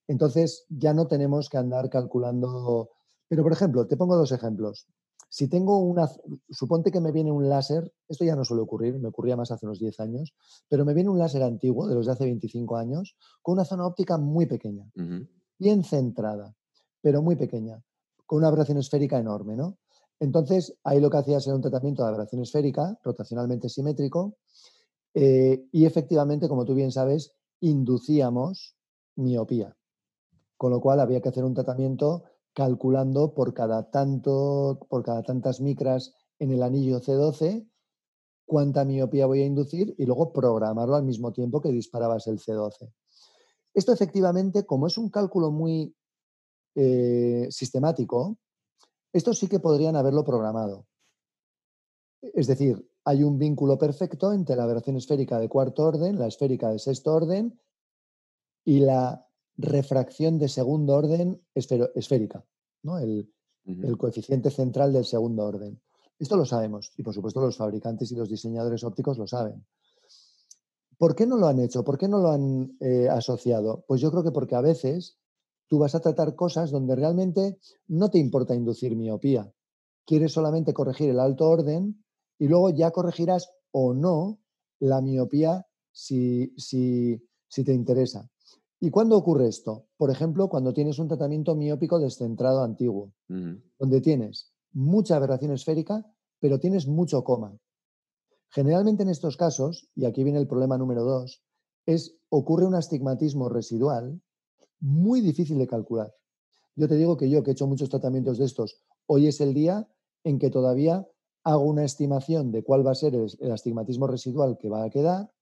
Entonces 0.08 0.66
ya 0.68 0.94
no 0.94 1.06
tenemos 1.06 1.48
que 1.48 1.56
andar 1.58 1.90
calculando. 1.90 2.90
Pero, 3.28 3.42
por 3.42 3.52
ejemplo, 3.52 3.86
te 3.86 3.96
pongo 3.96 4.16
dos 4.16 4.32
ejemplos. 4.32 4.86
Si 5.28 5.48
tengo 5.48 5.78
una, 5.78 6.08
suponte 6.50 6.90
que 6.90 7.00
me 7.00 7.12
viene 7.12 7.32
un 7.32 7.48
láser, 7.48 7.92
esto 8.08 8.24
ya 8.24 8.36
no 8.36 8.44
suele 8.44 8.62
ocurrir, 8.62 8.98
me 8.98 9.08
ocurría 9.08 9.36
más 9.36 9.50
hace 9.50 9.66
unos 9.66 9.78
10 9.78 10.00
años, 10.00 10.34
pero 10.68 10.84
me 10.84 10.94
viene 10.94 11.10
un 11.10 11.18
láser 11.18 11.42
antiguo, 11.42 11.88
de 11.88 11.94
los 11.94 12.06
de 12.06 12.12
hace 12.12 12.24
25 12.24 12.76
años, 12.76 13.16
con 13.42 13.54
una 13.54 13.64
zona 13.64 13.86
óptica 13.86 14.18
muy 14.18 14.46
pequeña, 14.46 14.90
bien 15.58 15.82
centrada, 15.82 16.54
pero 17.00 17.22
muy 17.22 17.36
pequeña, 17.36 17.82
con 18.24 18.38
una 18.38 18.48
aberración 18.48 18.78
esférica 18.78 19.18
enorme, 19.18 19.56
¿no? 19.56 19.78
Entonces, 20.18 20.78
ahí 20.84 21.00
lo 21.00 21.10
que 21.10 21.18
hacía 21.18 21.38
era 21.44 21.54
un 21.54 21.60
tratamiento 21.60 22.02
de 22.02 22.08
aberración 22.08 22.40
esférica, 22.42 22.98
rotacionalmente 23.02 23.68
simétrico, 23.68 24.38
eh, 25.12 25.66
y 25.72 25.84
efectivamente, 25.84 26.48
como 26.48 26.64
tú 26.64 26.74
bien 26.74 26.92
sabes, 26.92 27.32
inducíamos 27.60 28.76
miopía. 29.16 29.76
Con 30.56 30.70
lo 30.70 30.80
cual 30.80 31.00
había 31.00 31.20
que 31.20 31.28
hacer 31.28 31.44
un 31.44 31.54
tratamiento 31.54 32.24
calculando 32.56 33.34
por 33.34 33.52
cada, 33.52 33.90
tanto, 33.90 34.80
por 34.88 35.04
cada 35.04 35.22
tantas 35.22 35.60
micras 35.60 36.14
en 36.38 36.52
el 36.52 36.62
anillo 36.62 37.02
C12 37.02 37.68
cuánta 38.46 38.86
miopía 38.86 39.26
voy 39.26 39.42
a 39.42 39.44
inducir 39.44 39.94
y 39.98 40.06
luego 40.06 40.32
programarlo 40.32 40.94
al 40.94 41.02
mismo 41.02 41.32
tiempo 41.32 41.60
que 41.60 41.70
disparabas 41.70 42.26
el 42.28 42.38
C12. 42.38 42.90
Esto 43.74 43.92
efectivamente, 43.92 44.64
como 44.64 44.86
es 44.86 44.96
un 44.96 45.10
cálculo 45.10 45.50
muy 45.50 45.94
eh, 46.76 47.46
sistemático, 47.50 48.38
esto 49.12 49.34
sí 49.34 49.48
que 49.48 49.60
podrían 49.60 49.96
haberlo 49.96 50.24
programado. 50.24 50.86
Es 52.22 52.46
decir, 52.46 52.88
hay 53.04 53.22
un 53.22 53.38
vínculo 53.38 53.76
perfecto 53.76 54.32
entre 54.32 54.56
la 54.56 54.62
aberración 54.62 54.96
esférica 54.96 55.38
de 55.38 55.50
cuarto 55.50 55.82
orden, 55.82 56.18
la 56.18 56.28
esférica 56.28 56.70
de 56.70 56.78
sexto 56.78 57.12
orden 57.12 57.60
y 58.64 58.80
la 58.80 59.25
refracción 59.56 60.38
de 60.38 60.48
segundo 60.48 60.94
orden 60.94 61.40
esférica, 61.54 62.44
¿no? 62.82 62.98
el, 62.98 63.32
el 63.64 63.96
coeficiente 63.96 64.50
central 64.50 64.92
del 64.92 65.04
segundo 65.04 65.44
orden. 65.44 65.80
Esto 66.18 66.36
lo 66.36 66.46
sabemos 66.46 66.92
y 66.96 67.02
por 67.02 67.14
supuesto 67.14 67.40
los 67.40 67.56
fabricantes 67.56 68.10
y 68.12 68.16
los 68.16 68.28
diseñadores 68.28 68.84
ópticos 68.84 69.18
lo 69.18 69.26
saben. 69.26 69.66
¿Por 70.98 71.14
qué 71.14 71.26
no 71.26 71.36
lo 71.36 71.46
han 71.46 71.60
hecho? 71.60 71.84
¿Por 71.84 71.98
qué 71.98 72.08
no 72.08 72.18
lo 72.18 72.30
han 72.30 72.76
eh, 72.80 73.08
asociado? 73.08 73.84
Pues 73.86 74.00
yo 74.00 74.10
creo 74.10 74.24
que 74.24 74.30
porque 74.30 74.54
a 74.54 74.62
veces 74.62 75.18
tú 75.66 75.78
vas 75.78 75.94
a 75.94 76.00
tratar 76.00 76.34
cosas 76.34 76.70
donde 76.70 76.96
realmente 76.96 77.58
no 77.86 78.10
te 78.10 78.18
importa 78.18 78.54
inducir 78.54 78.96
miopía. 78.96 79.52
Quieres 80.06 80.32
solamente 80.32 80.72
corregir 80.72 81.10
el 81.10 81.20
alto 81.20 81.48
orden 81.48 82.02
y 82.38 82.48
luego 82.48 82.70
ya 82.70 82.92
corregirás 82.92 83.50
o 83.72 83.92
no 83.92 84.38
la 84.78 85.02
miopía 85.02 85.66
si, 85.92 86.54
si, 86.56 87.22
si 87.48 87.64
te 87.64 87.74
interesa. 87.74 88.30
¿Y 88.86 88.90
cuándo 88.92 89.16
ocurre 89.16 89.48
esto? 89.48 89.88
Por 89.96 90.12
ejemplo, 90.12 90.48
cuando 90.48 90.72
tienes 90.72 91.00
un 91.00 91.08
tratamiento 91.08 91.56
miópico 91.56 91.98
descentrado 91.98 92.62
antiguo, 92.62 93.12
donde 93.26 94.00
tienes 94.00 94.52
mucha 94.72 95.16
aberración 95.16 95.50
esférica, 95.50 96.06
pero 96.38 96.60
tienes 96.60 96.86
mucho 96.86 97.24
coma. 97.24 97.58
Generalmente 98.48 99.02
en 99.02 99.08
estos 99.08 99.36
casos, 99.36 99.90
y 99.96 100.04
aquí 100.04 100.22
viene 100.22 100.38
el 100.38 100.46
problema 100.46 100.78
número 100.78 101.02
dos, 101.02 101.42
es 101.84 102.16
ocurre 102.28 102.64
un 102.64 102.76
astigmatismo 102.76 103.48
residual 103.48 104.22
muy 104.78 105.20
difícil 105.20 105.58
de 105.58 105.66
calcular. 105.66 106.14
Yo 106.76 106.86
te 106.86 106.94
digo 106.94 107.16
que 107.16 107.28
yo, 107.28 107.42
que 107.42 107.50
he 107.50 107.54
hecho 107.54 107.66
muchos 107.66 107.88
tratamientos 107.88 108.38
de 108.38 108.44
estos, 108.44 108.84
hoy 109.06 109.26
es 109.26 109.40
el 109.40 109.52
día 109.52 109.88
en 110.22 110.38
que 110.38 110.48
todavía 110.48 111.04
hago 111.42 111.64
una 111.64 111.84
estimación 111.84 112.52
de 112.52 112.62
cuál 112.62 112.86
va 112.86 112.92
a 112.92 112.94
ser 112.94 113.16
el, 113.16 113.50
astigmatismo 113.50 114.06
residual 114.06 114.56
que 114.58 114.68
va 114.68 114.84
a 114.84 114.90
quedar 114.90 115.32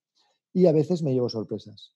y 0.51 0.65
a 0.65 0.71
veces 0.71 1.03
me 1.03 1.13
llevo 1.13 1.29
sorpresas. 1.29 1.93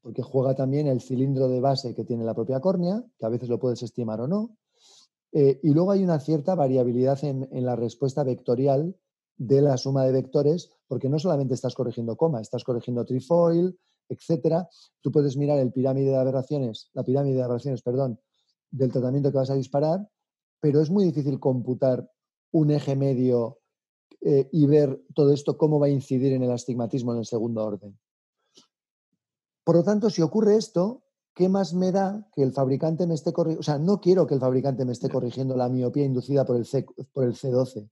Porque 0.00 0.22
juega 0.22 0.54
también 0.54 0.86
el 0.88 1.00
cilindro 1.00 1.48
de 1.48 1.60
base 1.60 1.94
que 1.94 2.04
tiene 2.04 2.24
la 2.24 2.34
propia 2.34 2.60
córnea, 2.60 3.02
que 3.18 3.26
a 3.26 3.28
veces 3.28 3.48
lo 3.48 3.58
puedes 3.58 3.82
estimar 3.82 4.20
o 4.20 4.26
no. 4.26 4.56
Eh, 5.32 5.60
y 5.62 5.70
luego 5.70 5.92
hay 5.92 6.02
una 6.02 6.20
cierta 6.20 6.54
variabilidad 6.54 7.22
en, 7.24 7.48
la 7.64 7.76
respuesta 7.76 8.22
vectorial 8.24 8.96
de 9.36 9.62
la 9.62 9.76
suma 9.78 10.04
de 10.04 10.12
vectores, 10.12 10.70
porque 10.86 11.08
no 11.08 11.18
solamente 11.18 11.54
estás 11.54 11.74
corrigiendo 11.74 12.16
coma, 12.16 12.40
estás 12.40 12.64
corrigiendo 12.64 13.04
trifoil, 13.04 13.78
etcétera. 14.08 14.68
Tú 15.00 15.10
puedes 15.10 15.36
mirar 15.36 15.58
el 15.58 15.72
pirámide 15.72 16.10
de 16.10 16.16
aberraciones, 16.16 16.90
la 16.92 17.04
pirámide 17.04 17.36
de 17.36 17.42
aberraciones, 17.42 17.82
perdón, 17.82 18.20
del 18.70 18.90
tratamiento 18.90 19.30
que 19.30 19.38
vas 19.38 19.50
a 19.50 19.54
disparar, 19.54 20.06
pero 20.60 20.80
es 20.80 20.90
muy 20.90 21.04
difícil 21.04 21.40
computar 21.40 22.10
un 22.52 22.70
eje 22.70 22.94
medio 22.94 23.58
eh, 24.20 24.48
y 24.52 24.66
ver 24.66 25.02
todo 25.14 25.32
esto 25.32 25.56
cómo 25.56 25.80
va 25.80 25.86
a 25.86 25.90
incidir 25.90 26.32
en 26.32 26.42
el 26.42 26.50
astigmatismo 26.50 27.12
en 27.12 27.20
el 27.20 27.26
segundo 27.26 27.64
orden. 27.64 27.98
Por 29.64 29.76
lo 29.76 29.84
tanto, 29.84 30.10
si 30.10 30.22
ocurre 30.22 30.56
esto, 30.56 31.02
¿qué 31.34 31.48
más 31.48 31.74
me 31.74 31.92
da 31.92 32.28
que 32.34 32.42
el 32.42 32.52
fabricante 32.52 33.06
me 33.06 33.14
esté 33.14 33.32
corrigiendo? 33.32 33.60
O 33.60 33.62
sea, 33.62 33.78
no 33.78 34.00
quiero 34.00 34.26
que 34.26 34.34
el 34.34 34.40
fabricante 34.40 34.84
me 34.84 34.92
esté 34.92 35.08
corrigiendo 35.08 35.56
la 35.56 35.68
miopía 35.68 36.04
inducida 36.04 36.44
por 36.44 36.56
el, 36.56 36.66
C, 36.66 36.84
por 37.12 37.24
el 37.24 37.34
C12. 37.34 37.88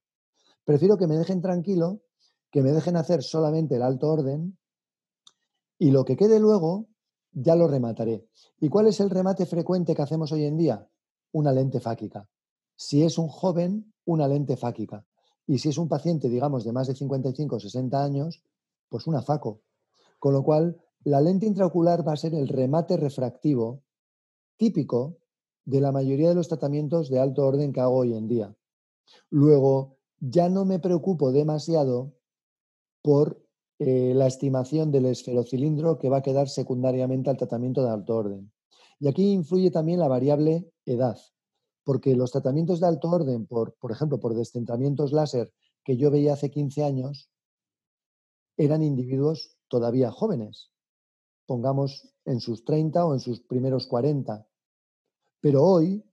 Prefiero 0.65 0.97
que 0.97 1.07
me 1.07 1.17
dejen 1.17 1.41
tranquilo, 1.41 2.03
que 2.51 2.63
me 2.63 2.73
dejen 2.73 2.97
hacer 2.97 3.23
solamente 3.23 3.77
el 3.77 3.83
alto 3.83 4.09
orden 4.09 4.59
y 5.79 5.91
lo 5.91 6.05
que 6.05 6.17
quede 6.17 6.41
luego 6.41 6.89
ya 7.33 7.55
lo 7.55 7.69
remataré. 7.69 8.29
¿Y 8.61 8.69
cuál 8.69 8.89
es 8.89 9.01
el 9.01 9.11
remate 9.11 9.47
frecuente 9.47 9.95
que 9.95 10.03
hacemos 10.03 10.33
hoy 10.33 10.45
en 10.45 10.57
día? 10.57 10.89
Una 11.33 11.53
lente 11.53 11.81
fáquica. 11.81 12.29
Si 12.77 13.03
es 13.03 13.19
un 13.19 13.29
joven, 13.29 13.93
una 14.05 14.27
lente 14.27 14.57
fáquica. 14.57 15.07
Y 15.47 15.59
si 15.59 15.69
es 15.69 15.79
un 15.79 15.89
paciente, 15.89 16.29
digamos, 16.29 16.65
de 16.65 16.73
más 16.73 16.89
de 16.89 16.95
55 16.95 17.57
o 17.57 17.61
60 17.61 18.03
años, 18.03 18.43
pues 18.89 19.07
una 19.07 19.23
FACO. 19.23 19.63
Con 20.19 20.35
lo 20.35 20.43
cual, 20.43 20.81
la 21.05 21.21
lente 21.21 21.47
intraocular 21.47 22.07
va 22.07 22.13
a 22.13 22.17
ser 22.17 22.35
el 22.35 22.49
remate 22.49 22.97
refractivo 22.97 23.83
típico 24.57 25.17
de 25.65 25.81
la 25.81 25.93
mayoría 25.93 26.29
de 26.29 26.35
los 26.35 26.49
tratamientos 26.49 27.09
de 27.09 27.19
alto 27.19 27.47
orden 27.47 27.73
que 27.73 27.81
hago 27.81 27.97
hoy 27.97 28.15
en 28.15 28.29
día. 28.29 28.55
Luego, 29.31 29.97
ya 30.19 30.49
no 30.49 30.65
me 30.65 30.79
preocupo 30.79 31.33
demasiado 31.33 32.13
por 33.03 33.43
eh, 33.79 34.13
la 34.15 34.27
estimación 34.27 34.93
del 34.93 35.07
esferocilindro 35.07 35.99
que 35.99 36.11
va 36.11 36.19
a 36.19 36.23
quedar 36.23 36.49
secundariamente 36.49 37.31
al 37.31 37.39
tratamiento 37.39 37.83
de 37.83 37.91
alto 37.91 38.17
orden. 38.17 38.53
Y 38.99 39.09
aquí 39.09 39.33
influye 39.33 39.71
también 39.71 39.99
la 39.99 40.09
variable 40.09 40.71
edad, 40.85 41.19
porque 41.85 42.15
los 42.15 42.33
tratamientos 42.33 42.81
de 42.81 42.89
alto 42.89 43.09
orden, 43.09 43.47
por, 43.47 43.75
por 43.77 43.93
ejemplo, 43.93 44.21
por 44.21 44.35
descentramientos 44.35 45.13
láser 45.13 45.51
que 45.83 45.97
yo 45.97 46.11
veía 46.11 46.35
hace 46.35 46.51
15 46.51 46.85
años, 46.85 47.31
eran 48.59 48.83
individuos 48.83 49.57
todavía 49.69 50.11
jóvenes 50.11 50.71
pongamos 51.51 52.09
en 52.27 52.39
sus 52.39 52.65
30 52.65 53.05
o 53.05 53.13
en 53.13 53.19
sus 53.19 53.41
primeros 53.41 53.89
40. 53.89 54.47
Pero 55.41 55.65
hoy, 55.65 56.05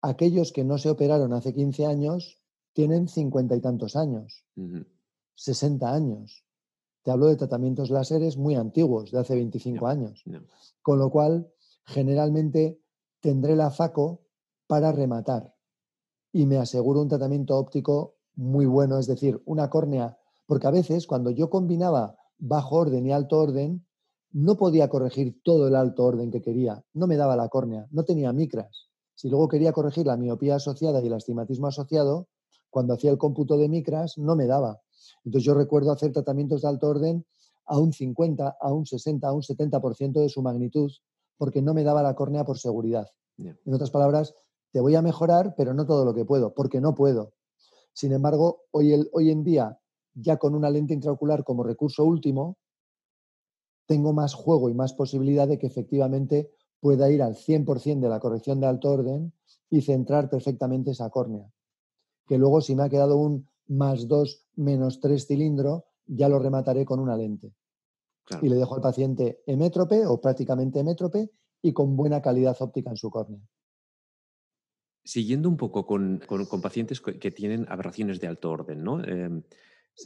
aquellos 0.00 0.50
que 0.50 0.64
no 0.64 0.78
se 0.78 0.88
operaron 0.88 1.34
hace 1.34 1.52
15 1.52 1.84
años 1.84 2.40
tienen 2.72 3.06
50 3.06 3.54
y 3.54 3.60
tantos 3.60 3.96
años, 3.96 4.46
60 5.34 5.92
años. 5.92 6.42
Te 7.02 7.10
hablo 7.10 7.26
de 7.26 7.36
tratamientos 7.36 7.90
láseres 7.90 8.38
muy 8.38 8.54
antiguos, 8.54 9.10
de 9.10 9.18
hace 9.18 9.34
25 9.34 9.86
años. 9.86 10.24
Con 10.80 10.98
lo 10.98 11.10
cual, 11.10 11.52
generalmente 11.84 12.80
tendré 13.20 13.56
la 13.56 13.70
FACO 13.70 14.22
para 14.66 14.90
rematar 14.90 15.54
y 16.32 16.46
me 16.46 16.56
aseguro 16.56 17.02
un 17.02 17.08
tratamiento 17.08 17.58
óptico 17.58 18.14
muy 18.36 18.64
bueno, 18.64 18.98
es 18.98 19.06
decir, 19.06 19.42
una 19.44 19.68
córnea, 19.68 20.16
porque 20.46 20.66
a 20.66 20.70
veces 20.70 21.06
cuando 21.06 21.28
yo 21.28 21.50
combinaba 21.50 22.16
bajo 22.38 22.76
orden 22.76 23.04
y 23.04 23.12
alto 23.12 23.38
orden, 23.38 23.84
no 24.32 24.56
podía 24.56 24.88
corregir 24.88 25.40
todo 25.42 25.68
el 25.68 25.74
alto 25.74 26.04
orden 26.04 26.30
que 26.30 26.42
quería, 26.42 26.84
no 26.92 27.06
me 27.06 27.16
daba 27.16 27.36
la 27.36 27.48
córnea, 27.48 27.86
no 27.90 28.04
tenía 28.04 28.32
micras. 28.32 28.88
Si 29.14 29.28
luego 29.28 29.48
quería 29.48 29.72
corregir 29.72 30.06
la 30.06 30.16
miopía 30.16 30.56
asociada 30.56 31.00
y 31.00 31.06
el 31.06 31.14
astigmatismo 31.14 31.66
asociado, 31.66 32.28
cuando 32.70 32.94
hacía 32.94 33.10
el 33.10 33.18
cómputo 33.18 33.56
de 33.56 33.68
micras 33.68 34.18
no 34.18 34.36
me 34.36 34.46
daba. 34.46 34.80
Entonces 35.24 35.44
yo 35.44 35.54
recuerdo 35.54 35.90
hacer 35.90 36.12
tratamientos 36.12 36.62
de 36.62 36.68
alto 36.68 36.88
orden 36.88 37.26
a 37.66 37.78
un 37.78 37.92
50, 37.92 38.56
a 38.60 38.72
un 38.72 38.86
60, 38.86 39.26
a 39.26 39.32
un 39.32 39.42
70% 39.42 40.20
de 40.20 40.28
su 40.28 40.42
magnitud, 40.42 40.90
porque 41.36 41.62
no 41.62 41.74
me 41.74 41.84
daba 41.84 42.02
la 42.02 42.14
córnea 42.14 42.44
por 42.44 42.58
seguridad. 42.58 43.06
En 43.38 43.74
otras 43.74 43.90
palabras, 43.90 44.34
te 44.72 44.80
voy 44.80 44.94
a 44.94 45.02
mejorar, 45.02 45.54
pero 45.56 45.74
no 45.74 45.86
todo 45.86 46.04
lo 46.04 46.14
que 46.14 46.24
puedo, 46.24 46.54
porque 46.54 46.80
no 46.80 46.94
puedo. 46.94 47.34
Sin 47.92 48.12
embargo, 48.12 48.62
hoy, 48.70 49.08
hoy 49.12 49.30
en 49.30 49.44
día, 49.44 49.78
ya 50.14 50.36
con 50.36 50.54
una 50.54 50.70
lente 50.70 50.94
intraocular 50.94 51.44
como 51.44 51.62
recurso 51.62 52.04
último, 52.04 52.58
tengo 53.88 54.12
más 54.12 54.34
juego 54.34 54.68
y 54.68 54.74
más 54.74 54.92
posibilidad 54.92 55.48
de 55.48 55.58
que 55.58 55.66
efectivamente 55.66 56.52
pueda 56.78 57.10
ir 57.10 57.22
al 57.22 57.34
100% 57.34 58.00
de 58.00 58.08
la 58.08 58.20
corrección 58.20 58.60
de 58.60 58.66
alto 58.66 58.90
orden 58.90 59.32
y 59.70 59.80
centrar 59.80 60.28
perfectamente 60.28 60.90
esa 60.90 61.08
córnea. 61.08 61.50
Que 62.26 62.36
luego 62.36 62.60
si 62.60 62.76
me 62.76 62.84
ha 62.84 62.90
quedado 62.90 63.16
un 63.16 63.48
más 63.66 64.06
2 64.06 64.46
menos 64.56 65.00
3 65.00 65.26
cilindro, 65.26 65.86
ya 66.06 66.28
lo 66.28 66.38
remataré 66.38 66.84
con 66.84 67.00
una 67.00 67.16
lente. 67.16 67.54
Y 68.42 68.50
le 68.50 68.56
dejo 68.56 68.74
al 68.74 68.82
paciente 68.82 69.42
hemétrope 69.46 70.06
o 70.06 70.20
prácticamente 70.20 70.80
hemétrope 70.80 71.30
y 71.62 71.72
con 71.72 71.96
buena 71.96 72.20
calidad 72.20 72.56
óptica 72.60 72.90
en 72.90 72.96
su 72.98 73.08
córnea. 73.08 73.40
Siguiendo 75.02 75.48
un 75.48 75.56
poco 75.56 75.86
con, 75.86 76.20
pacientes 76.60 77.00
que 77.00 77.30
tienen 77.30 77.64
aberraciones 77.70 78.20
de 78.20 78.26
alto 78.26 78.50
orden, 78.50 78.84
¿no? 78.84 79.00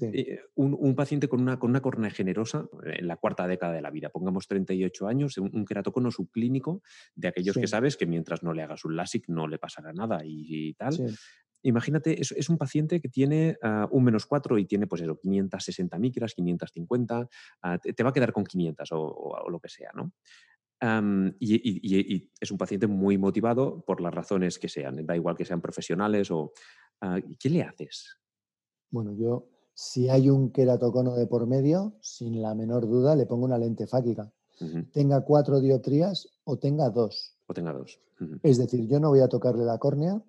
Eh, 0.01 0.41
un, 0.55 0.95
paciente 0.95 1.29
con 1.29 1.41
una, 1.41 1.59
con 1.59 1.71
una 1.71 1.83
córnea 1.83 2.11
generosa 2.11 2.67
en 2.85 3.07
la 3.07 3.17
cuarta 3.17 3.47
década 3.47 3.75
de 3.75 3.83
la 3.83 3.91
vida, 3.91 4.09
pongamos 4.09 4.49
38 4.49 5.07
años, 5.07 5.37
un, 5.37 5.51
un 5.53 5.65
queratocono 5.67 6.11
subclínico 6.11 6.83
de 7.15 7.29
aquellos 7.29 7.57
que 7.57 7.67
sabes 7.67 7.97
que 7.97 8.07
mientras 8.07 8.43
no 8.43 8.55
le 8.55 8.63
hagas 8.63 8.85
un 8.85 8.97
LASIK 8.97 9.29
no 9.29 9.47
le 9.47 9.59
pasará 9.59 9.93
nada 9.93 10.21
y, 10.25 10.75
tal. 10.75 11.15
Imagínate, 11.65 12.21
es, 12.21 12.49
un 12.49 12.59
paciente 12.59 13.01
que 13.01 13.09
tiene 13.09 13.57
ah, 13.63 13.87
un 13.91 14.03
menos 14.03 14.27
4 14.27 14.59
y 14.59 14.65
tiene 14.65 14.87
pues 14.87 15.03
eso, 15.03 15.17
560 15.17 15.99
micras, 15.99 16.35
550, 16.35 17.29
ah, 17.63 17.79
te, 17.79 18.03
va 18.03 18.11
a 18.11 18.13
quedar 18.13 18.33
con 18.33 18.45
500 18.45 18.89
o, 18.93 19.49
lo 19.49 19.61
que 19.61 19.69
sea, 19.69 19.93
¿no? 19.95 20.13
y, 21.39 22.31
es 22.41 22.51
un 22.51 22.59
paciente 22.59 22.89
muy 22.89 23.17
motivado 23.17 23.85
por 23.85 24.01
las 24.01 24.13
razones 24.13 24.59
que 24.59 24.69
sean, 24.69 25.07
da 25.07 25.15
igual 25.15 25.37
que 25.37 25.45
sean 25.45 25.61
profesionales 25.61 26.31
o... 26.31 26.53
Ah, 27.01 27.21
¿Qué 27.39 27.51
le 27.51 27.63
haces? 27.63 28.17
Bueno, 28.91 29.13
yo 29.19 29.49
si 29.75 30.09
hay 30.09 30.29
un 30.29 30.51
queratocono 30.51 31.15
de 31.15 31.27
por 31.27 31.47
medio, 31.47 31.95
sin 32.01 32.43
la 32.43 32.55
menor 32.55 32.87
duda 32.87 33.17
le 33.17 33.27
pongo 33.27 33.45
una 33.45 33.59
lente 33.59 33.87
fáquica. 33.87 34.31
Tenga 34.93 35.23
cuatro 35.23 35.61
dioptrías 35.61 36.29
o 36.45 36.57
tenga 36.57 36.89
dos. 36.91 37.35
O 37.49 37.55
tenga 37.55 37.73
dos. 37.73 37.99
Es 38.43 38.59
decir, 38.59 38.87
yo 38.87 39.01
no 39.01 39.09
voy 39.09 39.21
a 39.21 39.29
tocarle 39.29 39.65
la 39.65 39.79
córnea, 39.79 40.23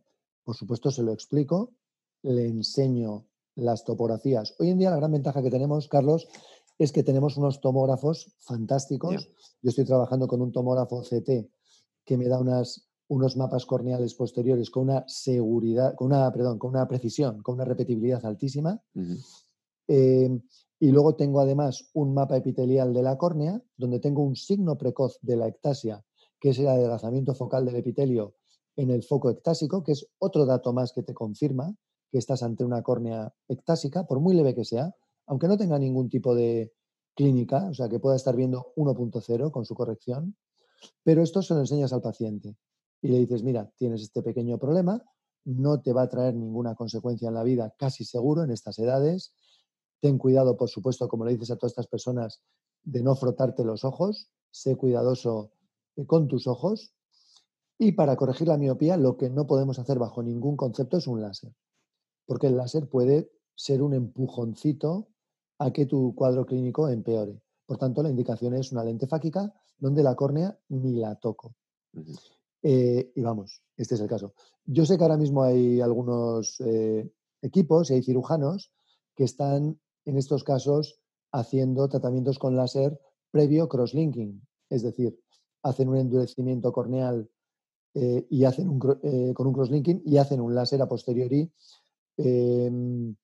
por 0.43 0.55
supuesto 0.55 0.89
se 0.89 1.03
lo 1.03 1.11
explico, 1.11 1.71
le 2.23 2.47
enseño 2.47 3.25
las 3.55 3.83
topografías. 3.83 4.55
Hoy 4.57 4.69
en 4.69 4.79
día 4.79 4.89
la 4.89 4.97
gran 4.97 5.11
ventaja 5.11 5.43
que 5.43 5.51
tenemos, 5.51 5.87
Carlos, 5.87 6.27
es 6.79 6.91
que 6.91 7.03
tenemos 7.03 7.37
unos 7.37 7.61
tomógrafos 7.61 8.33
fantásticos. 8.39 9.29
Yo 9.61 9.69
estoy 9.69 9.85
trabajando 9.85 10.27
con 10.27 10.41
un 10.41 10.51
tomógrafo 10.51 11.01
CT 11.01 11.47
que 12.03 12.17
me 12.17 12.27
da 12.27 12.39
unas 12.39 12.87
unos 13.07 13.37
mapas 13.37 13.65
corneales 13.65 14.15
posteriores 14.15 14.69
con 14.69 14.83
una 14.83 15.03
seguridad, 15.07 15.95
con 15.95 16.07
una, 16.07 16.31
perdón, 16.31 16.57
con 16.57 16.71
una 16.71 16.87
precisión, 16.87 17.41
con 17.41 17.55
una 17.55 17.65
repetibilidad 17.65 18.25
altísima. 18.25 18.81
Eh, 19.87 20.29
y 20.79 20.91
luego 20.91 21.15
tengo 21.15 21.39
además 21.39 21.89
un 21.93 22.13
mapa 22.13 22.37
epitelial 22.37 22.93
de 22.93 23.03
la 23.03 23.17
córnea, 23.17 23.61
donde 23.77 23.99
tengo 23.99 24.23
un 24.23 24.35
signo 24.35 24.77
precoz 24.77 25.19
de 25.21 25.37
la 25.37 25.47
ectasia, 25.47 26.03
que 26.39 26.49
es 26.49 26.59
el 26.59 26.67
adelgazamiento 26.67 27.33
focal 27.35 27.65
del 27.65 27.75
epitelio 27.75 28.35
en 28.75 28.89
el 28.89 29.03
foco 29.03 29.29
ectásico, 29.29 29.83
que 29.83 29.93
es 29.93 30.07
otro 30.19 30.45
dato 30.45 30.73
más 30.73 30.93
que 30.93 31.03
te 31.03 31.13
confirma 31.13 31.75
que 32.11 32.17
estás 32.17 32.43
ante 32.43 32.63
una 32.63 32.81
córnea 32.83 33.33
ectásica, 33.47 34.05
por 34.05 34.19
muy 34.19 34.35
leve 34.35 34.55
que 34.55 34.65
sea, 34.65 34.95
aunque 35.25 35.47
no 35.47 35.57
tenga 35.57 35.79
ningún 35.79 36.09
tipo 36.09 36.35
de 36.35 36.73
clínica, 37.15 37.67
o 37.69 37.73
sea, 37.73 37.89
que 37.89 37.99
pueda 37.99 38.15
estar 38.15 38.35
viendo 38.35 38.73
1.0 38.75 39.51
con 39.51 39.65
su 39.65 39.75
corrección, 39.75 40.35
pero 41.03 41.21
esto 41.23 41.41
se 41.41 41.53
lo 41.53 41.61
enseñas 41.61 41.93
al 41.93 42.01
paciente 42.01 42.57
y 43.03 43.09
le 43.09 43.19
dices, 43.19 43.43
mira, 43.43 43.71
tienes 43.77 44.01
este 44.01 44.23
pequeño 44.23 44.57
problema, 44.57 45.03
no 45.45 45.79
te 45.79 45.93
va 45.93 46.01
a 46.01 46.09
traer 46.09 46.33
ninguna 46.33 46.73
consecuencia 46.73 47.27
en 47.27 47.35
la 47.35 47.43
vida, 47.43 47.75
casi 47.77 48.03
seguro 48.03 48.43
en 48.43 48.49
estas 48.49 48.79
edades. 48.79 49.35
Ten 49.99 50.17
cuidado, 50.17 50.57
por 50.57 50.69
supuesto, 50.69 51.07
como 51.07 51.25
le 51.25 51.33
dices 51.33 51.51
a 51.51 51.57
todas 51.57 51.73
estas 51.73 51.87
personas, 51.87 52.41
de 52.83 53.03
no 53.03 53.15
frotarte 53.15 53.63
los 53.63 53.83
ojos, 53.83 54.31
sé 54.49 54.75
cuidadoso 54.75 55.51
eh, 55.95 56.07
con 56.07 56.27
tus 56.27 56.47
ojos. 56.47 56.95
Y 57.77 57.91
para 57.91 58.15
corregir 58.15 58.47
la 58.47 58.57
miopía, 58.57 58.97
lo 58.97 59.17
que 59.17 59.29
no 59.29 59.45
podemos 59.45 59.77
hacer 59.77 59.99
bajo 59.99 60.23
ningún 60.23 60.57
concepto 60.57 60.97
es 60.97 61.05
un 61.05 61.21
láser 61.21 61.53
porque 62.25 62.47
el 62.47 62.57
láser 62.57 62.87
puede 62.87 63.31
ser 63.55 63.81
un 63.81 63.93
empujoncito 63.93 65.09
a 65.59 65.71
que 65.71 65.85
tu 65.85 66.15
cuadro 66.15 66.45
clínico 66.45 66.87
empeore. 66.87 67.41
Por 67.65 67.77
tanto, 67.77 68.03
la 68.03 68.09
indicación 68.09 68.53
es 68.53 68.71
una 68.71 68.83
lente 68.83 69.07
fáquica 69.07 69.53
donde 69.77 70.03
la 70.03 70.15
córnea 70.15 70.57
ni 70.69 70.95
la 70.95 71.15
toco. 71.15 71.55
Eh, 72.63 73.11
y 73.15 73.21
vamos, 73.21 73.61
este 73.77 73.95
es 73.95 74.01
el 74.01 74.07
caso. 74.07 74.33
Yo 74.65 74.85
sé 74.85 74.97
que 74.97 75.03
ahora 75.03 75.17
mismo 75.17 75.43
hay 75.43 75.81
algunos 75.81 76.59
eh, 76.61 77.09
equipos 77.41 77.91
y 77.91 77.95
hay 77.95 78.03
cirujanos 78.03 78.71
que 79.15 79.25
están 79.25 79.79
en 80.05 80.17
estos 80.17 80.43
casos 80.43 80.99
haciendo 81.31 81.87
tratamientos 81.89 82.39
con 82.39 82.55
láser 82.55 82.99
previo 83.31 83.67
crosslinking, 83.67 84.45
es 84.69 84.83
decir, 84.83 85.19
hacen 85.63 85.89
un 85.89 85.97
endurecimiento 85.97 86.71
corneal 86.71 87.29
eh, 87.95 88.25
y 88.29 88.45
hacen 88.45 88.69
un, 88.69 88.79
con 88.79 89.47
un 89.47 89.53
crosslinking 89.53 90.01
y 90.05 90.17
hacen 90.17 90.41
un 90.41 90.55
láser 90.55 90.81
a 90.81 90.87
posteriori 90.87 91.51
Em, 92.17 93.15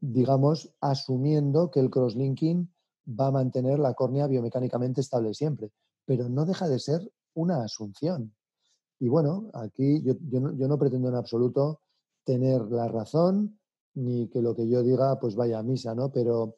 digamos, 0.00 0.72
asumiendo 0.80 1.70
que 1.70 1.80
el 1.80 1.90
crosslinking 1.90 2.72
va 3.08 3.28
a 3.28 3.32
mantener 3.32 3.78
la 3.78 3.94
córnea 3.94 4.26
biomecánicamente 4.26 5.00
estable 5.00 5.34
siempre, 5.34 5.72
pero 6.04 6.28
no 6.28 6.44
deja 6.44 6.68
de 6.68 6.78
ser 6.78 7.10
una 7.34 7.64
asunción. 7.64 8.34
Y 8.98 9.08
bueno, 9.08 9.50
aquí 9.54 10.02
yo, 10.02 10.14
no, 10.40 10.78
pretendo 10.78 11.08
en 11.08 11.14
absoluto 11.14 11.80
tener 12.24 12.62
la 12.70 12.88
razón 12.88 13.58
ni 13.94 14.28
que 14.28 14.42
lo 14.42 14.54
que 14.54 14.68
yo 14.68 14.82
diga 14.82 15.18
pues 15.18 15.34
vaya 15.36 15.58
a 15.58 15.62
misa, 15.62 15.94
¿no? 15.94 16.10
Pero, 16.10 16.56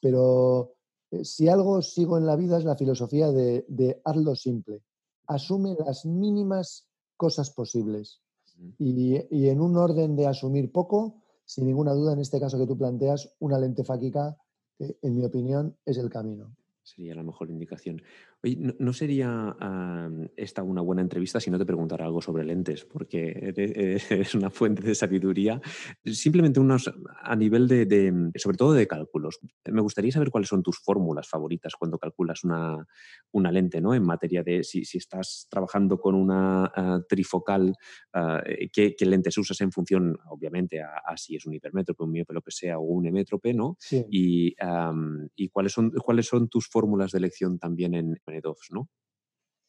pero 0.00 0.74
eh, 1.10 1.24
si 1.24 1.48
algo 1.48 1.82
sigo 1.82 2.18
en 2.18 2.26
la 2.26 2.36
vida 2.36 2.58
es 2.58 2.64
la 2.64 2.76
filosofía 2.76 3.30
de, 3.30 3.64
de 3.68 4.00
hazlo 4.04 4.34
simple. 4.34 4.82
Asume 5.26 5.76
las 5.78 6.04
mínimas 6.06 6.88
cosas 7.16 7.50
posibles. 7.50 8.20
Y, 8.78 9.16
y, 9.30 9.48
en 9.48 9.60
un 9.60 9.76
orden 9.76 10.14
de 10.14 10.26
asumir 10.26 10.70
poco, 10.70 11.22
sin 11.44 11.66
ninguna 11.66 11.92
duda, 11.92 12.12
en 12.12 12.20
este 12.20 12.38
caso 12.38 12.58
que 12.58 12.66
tú 12.66 12.76
planteas, 12.76 13.34
una 13.40 13.58
lente 13.58 13.82
fáquica, 13.82 14.36
que 14.76 14.98
en 15.02 15.16
mi 15.16 15.24
opinión 15.24 15.76
es 15.84 15.98
el 15.98 16.10
camino. 16.10 16.54
Sería 16.82 17.14
la 17.14 17.22
mejor 17.22 17.50
indicación. 17.50 18.02
Oye, 18.44 18.56
¿no, 18.58 18.92
sería 18.92 19.56
esta 20.36 20.64
una 20.64 20.80
buena 20.80 21.00
entrevista 21.00 21.38
si 21.38 21.48
no 21.48 21.58
te 21.58 21.66
preguntara 21.66 22.06
algo 22.06 22.20
sobre 22.20 22.44
lentes? 22.44 22.84
Porque 22.84 23.52
es 23.56 24.34
una 24.34 24.50
fuente 24.50 24.82
de 24.82 24.96
sabiduría. 24.96 25.60
Simplemente 26.04 26.58
unos 26.58 26.92
a 27.22 27.36
nivel 27.36 27.68
de, 27.68 28.30
sobre 28.34 28.56
todo 28.56 28.72
de 28.72 28.88
cálculos. 28.88 29.38
Me 29.70 29.80
gustaría 29.80 30.10
saber 30.10 30.30
cuáles 30.30 30.48
son 30.48 30.62
tus 30.64 30.78
fórmulas 30.78 31.28
favoritas 31.28 31.74
cuando 31.78 31.98
calculas 31.98 32.42
una, 32.42 32.84
una 33.30 33.52
lente, 33.52 33.80
¿no? 33.80 33.94
En 33.94 34.02
materia 34.02 34.42
de 34.42 34.64
si, 34.64 34.84
si 34.84 34.98
estás 34.98 35.46
trabajando 35.48 36.00
con 36.00 36.16
una 36.16 36.64
ah, 36.74 37.00
trifocal, 37.08 37.76
eh, 38.44 38.68
¿qué, 38.72 38.96
lentes 39.06 39.38
usas 39.38 39.60
en 39.60 39.70
función, 39.70 40.18
obviamente, 40.28 40.80
a, 40.80 41.16
si 41.16 41.36
es 41.36 41.46
un 41.46 41.54
hipermétrope, 41.54 42.02
un 42.02 42.10
miope, 42.10 42.34
lo 42.34 42.42
que 42.42 42.50
sea, 42.50 42.78
o 42.78 42.82
un 42.82 43.06
hemétrope, 43.06 43.54
¿no? 43.54 43.76
Y, 44.10 44.56
y 45.36 45.48
cuáles, 45.48 45.72
son, 45.72 45.90
cuáles 45.90 46.26
son 46.26 46.48
tus 46.48 46.66
fórmulas 46.66 47.12
de 47.12 47.18
elección 47.18 47.58
también 47.58 47.94
en 47.94 48.16
¿no? 48.70 48.88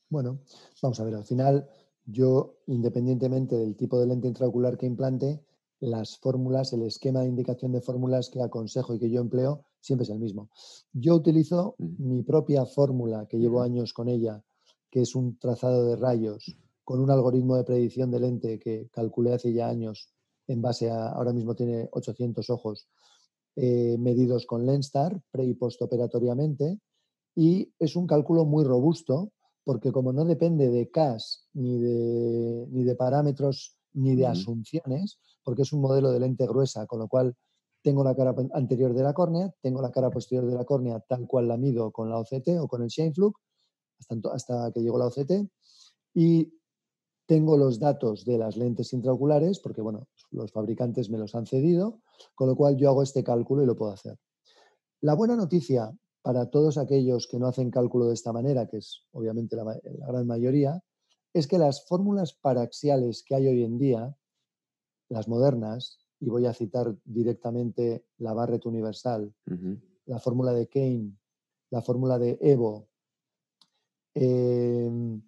Bueno, 0.09 0.39
vamos 0.81 0.99
a 0.99 1.03
ver, 1.03 1.15
al 1.15 1.25
final 1.25 1.67
yo, 2.05 2.57
independientemente 2.67 3.55
del 3.55 3.75
tipo 3.75 3.99
de 3.99 4.07
lente 4.07 4.27
intraocular 4.27 4.77
que 4.77 4.85
implante, 4.85 5.43
las 5.79 6.17
fórmulas, 6.17 6.71
el 6.73 6.83
esquema 6.83 7.21
de 7.21 7.27
indicación 7.27 7.71
de 7.71 7.81
fórmulas 7.81 8.29
que 8.29 8.41
aconsejo 8.41 8.93
y 8.93 8.99
que 8.99 9.09
yo 9.09 9.21
empleo 9.21 9.65
siempre 9.81 10.03
es 10.03 10.09
el 10.09 10.19
mismo. 10.19 10.49
Yo 10.93 11.15
utilizo 11.15 11.75
mi 11.77 12.23
propia 12.23 12.65
fórmula, 12.65 13.25
que 13.27 13.37
llevo 13.37 13.61
años 13.61 13.91
con 13.91 14.07
ella, 14.07 14.41
que 14.89 15.01
es 15.01 15.15
un 15.15 15.37
trazado 15.37 15.85
de 15.87 15.95
rayos 15.95 16.55
con 16.83 16.99
un 16.99 17.11
algoritmo 17.11 17.55
de 17.55 17.63
predicción 17.63 18.11
de 18.11 18.19
lente 18.19 18.59
que 18.59 18.89
calculé 18.91 19.33
hace 19.33 19.53
ya 19.53 19.67
años 19.67 20.09
en 20.47 20.61
base 20.61 20.89
a, 20.89 21.09
ahora 21.09 21.33
mismo 21.33 21.55
tiene 21.55 21.87
800 21.91 22.49
ojos, 22.49 22.87
eh, 23.55 23.97
medidos 23.97 24.45
con 24.45 24.65
Lenstar, 24.65 25.21
pre 25.31 25.45
y 25.45 25.53
postoperatoriamente, 25.53 26.79
y 27.35 27.73
es 27.79 27.95
un 27.95 28.07
cálculo 28.07 28.45
muy 28.45 28.63
robusto 28.63 29.31
porque 29.63 29.91
como 29.91 30.11
no 30.11 30.25
depende 30.25 30.69
de 30.69 30.89
CAS 30.89 31.47
ni 31.53 31.79
de, 31.79 32.67
ni 32.69 32.83
de 32.83 32.95
parámetros 32.95 33.77
ni 33.93 34.15
de 34.15 34.25
asunciones, 34.25 35.19
porque 35.43 35.61
es 35.61 35.71
un 35.71 35.81
modelo 35.81 36.11
de 36.11 36.19
lente 36.19 36.47
gruesa, 36.47 36.87
con 36.87 36.99
lo 36.99 37.07
cual 37.07 37.35
tengo 37.83 38.03
la 38.03 38.15
cara 38.15 38.33
anterior 38.53 38.93
de 38.93 39.03
la 39.03 39.13
córnea, 39.13 39.53
tengo 39.61 39.81
la 39.81 39.91
cara 39.91 40.09
posterior 40.09 40.47
de 40.47 40.55
la 40.55 40.65
córnea 40.65 40.99
tal 41.01 41.27
cual 41.27 41.47
la 41.47 41.57
mido 41.57 41.91
con 41.91 42.09
la 42.09 42.17
OCT 42.17 42.59
o 42.59 42.67
con 42.67 42.81
el 42.81 42.89
Scheinflug, 42.89 43.35
hasta, 43.99 44.15
hasta 44.33 44.71
que 44.71 44.81
llegó 44.81 44.97
la 44.97 45.07
OCT, 45.07 45.47
y 46.15 46.53
tengo 47.25 47.55
los 47.55 47.79
datos 47.79 48.25
de 48.25 48.37
las 48.37 48.57
lentes 48.57 48.93
intraoculares, 48.93 49.59
porque 49.59 49.81
bueno, 49.81 50.07
los 50.31 50.51
fabricantes 50.51 51.09
me 51.09 51.17
los 51.17 51.35
han 51.35 51.45
cedido, 51.45 52.01
con 52.35 52.47
lo 52.47 52.55
cual 52.55 52.77
yo 52.77 52.89
hago 52.89 53.03
este 53.03 53.23
cálculo 53.23 53.63
y 53.63 53.65
lo 53.65 53.75
puedo 53.75 53.91
hacer. 53.91 54.17
La 55.01 55.13
buena 55.13 55.35
noticia 55.35 55.93
para 56.23 56.49
todos 56.49 56.77
aquellos 56.77 57.27
que 57.27 57.37
no 57.37 57.47
hacen 57.47 57.69
cálculo 57.69 58.07
de 58.07 58.13
esta 58.13 58.31
manera, 58.31 58.65
que 58.67 58.77
es 58.77 59.05
obviamente 59.11 59.57
la, 59.57 59.79
gran 60.07 60.25
mayoría, 60.25 60.81
es 61.33 61.47
que 61.47 61.57
las 61.57 61.85
fórmulas 61.85 62.33
paraxiales 62.33 63.23
que 63.23 63.35
hay 63.35 63.47
hoy 63.47 63.63
en 63.63 63.77
día, 63.77 64.17
las 65.09 65.27
modernas, 65.27 65.99
y 66.21 66.29
voy 66.29 66.45
a 66.45 66.53
citar 66.53 66.95
directamente 67.03 68.05
la 68.19 68.33
Barrett 68.33 68.65
Universal, 68.65 69.33
la 70.05 70.19
fórmula 70.19 70.53
de 70.53 70.67
Kane, 70.67 71.11
la 71.69 71.81
fórmula 71.81 72.17
de 72.17 72.37
Evo, 72.39 72.87
em, 74.13 75.21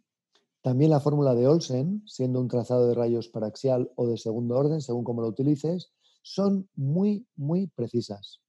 también 0.62 0.92
la 0.92 1.02
fórmula 1.02 1.36
de 1.36 1.48
Olsen, 1.48 2.04
siendo 2.08 2.40
un 2.40 2.48
trazado 2.48 2.88
de 2.88 2.96
rayos 2.96 3.28
paraxial 3.28 3.92
o 3.96 4.08
de 4.08 4.18
segundo 4.18 4.56
orden, 4.56 4.80
según 4.80 5.04
como 5.04 5.22
lo 5.22 5.28
utilices, 5.28 5.92
son 6.22 6.70
muy, 6.76 7.28
muy 7.36 7.68
precisas 7.68 8.45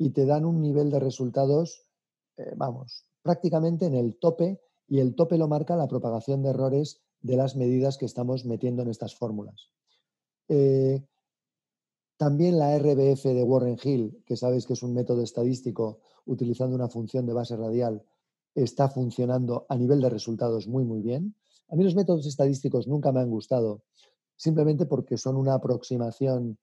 y 0.00 0.10
te 0.10 0.24
dan 0.24 0.46
un 0.46 0.62
nivel 0.62 0.90
de 0.90 0.98
resultados, 0.98 1.84
eh, 2.38 2.54
vamos, 2.56 3.04
prácticamente 3.20 3.84
en 3.84 3.94
el 3.94 4.18
tope 4.18 4.58
y 4.88 4.98
el 4.98 5.14
tope 5.14 5.36
lo 5.36 5.46
marca 5.46 5.76
la 5.76 5.88
propagación 5.88 6.42
de 6.42 6.48
errores 6.48 7.02
de 7.20 7.36
las 7.36 7.54
medidas 7.54 7.98
que 7.98 8.06
estamos 8.06 8.46
metiendo 8.46 8.80
en 8.80 8.88
estas 8.88 9.14
fórmulas. 9.14 9.68
Eh, 10.48 11.04
también 12.16 12.58
la 12.58 12.74
RBF 12.78 13.24
de 13.24 13.42
Warren 13.42 13.76
Hill, 13.82 14.22
que 14.24 14.38
sabes 14.38 14.66
que 14.66 14.72
es 14.72 14.82
un 14.82 14.94
método 14.94 15.22
estadístico 15.22 16.00
utilizando 16.24 16.74
una 16.74 16.88
función 16.88 17.26
de 17.26 17.34
base 17.34 17.54
radial, 17.54 18.02
está 18.54 18.88
funcionando 18.88 19.66
a 19.68 19.76
nivel 19.76 20.00
de 20.00 20.08
resultados 20.08 20.66
muy, 20.66 20.86
muy 20.86 21.02
bien. 21.02 21.36
A 21.68 21.76
mí 21.76 21.84
los 21.84 21.94
métodos 21.94 22.24
estadísticos 22.26 22.88
nunca 22.88 23.12
me 23.12 23.20
han 23.20 23.28
gustado, 23.28 23.82
simplemente 24.34 24.86
porque 24.86 25.18
son 25.18 25.36
una 25.36 25.52
aproximación, 25.52 26.58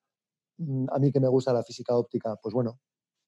mm, 0.58 0.88
a 0.92 0.98
mí 0.98 1.12
que 1.12 1.20
me 1.20 1.28
gusta 1.28 1.54
la 1.54 1.64
física 1.64 1.96
óptica, 1.96 2.36
pues 2.42 2.56
bueno, 2.56 2.80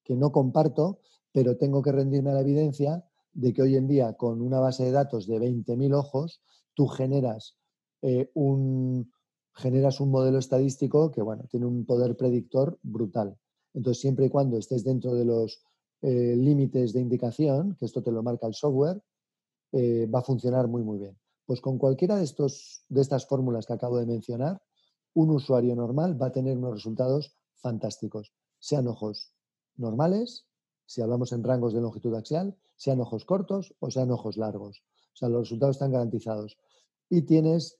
que 0.10 0.16
no 0.16 0.32
comparto, 0.32 0.98
pero 1.32 1.56
tengo 1.56 1.84
que 1.84 1.92
rendirme 1.92 2.32
a 2.32 2.34
la 2.34 2.42
evidencia 2.42 3.06
de 3.32 3.54
que 3.54 3.62
hoy 3.62 3.76
en 3.76 3.88
día 3.88 4.14
con 4.14 4.42
una 4.42 4.60
base 4.60 4.84
de 4.84 4.92
datos 4.92 5.28
de 5.28 5.40
20.000 5.40 5.94
ojos, 5.94 6.42
tú 6.74 6.88
generas, 6.88 7.60
eh, 8.02 8.32
un, 8.34 9.12
generas 9.54 10.00
un 10.00 10.10
modelo 10.10 10.40
estadístico 10.40 11.12
que 11.12 11.22
bueno, 11.22 11.44
tiene 11.48 11.68
un 11.68 11.86
poder 11.86 12.18
predictor 12.18 12.80
brutal. 12.82 13.38
Entonces, 13.76 14.02
siempre 14.02 14.26
y 14.26 14.30
cuando 14.30 14.58
estés 14.58 14.84
dentro 14.84 15.14
de 15.14 15.26
los 15.26 15.62
eh, 16.02 16.36
límites 16.36 16.92
de 16.92 17.02
indicación, 17.02 17.76
que 17.80 17.86
esto 17.86 18.02
te 18.02 18.12
lo 18.12 18.24
marca 18.24 18.48
el 18.48 18.56
software, 18.56 19.00
eh, 19.74 20.08
va 20.08 20.20
a 20.20 20.24
funcionar 20.24 20.68
muy, 20.68 20.82
muy 20.82 20.98
bien. 20.98 21.16
Pues 21.46 21.62
con 21.62 21.78
cualquiera 21.78 22.16
de, 22.16 22.24
estos, 22.24 22.84
de 22.90 23.02
estas 23.02 23.28
fórmulas 23.28 23.68
que 23.68 23.74
acabo 23.74 24.00
de 24.00 24.08
mencionar, 24.08 24.60
un 25.14 25.30
usuario 25.30 25.76
normal 25.76 26.20
va 26.20 26.28
a 26.28 26.32
tener 26.32 26.58
unos 26.58 26.74
resultados 26.74 27.38
fantásticos, 27.62 28.34
sean 28.58 28.88
ojos 28.88 29.36
normales, 29.80 30.46
si 30.86 31.02
hablamos 31.02 31.32
en 31.32 31.44
rangos 31.44 31.74
de 31.74 31.82
longitud 31.82 32.16
axial, 32.16 32.56
sean 32.76 33.00
ojos 33.02 33.26
cortos 33.26 33.76
o 33.80 33.92
sean 33.92 34.12
ojos 34.12 34.38
largos. 34.38 34.84
O 35.14 35.18
sea, 35.18 35.30
los 35.30 35.42
resultados 35.42 35.76
están 35.76 35.92
garantizados. 35.92 36.58
Y 37.10 37.24
tienes, 37.24 37.78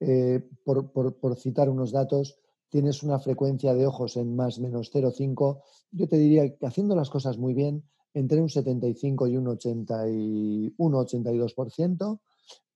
eh, 0.00 0.48
por, 0.64 1.36
citar 1.36 1.68
unos 1.68 1.92
datos, 1.92 2.38
tienes 2.68 3.02
una 3.02 3.18
frecuencia 3.18 3.74
de 3.74 3.86
ojos 3.86 4.16
en 4.16 4.34
más 4.36 4.58
menos 4.58 4.90
0,5. 4.92 5.62
Yo 5.90 6.08
te 6.08 6.16
diría 6.16 6.56
que 6.56 6.66
haciendo 6.66 6.94
las 6.96 7.10
cosas 7.10 7.38
muy 7.38 7.54
bien, 7.54 7.84
entre 8.14 8.40
un 8.40 8.48
75 8.48 9.26
y 9.26 9.36
un 9.36 9.48
81, 9.48 10.74
82%, 10.78 12.20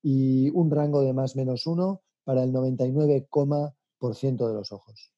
y 0.03 0.49
un 0.49 0.71
rango 0.71 1.01
de 1.01 1.13
más 1.13 1.35
menos 1.35 1.65
1 1.65 2.01
para 2.23 2.43
el 2.43 2.51
99,% 2.51 4.47
de 4.47 4.53
los 4.53 4.71
ojos. 4.71 5.11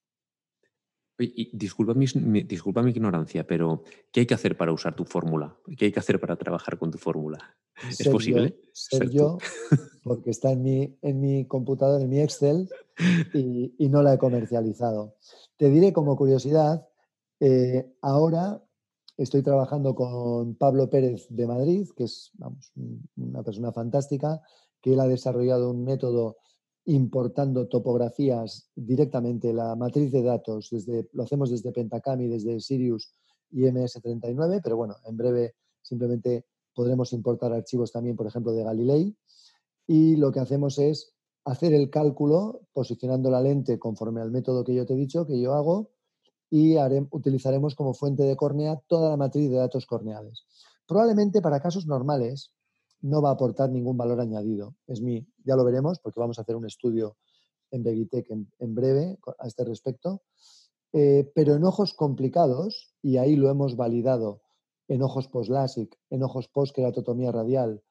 Y, 1.20 1.56
disculpa, 1.56 1.94
mi, 1.94 2.06
disculpa 2.44 2.82
mi 2.82 2.92
ignorancia, 2.92 3.46
pero 3.46 3.84
¿qué 4.12 4.22
hay 4.22 4.26
que 4.26 4.34
hacer 4.34 4.58
para 4.58 4.74
usar 4.74 4.96
tu 4.96 5.06
fórmula? 5.06 5.56
¿Qué 5.78 5.86
hay 5.86 5.92
que 5.92 6.00
hacer 6.00 6.20
para 6.20 6.36
trabajar 6.36 6.78
con 6.80 6.90
tu 6.90 6.98
fórmula? 6.98 7.56
¿Es 7.88 8.08
posible? 8.08 8.60
ser, 8.72 9.10
yo, 9.10 9.38
porque 10.04 10.32
está 10.32 10.52
en 10.52 10.64
mi, 10.64 10.98
en 11.02 11.22
mi 11.22 11.46
computador, 11.46 12.02
en 12.02 12.10
mi 12.10 12.20
Excel, 12.20 12.68
y, 13.34 13.90
no 13.90 14.02
la 14.02 14.16
he 14.16 14.18
comercializado. 14.18 15.18
Te 15.58 15.70
diré 15.70 15.94
como 15.94 16.16
curiosidad, 16.16 16.88
eh, 17.40 17.94
ahora 18.02 18.64
estoy 19.18 19.44
trabajando 19.44 19.94
con 19.94 20.56
Pablo 20.56 20.90
Pérez 20.90 21.28
de 21.30 21.46
Madrid, 21.46 21.88
que 21.96 22.06
es 22.06 22.32
una 23.16 23.44
persona 23.44 23.72
fantástica, 23.72 24.42
que 24.82 24.94
él 24.94 25.00
ha 25.00 25.08
desarrollado 25.08 25.70
un 25.70 25.84
método 25.84 26.38
importando 26.86 27.68
topografías 27.68 28.70
directamente, 28.76 29.54
la 29.54 29.76
matriz 29.76 30.12
de 30.12 30.22
datos, 30.22 30.70
desde, 30.72 31.08
lo 31.14 31.24
hacemos 31.24 31.50
desde 31.50 31.72
Pentacami, 31.72 32.28
desde 32.28 32.60
Sirius 32.60 33.14
y 33.52 33.62
MS39, 33.62 34.62
pero 34.64 34.78
bueno, 34.78 34.96
en 35.06 35.16
breve 35.16 35.56
simplemente 35.82 36.46
podremos 36.74 37.14
importar 37.14 37.54
archivos 37.54 37.92
también, 37.92 38.16
por 38.16 38.28
ejemplo, 38.28 38.52
de 38.54 38.64
Galilei. 38.64 39.16
Y 39.88 40.16
lo 40.16 40.32
que 40.32 40.40
hacemos 40.40 40.80
es 40.80 41.14
hacer 41.46 41.74
el 41.74 41.90
cálculo 41.90 42.62
posicionando 42.74 43.30
la 43.30 43.42
lente 43.42 43.78
conforme 43.78 44.22
al 44.22 44.32
método 44.32 44.64
que 44.64 44.74
yo 44.74 44.86
te 44.86 44.94
he 44.94 44.98
dicho, 44.98 45.26
que 45.26 45.40
yo 45.40 45.54
hago, 45.54 45.92
y 46.50 46.76
utilizaremos 47.12 47.76
como 47.76 47.94
fuente 47.94 48.24
de 48.24 48.36
córnea 48.36 48.80
toda 48.88 49.10
la 49.10 49.18
matriz 49.18 49.50
de 49.50 49.58
datos 49.58 49.86
corneales. 49.86 50.46
Probablemente 50.88 51.42
para 51.42 51.60
casos 51.60 51.88
normales 51.88 52.54
no 53.04 53.22
va 53.22 53.30
a 53.30 53.34
aportar 53.34 53.70
ningún 53.70 53.98
valor 53.98 54.20
añadido. 54.22 54.76
Es 54.88 55.02
mi, 55.02 55.28
ya 55.44 55.56
lo 55.56 55.64
veremos 55.64 56.00
porque 56.00 56.20
vamos 56.20 56.40
a 56.40 56.42
hacer 56.42 56.56
un 56.56 56.66
estudio 56.66 57.18
en 57.70 57.84
Begitech 57.84 58.30
en, 58.32 58.76
breve 58.76 59.18
a 59.40 59.48
este 59.48 59.66
respecto. 59.66 60.24
Eh, 60.94 61.30
pero 61.36 61.56
en 61.56 61.64
ojos 61.66 61.94
complicados, 61.94 62.94
y 63.02 63.18
ahí 63.18 63.36
lo 63.36 63.50
hemos 63.50 63.76
validado 63.76 64.42
en 64.88 65.02
ojos 65.02 65.28
post-LASIK, 65.28 65.98
en 66.12 66.24
ojos 66.24 66.48
post-queratotomía 66.48 67.32
radial, 67.32 67.84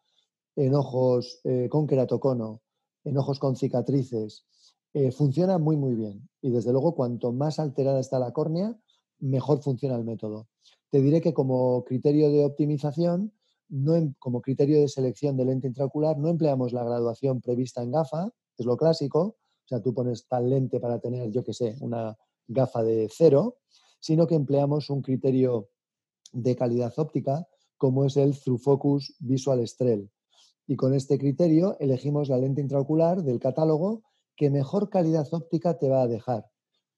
en 0.56 0.74
ojos 0.74 1.40
eh, 1.44 1.68
con 1.68 1.86
queratocono, 1.86 2.62
en 3.04 3.18
ojos 3.18 3.38
con 3.38 3.56
cicatrices, 3.56 4.46
eh, 4.94 5.10
funciona 5.10 5.58
muy, 5.58 5.76
muy 5.76 5.94
bien. 5.94 6.28
Y 6.40 6.50
desde 6.50 6.72
luego, 6.72 6.94
cuanto 6.94 7.32
más 7.32 7.58
alterada 7.58 8.00
está 8.00 8.18
la 8.18 8.32
córnea, 8.32 8.78
mejor 9.18 9.62
funciona 9.62 9.96
el 9.96 10.04
método. 10.04 10.48
Te 10.90 11.00
diré 11.00 11.20
que 11.20 11.34
como 11.34 11.84
criterio 11.84 12.30
de 12.30 12.44
optimización, 12.44 13.32
no 13.68 14.14
como 14.18 14.42
criterio 14.42 14.80
de 14.80 14.88
selección 14.88 15.36
de 15.36 15.44
lente 15.44 15.66
intraocular, 15.66 16.18
no 16.18 16.28
empleamos 16.28 16.72
la 16.72 16.84
graduación 16.84 17.40
prevista 17.40 17.82
en 17.82 17.92
GAFA, 17.92 18.30
es 18.58 18.66
lo 18.66 18.76
clásico, 18.76 19.20
o 19.64 19.68
sea, 19.68 19.80
tú 19.80 19.94
pones 19.94 20.26
tal 20.26 20.50
lente 20.50 20.80
para 20.80 20.98
tener, 20.98 21.30
yo 21.30 21.44
qué 21.44 21.52
sé, 21.52 21.76
una 21.80 22.16
gafa 22.48 22.82
de 22.82 23.08
cero, 23.10 23.58
sino 24.00 24.26
que 24.26 24.34
empleamos 24.34 24.90
un 24.90 25.02
criterio 25.02 25.68
de 26.32 26.56
calidad 26.56 26.92
óptica 26.96 27.46
como 27.76 28.04
es 28.04 28.16
el 28.16 28.38
Through 28.38 28.60
Focus 28.60 29.16
Visual 29.18 29.66
Strel. 29.66 30.10
Y 30.66 30.76
con 30.76 30.94
este 30.94 31.18
criterio 31.18 31.76
elegimos 31.80 32.28
la 32.28 32.38
lente 32.38 32.60
intraocular 32.60 33.22
del 33.22 33.40
catálogo 33.40 34.02
que 34.36 34.50
mejor 34.50 34.88
calidad 34.88 35.26
óptica 35.32 35.78
te 35.78 35.88
va 35.88 36.02
a 36.02 36.08
dejar. 36.08 36.50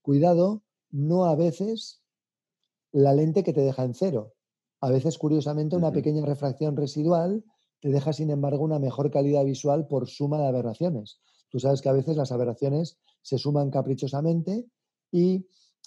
Cuidado, 0.02 0.62
no 0.90 1.24
a 1.24 1.34
veces 1.34 2.02
la 2.92 3.12
lente 3.14 3.42
que 3.42 3.52
te 3.52 3.62
deja 3.62 3.84
en 3.84 3.94
cero, 3.94 4.34
a 4.84 4.90
veces, 4.90 5.16
curiosamente, 5.16 5.76
una 5.76 5.92
pequeña 5.92 6.26
refracción 6.26 6.76
residual 6.76 7.42
te 7.80 7.88
deja, 7.88 8.12
sin 8.12 8.28
embargo, 8.28 8.64
una 8.64 8.78
mejor 8.78 9.10
calidad 9.10 9.42
visual 9.42 9.86
por 9.86 10.08
suma 10.08 10.38
de 10.38 10.46
aberraciones. 10.46 11.20
Tú 11.48 11.58
sabes 11.58 11.80
que 11.80 11.88
a 11.88 11.94
veces 11.94 12.18
las 12.18 12.32
aberraciones 12.32 12.98
se 13.22 13.38
suman 13.38 13.70
caprichosamente 13.70 14.66
y 15.10 15.46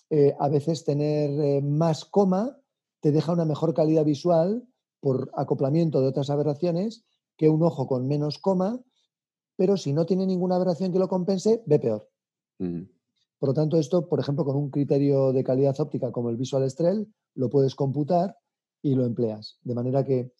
eh, 0.09 0.33
a 0.39 0.49
veces 0.49 0.83
tener 0.83 1.29
eh, 1.29 1.61
más 1.61 2.05
coma 2.05 2.57
te 2.99 3.11
deja 3.11 3.33
una 3.33 3.45
mejor 3.45 3.75
calidad 3.75 4.03
visual 4.03 4.67
por 4.99 5.29
acoplamiento 5.35 6.01
de 6.01 6.07
otras 6.07 6.31
aberraciones 6.31 7.05
que 7.37 7.49
un 7.49 7.61
ojo 7.61 7.85
con 7.85 8.07
menos 8.07 8.39
coma, 8.39 8.81
pero 9.57 9.77
si 9.77 9.93
no 9.93 10.07
tiene 10.07 10.25
ninguna 10.25 10.55
aberración 10.55 10.91
que 10.91 10.97
lo 10.97 11.07
compense, 11.07 11.61
ve 11.67 11.77
peor. 11.77 12.09
Por 12.57 13.49
lo 13.49 13.53
tanto, 13.53 13.77
esto, 13.77 14.09
por 14.09 14.19
ejemplo, 14.19 14.43
con 14.43 14.55
un 14.55 14.71
criterio 14.71 15.33
de 15.33 15.43
calidad 15.43 15.79
óptica 15.79 16.11
como 16.11 16.31
el 16.31 16.37
Visual 16.37 16.67
Strel, 16.67 17.13
lo 17.35 17.51
puedes 17.51 17.75
computar 17.75 18.35
y 18.81 18.95
lo 18.95 19.05
empleas. 19.05 19.59
De 19.63 19.75
manera 19.75 20.03
que 20.03 20.31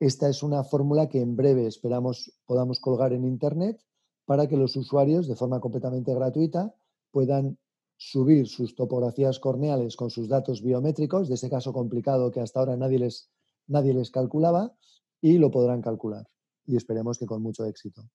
esta 0.00 0.28
es 0.28 0.42
una 0.42 0.62
fórmula 0.64 1.08
que 1.08 1.20
en 1.20 1.36
breve 1.36 1.66
esperamos 1.66 2.32
podamos 2.46 2.80
colgar 2.80 3.12
en 3.12 3.24
Internet 3.24 3.80
para 4.24 4.46
que 4.46 4.56
los 4.56 4.76
usuarios, 4.76 5.26
de 5.26 5.34
forma 5.34 5.60
completamente 5.60 6.14
gratuita, 6.14 6.74
puedan 7.10 7.58
subir 7.96 8.46
sus 8.46 8.74
topografías 8.74 9.40
corneales 9.40 9.96
con 9.96 10.10
sus 10.10 10.28
datos 10.28 10.62
biométricos, 10.62 11.28
de 11.28 11.34
ese 11.34 11.50
caso 11.50 11.72
complicado 11.72 12.30
que 12.30 12.40
hasta 12.40 12.60
ahora 12.60 12.76
nadie 12.76 13.00
les, 13.00 13.30
nadie 13.66 13.92
les 13.92 14.10
calculaba, 14.10 14.72
y 15.20 15.38
lo 15.38 15.50
podrán 15.50 15.82
calcular. 15.82 16.28
Y 16.64 16.76
esperemos 16.76 17.18
que 17.18 17.26
con 17.26 17.42
mucho 17.42 17.64
éxito. 17.64 18.08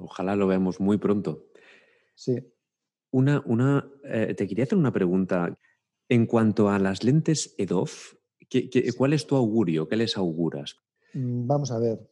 Ojalá 0.00 0.34
lo 0.34 0.46
veamos 0.46 0.80
muy 0.80 0.98
pronto. 0.98 1.44
Sí. 2.14 2.52
Una, 3.12 3.42
una, 3.46 3.88
eh, 4.04 4.34
te 4.34 4.48
quería 4.48 4.64
hacer 4.64 4.78
una 4.78 4.92
pregunta. 4.92 5.56
En 6.08 6.26
cuanto 6.26 6.68
a 6.68 6.78
las 6.78 7.04
lentes 7.04 7.54
EDOF, 7.58 8.14
cuál 8.96 9.12
es 9.12 9.26
tu 9.26 9.36
augurio? 9.36 9.88
¿Qué 9.88 9.96
les 9.96 10.16
auguras? 10.16 10.76
Mm, 11.14 11.46
vamos 11.46 11.70
a 11.70 11.78
ver. 11.78 12.10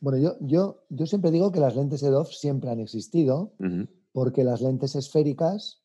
Bueno, 0.00 0.18
yo, 0.18 0.36
yo, 0.40 0.84
yo 0.90 1.06
siempre 1.06 1.30
digo 1.30 1.50
que 1.50 1.60
las 1.60 1.74
lentes 1.74 2.02
EDOF 2.02 2.30
siempre 2.30 2.70
han 2.70 2.80
existido, 2.80 3.54
porque 4.12 4.44
las 4.44 4.60
lentes 4.60 4.94
esféricas, 4.94 5.82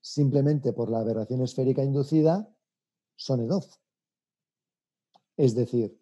simplemente 0.00 0.72
por 0.72 0.90
la 0.90 1.00
aberración 1.00 1.42
esférica 1.42 1.82
inducida, 1.82 2.48
son 3.16 3.40
EDOF. 3.40 3.66
Es 5.36 5.54
decir, 5.54 6.00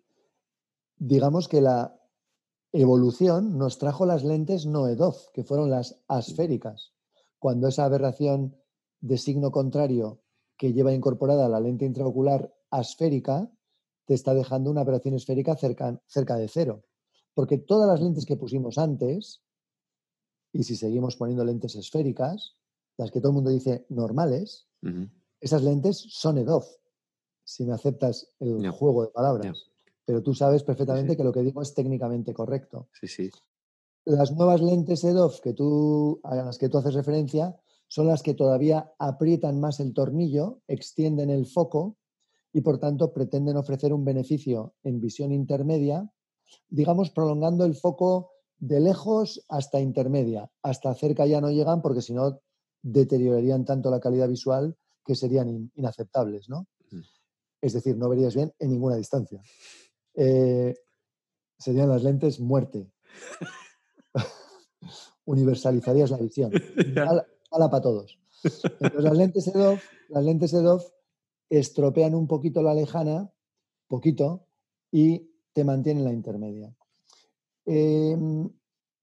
digamos 0.99 1.49
que 1.49 1.63
la 1.63 1.99
evolución 2.73 3.57
nos 3.59 3.79
trajo 3.79 4.07
las 4.07 4.23
lentes 4.23 4.67
no 4.67 4.87
EDOF, 4.87 5.31
que 5.33 5.45
fueron 5.45 5.71
las 5.71 6.01
asféricas. 6.07 6.93
Cuando 7.39 7.69
esa 7.69 7.87
aberración 7.87 8.57
de 9.01 9.17
signo 9.17 9.51
contrario 9.51 10.21
que 10.57 10.73
lleva 10.75 10.93
incorporada 10.93 11.49
la 11.49 11.59
lente 11.59 11.87
intraocular 11.87 12.55
asférica 12.71 13.51
te 14.07 14.15
está 14.15 14.35
dejando 14.35 14.71
una 14.71 14.83
operación 14.83 15.15
esférica 15.15 15.57
cerca, 15.57 16.01
cerca 16.07 16.37
de 16.37 16.49
cero. 16.49 16.85
Porque 17.35 17.59
todas 17.59 17.89
las 17.89 18.01
lentes 18.01 18.27
que 18.27 18.37
pusimos 18.37 18.77
antes, 18.79 19.43
y 20.53 20.65
si 20.65 20.75
seguimos 20.75 21.17
poniendo 21.17 21.45
lentes 21.45 21.77
esféricas, 21.77 22.57
las 22.97 23.11
que 23.11 23.21
todo 23.21 23.31
el 23.31 23.37
mundo 23.37 23.51
dice 23.51 23.87
normales, 23.89 24.67
esas 25.41 25.63
lentes 25.63 25.99
son 26.11 26.39
EDOF, 26.39 26.67
si 27.45 27.65
me 27.65 27.73
aceptas 27.73 28.35
el 28.41 28.69
juego 28.71 29.03
de 29.03 29.09
palabras. 29.09 29.71
Pero 30.05 30.23
tú 30.23 30.35
sabes 30.35 30.65
perfectamente 30.65 31.17
que 31.17 31.25
lo 31.25 31.33
que 31.33 31.43
digo 31.43 31.63
es 31.63 31.73
técnicamente 31.73 32.35
correcto. 32.35 32.89
Sí, 32.93 33.07
sí. 33.07 33.31
Las 34.05 34.33
nuevas 34.33 34.61
lentes 34.61 35.05
EDOF 35.05 35.41
que 35.41 35.53
tú, 35.53 36.21
a 36.25 36.35
las 36.35 36.59
que 36.59 36.69
tú 36.69 36.79
haces 36.79 36.95
referencia 36.95 37.57
son 37.87 38.09
las 38.09 38.23
que 38.23 38.35
todavía 38.35 38.93
aprietan 38.99 39.61
más 39.61 39.79
el 39.79 39.95
tornillo, 39.95 40.63
extienden 40.67 41.31
el 41.31 41.47
foco 41.47 41.97
y 42.53 42.61
por 42.61 42.79
tanto 42.79 43.13
pretenden 43.13 43.57
ofrecer 43.57 43.93
un 43.93 44.05
beneficio 44.05 44.75
en 44.83 45.01
visión 45.01 45.33
intermedia, 45.33 46.11
digamos 46.69 47.11
prolongando 47.11 47.65
el 47.65 47.75
foco 47.75 48.31
de 48.59 48.81
lejos 48.81 49.45
hasta 49.49 49.81
intermedia. 49.81 50.51
Hasta 50.63 50.95
cerca 50.95 51.27
ya 51.27 51.41
no 51.41 51.51
llegan 51.51 51.83
porque 51.83 52.03
si 52.03 52.13
no 52.13 52.41
deteriorarían 52.83 53.65
tanto 53.65 53.91
la 53.91 54.01
calidad 54.01 54.29
visual 54.29 54.77
que 55.05 55.15
serían 55.15 55.71
inaceptables, 55.75 56.49
¿no? 56.49 56.67
Es 57.61 57.75
decir, 57.75 57.97
no 57.97 58.09
verías 58.09 58.35
bien 58.35 58.53
en 58.59 58.71
ninguna 58.71 58.97
distancia. 58.97 59.43
Eh, 60.15 60.75
serían 61.59 61.89
las 61.89 62.03
lentes 62.03 62.41
muerte. 62.41 62.91
Universalizarías 65.27 66.11
la 66.11 66.17
visión. 66.17 66.51
Hala 67.51 67.71
para 67.71 67.83
todos. 67.83 68.19
Entonces, 68.43 69.05
las 69.05 69.17
lentes 69.17 69.47
EDOF, 69.49 69.83
las 70.09 70.25
lentes 70.25 70.53
EDOF 70.55 70.85
estropean 71.51 72.15
un 72.15 72.29
poquito 72.29 72.63
la 72.63 72.75
lejana, 72.75 73.31
poquito, 73.89 74.47
y 74.91 75.31
te 75.53 75.65
mantienen 75.65 76.05
la 76.05 76.13
intermedia. 76.13 76.75
Em, 77.67 78.49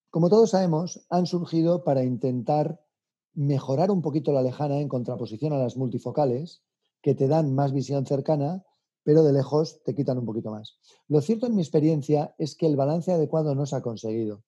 como 0.09 0.29
todos 0.29 0.51
sabemos, 0.51 1.05
han 1.09 1.25
surgido 1.25 1.83
para 1.83 2.03
intentar 2.03 2.81
mejorar 3.33 3.91
un 3.91 4.01
poquito 4.01 4.31
la 4.31 4.41
lejana 4.41 4.79
en 4.79 4.87
contraposición 4.87 5.53
a 5.53 5.57
las 5.57 5.77
multifocales, 5.77 6.63
que 7.01 7.13
te 7.13 7.27
dan 7.27 7.53
más 7.53 7.73
visión 7.73 8.05
cercana, 8.05 8.63
pero 9.03 9.23
de 9.23 9.33
lejos 9.33 9.83
te 9.83 9.93
quitan 9.93 10.17
un 10.17 10.25
poquito 10.25 10.49
más. 10.49 10.79
Lo 11.07 11.21
cierto 11.21 11.45
en 11.45 11.55
mi 11.55 11.61
experiencia 11.61 12.33
es 12.37 12.55
que 12.55 12.65
el 12.65 12.75
balance 12.75 13.11
adecuado 13.11 13.55
no 13.55 13.65
se 13.65 13.75
ha 13.75 13.81
conseguido. 13.81 14.43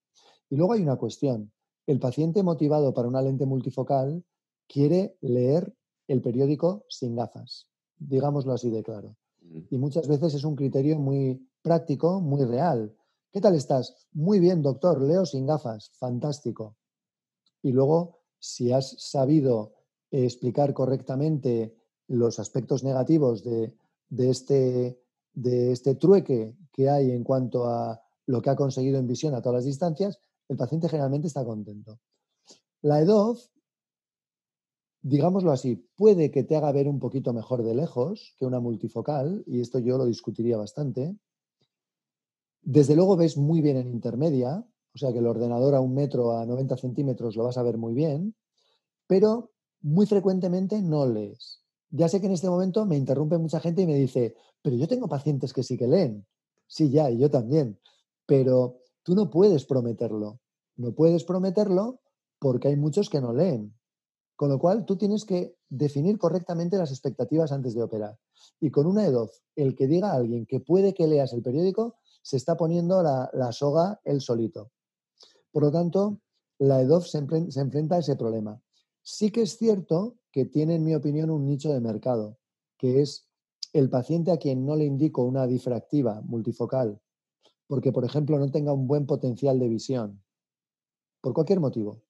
Y 0.50 0.56
luego 0.56 0.74
hay 0.74 0.82
una 0.82 0.96
cuestión. 0.96 1.52
El 1.86 2.00
paciente 2.00 2.44
motivado 2.44 2.94
para 2.94 3.08
una 3.08 3.22
lente 3.22 3.46
multifocal 3.46 4.24
quiere 4.68 5.18
leer 5.22 5.74
el 6.08 6.22
periódico 6.22 6.86
sin 6.90 7.16
gafas 7.16 7.70
digámoslo 8.00 8.54
así 8.54 8.70
de 8.70 8.84
claro. 8.84 9.16
Y 9.70 9.78
muchas 9.78 10.08
veces 10.08 10.34
es 10.34 10.44
un 10.44 10.56
criterio 10.56 10.98
muy 10.98 11.48
práctico, 11.62 12.22
muy 12.22 12.44
real. 12.46 12.96
¿Qué 13.32 13.42
tal 13.42 13.56
estás? 13.56 14.08
Muy 14.14 14.40
bien, 14.40 14.62
doctor, 14.62 15.02
leo 15.02 15.26
sin 15.26 15.46
gafas, 15.46 15.92
fantástico. 16.00 16.76
y 17.62 17.72
luego 17.74 18.20
si 18.40 18.72
has 18.72 18.96
sabido 19.00 19.74
explicar 20.12 20.74
correctamente 20.74 21.76
los 22.08 22.40
aspectos 22.40 22.84
negativos 22.84 23.44
de, 23.44 23.74
este, 24.18 25.00
de 25.34 25.72
este 25.72 25.96
trueque 25.96 26.56
que 26.72 26.90
hay 26.90 27.12
en 27.12 27.24
cuanto 27.24 27.66
a 27.66 28.02
lo 28.26 28.42
que 28.42 28.50
ha 28.50 28.56
conseguido 28.56 28.98
en 28.98 29.08
visión 29.08 29.36
a 29.36 29.42
todas 29.42 29.58
las 29.58 29.66
distancias, 29.66 30.20
el 30.48 30.58
paciente 30.58 30.90
generalmente 30.90 31.28
está 31.28 31.44
contento. 31.44 32.00
La 32.82 33.02
EDOF, 33.02 33.46
digámoslo 35.02 35.52
así, 35.52 35.88
puede 35.96 36.32
que 36.32 36.44
te 36.44 36.56
haga 36.56 36.72
ver 36.72 36.88
un 36.88 37.00
poquito 37.00 37.34
mejor 37.34 37.64
de 37.64 37.76
lejos 37.76 38.36
que 38.38 38.46
una 38.46 38.60
multifocal, 38.60 39.44
y 39.48 39.62
esto 39.62 39.80
yo 39.80 39.98
lo 39.98 40.06
discutiría 40.06 40.58
bastante. 40.58 41.16
Desde 42.62 42.96
luego 42.96 43.16
ves 43.16 43.38
muy 43.38 43.62
bien 43.62 43.78
en 43.78 43.90
intermedia, 43.90 44.66
o 44.94 44.98
sea 44.98 45.12
que 45.12 45.20
el 45.20 45.28
ordenador 45.28 45.76
a 45.76 45.82
un 45.82 45.94
metro, 45.94 46.38
a 46.38 46.46
90 46.46 46.78
centímetros 46.78 47.36
lo 47.36 47.44
vas 47.44 47.58
a 47.58 47.64
ver 47.64 47.78
muy 47.78 47.94
bien, 47.94 48.36
pero 49.08 49.52
muy 49.82 50.06
frecuentemente 50.06 50.82
no 50.82 51.08
lees. 51.08 51.64
Ya 51.90 52.08
sé 52.10 52.20
que 52.20 52.28
en 52.28 52.34
este 52.34 52.50
momento 52.50 52.86
me 52.86 52.98
interrumpe 52.98 53.38
mucha 53.38 53.60
gente 53.60 53.82
y 53.82 53.88
me 53.88 53.96
dice, 53.96 54.36
pero 54.62 54.76
yo 54.76 54.88
tengo 54.88 55.08
pacientes 55.08 55.54
que 55.54 55.64
sí 55.64 55.78
que 55.78 55.88
leen. 55.88 56.26
Sí, 56.68 56.92
ya, 56.92 57.10
y 57.10 57.18
yo 57.18 57.32
también. 57.32 57.80
Pero 58.28 58.78
tú 59.04 59.16
no 59.16 59.30
puedes 59.32 59.66
prometerlo. 59.66 60.40
No 60.76 60.94
puedes 60.94 61.24
prometerlo 61.24 62.02
porque 62.38 62.68
hay 62.68 62.76
muchos 62.76 63.10
que 63.10 63.22
no 63.22 63.34
leen. 63.34 63.74
Con 64.40 64.48
lo 64.48 64.58
cual, 64.58 64.86
tú 64.86 64.96
tienes 64.96 65.26
que 65.26 65.58
definir 65.68 66.18
correctamente 66.18 66.78
las 66.78 66.92
expectativas 66.92 67.52
antes 67.52 67.76
de 67.76 67.84
operar. 67.84 68.18
Y 68.62 68.72
con 68.72 68.86
una 68.86 69.06
EDOF, 69.06 69.38
el 69.58 69.76
que 69.76 69.86
diga 69.86 70.14
a 70.14 70.16
alguien 70.16 70.46
que 70.46 70.62
puede 70.62 70.94
que 70.94 71.08
leas 71.08 71.34
el 71.34 71.42
periódico, 71.42 71.98
se 72.22 72.38
está 72.38 72.56
poniendo 72.56 73.04
la, 73.04 73.52
soga 73.52 74.00
él 74.06 74.22
solito. 74.22 74.72
Por 75.52 75.64
lo 75.64 75.72
tanto, 75.74 76.22
la 76.58 76.80
EDOF 76.80 77.06
se, 77.06 77.22
se 77.52 77.60
enfrenta 77.60 77.96
a 77.96 78.00
ese 78.00 78.16
problema. 78.16 78.62
Sí 79.02 79.30
que 79.30 79.42
es 79.42 79.58
cierto 79.58 80.16
que 80.32 80.46
tiene, 80.46 80.76
en 80.76 80.86
mi 80.86 80.96
opinión, 80.96 81.32
un 81.32 81.46
nicho 81.46 81.74
de 81.74 81.82
mercado, 81.82 82.38
que 82.78 83.02
es 83.02 83.28
el 83.74 83.90
paciente 83.90 84.32
a 84.32 84.38
quien 84.38 84.66
no 84.66 84.78
le 84.78 84.86
indico 84.86 85.22
una 85.26 85.48
difractiva 85.48 86.22
multifocal, 86.22 87.02
porque, 87.68 87.92
por 87.92 88.06
ejemplo, 88.06 88.40
no 88.40 88.50
tenga 88.50 88.72
un 88.72 88.88
buen 88.88 89.06
potencial 89.06 89.60
de 89.60 89.68
visión, 89.68 90.24
por 91.20 91.34
cualquier 91.34 91.60
motivo. 91.60 92.04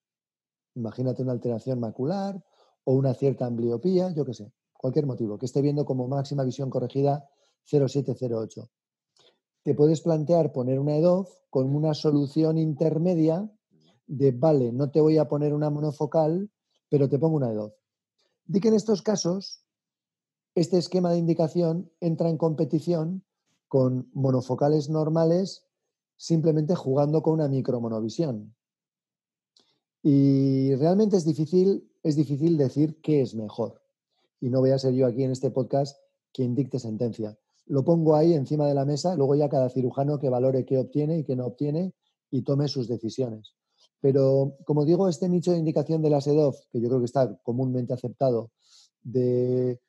Imagínate 0.79 1.21
una 1.21 1.33
alteración 1.33 1.79
macular 1.79 2.41
o 2.85 2.93
una 2.93 3.13
cierta 3.13 3.45
ambliopía, 3.45 4.11
yo 4.11 4.25
qué 4.25 4.33
sé, 4.33 4.51
cualquier 4.73 5.05
motivo, 5.05 5.37
que 5.37 5.45
esté 5.45 5.61
viendo 5.61 5.85
como 5.85 6.07
máxima 6.07 6.43
visión 6.43 6.69
corregida 6.69 7.29
0708. 7.65 8.69
Te 9.63 9.75
puedes 9.75 10.01
plantear 10.01 10.51
poner 10.53 10.79
una 10.79 10.95
EDOF 10.95 11.29
con 11.49 11.75
una 11.75 11.93
solución 11.93 12.57
intermedia 12.57 13.51
de, 14.07 14.31
vale, 14.31 14.71
no 14.71 14.89
te 14.89 15.01
voy 15.01 15.17
a 15.17 15.27
poner 15.27 15.53
una 15.53 15.69
monofocal, 15.69 16.49
pero 16.89 17.09
te 17.09 17.19
pongo 17.19 17.35
una 17.35 17.49
de 17.49 17.55
dos. 17.55 17.73
Di 18.45 18.61
que 18.61 18.69
en 18.69 18.75
estos 18.75 19.01
casos, 19.01 19.61
este 20.55 20.77
esquema 20.77 21.11
de 21.11 21.17
indicación 21.17 21.91
entra 21.99 22.29
en 22.29 22.37
competición 22.37 23.23
con 23.67 24.09
monofocales 24.13 24.89
normales 24.89 25.65
simplemente 26.15 26.75
jugando 26.75 27.21
con 27.21 27.33
una 27.33 27.47
micromonovisión. 27.47 28.55
Y 30.01 30.75
realmente 30.75 31.17
es 31.17 31.25
difícil, 31.25 31.89
es 32.03 32.15
difícil 32.15 32.57
decir 32.57 33.01
qué 33.01 33.21
es 33.21 33.35
mejor. 33.35 33.81
Y 34.39 34.49
no 34.49 34.59
voy 34.59 34.71
a 34.71 34.79
ser 34.79 34.93
yo 34.93 35.05
aquí 35.05 35.23
en 35.23 35.31
este 35.31 35.51
podcast 35.51 35.97
quien 36.33 36.55
dicte 36.55 36.79
sentencia. 36.79 37.37
Lo 37.65 37.83
pongo 37.83 38.15
ahí 38.15 38.33
encima 38.33 38.67
de 38.67 38.73
la 38.73 38.85
mesa, 38.85 39.15
luego 39.15 39.35
ya 39.35 39.49
cada 39.49 39.69
cirujano 39.69 40.19
que 40.19 40.29
valore 40.29 40.65
qué 40.65 40.77
obtiene 40.77 41.19
y 41.19 41.23
qué 41.23 41.35
no 41.35 41.45
obtiene 41.45 41.93
y 42.31 42.43
tome 42.43 42.67
sus 42.67 42.87
decisiones. 42.87 43.55
Pero, 44.01 44.55
como 44.65 44.85
digo, 44.85 45.09
este 45.09 45.27
nicho 45.27 45.51
de 45.51 45.57
indicación 45.57 46.01
de 46.01 46.09
la 46.09 46.21
SEDOF, 46.21 46.57
que 46.71 46.79
yo 46.79 46.87
creo 46.87 46.99
que 46.99 47.05
está 47.05 47.37
comúnmente 47.43 47.93
aceptado, 47.93 48.51
de, 49.03 49.79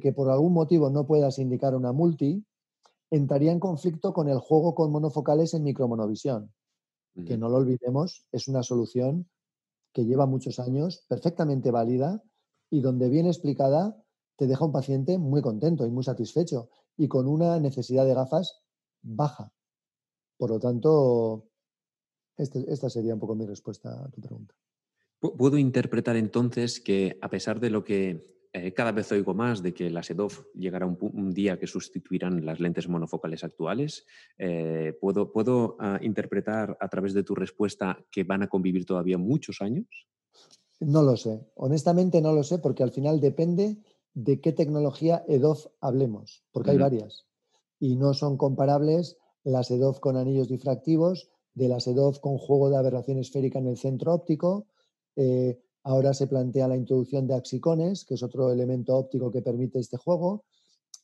que 0.00 0.12
por 0.12 0.30
algún 0.30 0.52
motivo 0.52 0.90
no 0.90 1.06
puedas 1.06 1.38
indicar 1.38 1.74
una 1.74 1.92
multi, 1.92 2.44
entraría 3.10 3.52
en 3.52 3.60
conflicto 3.60 4.12
con 4.12 4.28
el 4.28 4.38
juego 4.38 4.74
con 4.74 4.92
monofocales 4.92 5.54
en 5.54 5.62
micromonovisión, 5.62 6.52
que 7.26 7.38
no 7.38 7.48
lo 7.48 7.56
olvidemos, 7.56 8.26
es 8.32 8.48
una 8.48 8.62
solución 8.62 9.28
que 9.94 10.04
lleva 10.04 10.26
muchos 10.26 10.58
años, 10.58 11.06
perfectamente 11.08 11.70
válida 11.70 12.22
y 12.68 12.80
donde 12.80 13.08
bien 13.08 13.26
explicada 13.26 13.96
te 14.36 14.46
deja 14.46 14.64
un 14.64 14.72
paciente 14.72 15.16
muy 15.16 15.40
contento 15.40 15.86
y 15.86 15.90
muy 15.90 16.02
satisfecho 16.02 16.68
y 16.96 17.08
con 17.08 17.28
una 17.28 17.60
necesidad 17.60 18.04
de 18.04 18.14
gafas 18.14 18.62
baja. 19.00 19.52
Por 20.36 20.50
lo 20.50 20.58
tanto, 20.58 21.48
este, 22.36 22.70
esta 22.70 22.90
sería 22.90 23.14
un 23.14 23.20
poco 23.20 23.36
mi 23.36 23.46
respuesta 23.46 24.04
a 24.04 24.10
tu 24.10 24.20
pregunta. 24.20 24.54
Puedo 25.20 25.56
interpretar 25.56 26.16
entonces 26.16 26.80
que 26.80 27.16
a 27.22 27.30
pesar 27.30 27.60
de 27.60 27.70
lo 27.70 27.84
que 27.84 28.33
eh, 28.56 28.72
cada 28.72 28.92
vez 28.92 29.10
oigo 29.10 29.34
más 29.34 29.64
de 29.64 29.74
que 29.74 29.90
la 29.90 30.04
SEDOF 30.04 30.44
llegará 30.54 30.86
un, 30.86 31.32
día 31.34 31.58
que 31.58 31.66
sustituirán 31.66 32.46
las 32.46 32.60
lentes 32.60 32.88
monofocales 32.88 33.42
actuales, 33.42 34.06
eh, 34.38 34.96
¿puedo, 35.00 35.32
puedo 35.32 35.76
ah, 35.80 35.98
interpretar 36.00 36.78
a 36.80 36.88
través 36.88 37.14
de 37.14 37.24
tu 37.24 37.34
respuesta 37.34 37.98
que 38.12 38.22
van 38.22 38.44
a 38.44 38.48
convivir 38.48 38.86
todavía 38.86 39.18
muchos 39.18 39.60
años? 39.60 40.06
No 40.78 41.02
lo 41.02 41.16
sé. 41.16 41.40
Honestamente 41.54 42.22
no 42.22 42.32
lo 42.32 42.44
sé 42.44 42.60
porque 42.60 42.84
al 42.84 42.92
final 42.92 43.18
depende 43.18 43.76
de 44.14 44.40
qué 44.40 44.52
tecnología 44.52 45.24
EDOF 45.26 45.66
hablemos, 45.80 46.44
porque 46.52 46.70
hay 46.70 46.78
varias. 46.78 47.26
Y 47.80 47.96
no 47.96 48.14
son 48.14 48.36
comparables 48.36 49.18
las 49.42 49.68
EDOF 49.72 49.98
con 49.98 50.16
anillos 50.16 50.46
difractivos 50.46 51.28
de 51.54 51.66
la 51.66 51.80
SEDOF 51.80 52.20
con 52.20 52.38
juego 52.38 52.70
de 52.70 52.76
aberración 52.76 53.18
esférica 53.18 53.58
en 53.58 53.66
el 53.66 53.78
centro 53.78 54.14
óptico. 54.14 54.68
Eh, 55.16 55.60
ahora 55.84 56.14
se 56.14 56.26
plantea 56.26 56.66
la 56.66 56.76
introducción 56.76 57.26
de 57.26 57.34
axicones, 57.34 58.04
que 58.04 58.14
es 58.14 58.22
otro 58.22 58.50
elemento 58.50 58.96
óptico 58.96 59.30
que 59.30 59.42
permite 59.42 59.78
este 59.78 59.98
juego. 59.98 60.44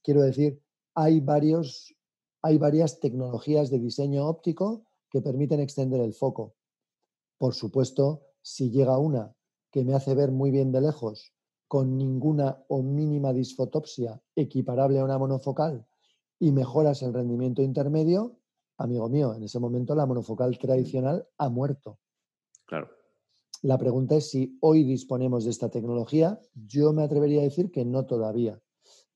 Quiero 0.03 0.23
decir, 0.23 0.61
hay, 0.95 1.21
varios, 1.21 1.95
hay 2.43 2.59
varias 2.59 2.99
tecnologías 2.99 3.71
de 3.71 3.79
diseño 3.79 4.27
óptico 4.27 4.87
que 5.11 5.21
permiten 5.21 5.61
extender 5.61 6.01
el 6.01 6.15
foco. 6.15 6.55
Por 7.39 7.55
supuesto, 7.55 8.23
si 8.43 8.71
llega 8.71 8.99
una 8.99 9.35
que 9.71 9.85
me 9.85 9.95
hace 9.95 10.15
ver 10.15 10.33
muy 10.33 10.51
bien 10.51 10.73
de 10.73 10.81
lejos, 10.81 11.33
con 11.69 11.97
ninguna 11.97 12.65
o 12.69 12.83
mínima 12.83 13.33
disfotopsia 13.33 14.21
equiparable 14.35 14.99
a 14.99 15.05
una 15.05 15.19
monofocal 15.19 15.87
y 16.39 16.51
mejoras 16.53 17.03
el 17.03 17.15
rendimiento 17.15 17.63
intermedio, 17.63 18.41
amigo 18.79 19.09
mío, 19.09 19.35
en 19.35 19.45
ese 19.45 19.61
momento 19.61 19.95
la 19.95 20.07
monofocal 20.07 20.59
tradicional 20.59 21.29
ha 21.39 21.49
muerto. 21.49 21.99
Claro. 22.67 23.00
La 23.63 23.77
pregunta 23.77 24.17
es 24.17 24.31
si 24.31 24.57
hoy 24.63 24.85
disponemos 24.85 25.45
de 25.45 25.51
esta 25.51 25.69
tecnología. 25.69 26.41
Yo 26.55 26.95
me 26.95 27.03
atrevería 27.03 27.41
a 27.41 27.45
decir 27.45 27.71
que 27.71 27.85
no 27.85 28.07
todavía. 28.07 28.59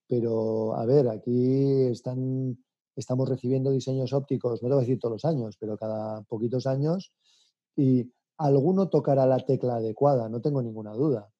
Pero, 0.06 0.74
a 0.74 0.84
ver, 0.84 1.08
aquí 1.08 1.84
están, 1.86 2.62
estamos 2.94 3.26
recibiendo 3.26 3.70
diseños 3.70 4.12
ópticos, 4.12 4.62
no 4.62 4.68
te 4.68 4.74
voy 4.74 4.82
a 4.82 4.86
decir 4.86 4.98
todos 4.98 5.14
los 5.14 5.24
años, 5.24 5.56
pero 5.58 5.78
cada 5.78 6.22
poquitos 6.24 6.66
años, 6.66 7.14
y 7.74 8.12
alguno 8.36 8.90
tocará 8.90 9.26
la 9.26 9.38
tecla 9.38 9.76
adecuada, 9.76 10.28
no 10.28 10.42
tengo 10.42 10.60
ninguna 10.60 10.92
duda. 10.92 11.30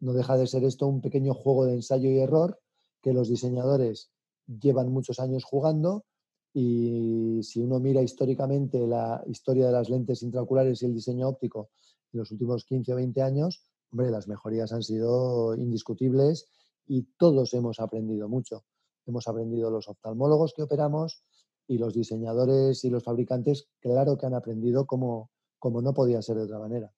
No 0.00 0.12
deja 0.12 0.36
de 0.36 0.48
ser 0.48 0.64
esto 0.64 0.88
un 0.88 1.00
pequeño 1.00 1.34
juego 1.34 1.66
de 1.66 1.74
ensayo 1.74 2.10
y 2.10 2.18
error 2.18 2.58
que 3.00 3.12
los 3.12 3.28
diseñadores 3.28 4.10
llevan 4.48 4.90
muchos 4.90 5.20
años 5.20 5.44
jugando 5.44 6.04
y 6.52 7.40
si 7.42 7.60
uno 7.60 7.78
mira 7.78 8.02
históricamente 8.02 8.86
la 8.86 9.22
historia 9.26 9.66
de 9.66 9.72
las 9.72 9.88
lentes 9.88 10.22
intraoculares 10.22 10.82
y 10.82 10.86
el 10.86 10.94
diseño 10.94 11.28
óptico 11.28 11.70
en 12.14 12.20
los 12.20 12.30
últimos 12.30 12.64
15 12.64 12.92
o 12.92 12.96
20 12.96 13.22
años, 13.22 13.62
hombre, 13.92 14.10
las 14.10 14.28
mejorías 14.28 14.72
han 14.72 14.82
sido 14.82 15.54
indiscutibles 15.56 16.48
y 16.86 17.02
todos 17.18 17.52
hemos 17.54 17.80
aprendido 17.80 18.28
mucho. 18.28 18.64
Hemos 19.06 19.28
aprendido 19.28 19.70
los 19.70 19.88
oftalmólogos 19.88 20.54
que 20.54 20.62
operamos 20.62 21.24
y 21.66 21.78
los 21.78 21.94
diseñadores 21.94 22.84
y 22.84 22.90
los 22.90 23.02
fabricantes, 23.02 23.68
claro 23.80 24.16
que 24.16 24.26
han 24.26 24.34
aprendido 24.34 24.86
como, 24.86 25.30
como 25.58 25.82
no 25.82 25.92
podía 25.92 26.22
ser 26.22 26.36
de 26.36 26.44
otra 26.44 26.58
manera. 26.58 26.92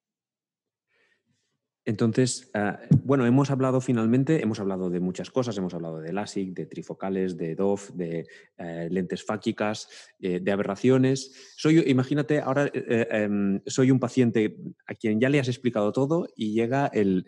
Entonces, 1.87 2.51
ah, 2.53 2.81
bueno, 3.05 3.27
hemos 3.27 3.53
hablado 3.53 3.81
finalmente, 3.81 4.43
hemos 4.43 4.59
hablado 4.59 4.91
de 4.91 4.99
muchas 4.99 5.31
cosas, 5.31 5.57
hemos 5.57 5.73
hablado 5.73 6.01
de 6.01 6.13
LASIK, 6.13 6.53
de 6.53 6.67
trifocales, 6.67 7.37
de 7.37 7.55
DOF, 7.55 7.91
de 7.93 8.27
eh, 8.59 8.89
lentes 8.91 9.25
fáquicas, 9.25 9.89
eh, 10.19 10.41
de 10.41 10.53
aberraciones. 10.53 11.55
Soy, 11.57 11.79
imagínate, 11.87 12.41
ahora 12.41 12.69
eh, 12.75 13.07
em, 13.09 13.61
soy 13.67 13.93
un 13.93 14.01
paciente 14.01 14.57
a 14.89 14.95
quien 14.95 15.21
ya 15.21 15.29
le 15.29 15.39
has 15.39 15.47
explicado 15.47 15.93
todo 15.93 16.27
y 16.35 16.55
llega 16.55 16.89
el, 16.89 17.23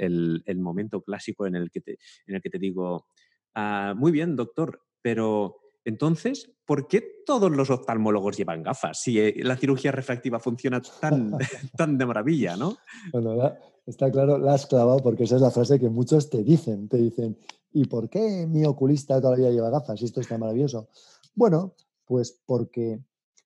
momento 0.57 1.03
clásico 1.03 1.47
en 1.47 1.55
el 1.55 1.71
que 1.71 1.81
te, 1.81 1.99
en 2.27 2.35
el 2.35 2.43
que 2.43 2.51
te 2.51 2.59
digo, 2.59 3.07
ah, 3.55 3.95
muy 3.97 4.11
bien, 4.11 4.35
doctor, 4.35 4.83
pero 5.01 5.55
entonces, 5.85 6.51
¿por 6.67 6.89
qué 6.89 7.23
todos 7.25 7.53
los 7.53 7.71
oftalmólogos 7.71 8.37
llevan 8.37 8.65
gafas 8.65 9.01
si 9.01 9.33
la 9.35 9.57
cirugía 9.57 9.93
refractiva 9.93 10.41
funciona 10.41 10.83
tan, 10.83 11.39
tan 11.77 11.97
de 11.97 12.07
maravilla, 12.07 12.57
no? 12.57 12.77
Bueno, 13.13 13.57
Está 13.89 14.11
claro, 14.11 14.36
la 14.36 14.53
has 14.53 14.66
clavado 14.66 14.99
porque 14.99 15.24
esa 15.24 15.36
es 15.36 15.41
la 15.41 15.51
frase 15.51 15.80
que 15.80 15.89
muchos 15.89 16.28
te 16.28 16.45
dicen. 16.45 16.89
Te 16.89 16.99
dicen, 16.99 17.39
¿y 17.72 17.86
por 17.86 18.11
qué 18.11 18.47
mi 18.47 18.62
oculista 18.66 19.18
todavía 19.18 19.51
lleva 19.51 19.70
gafas? 19.70 20.03
Y 20.03 20.05
esto 20.05 20.20
está 20.20 20.36
maravilloso. 20.36 20.89
Bueno, 21.34 21.72
pues 22.05 22.39
porque, 22.45 23.03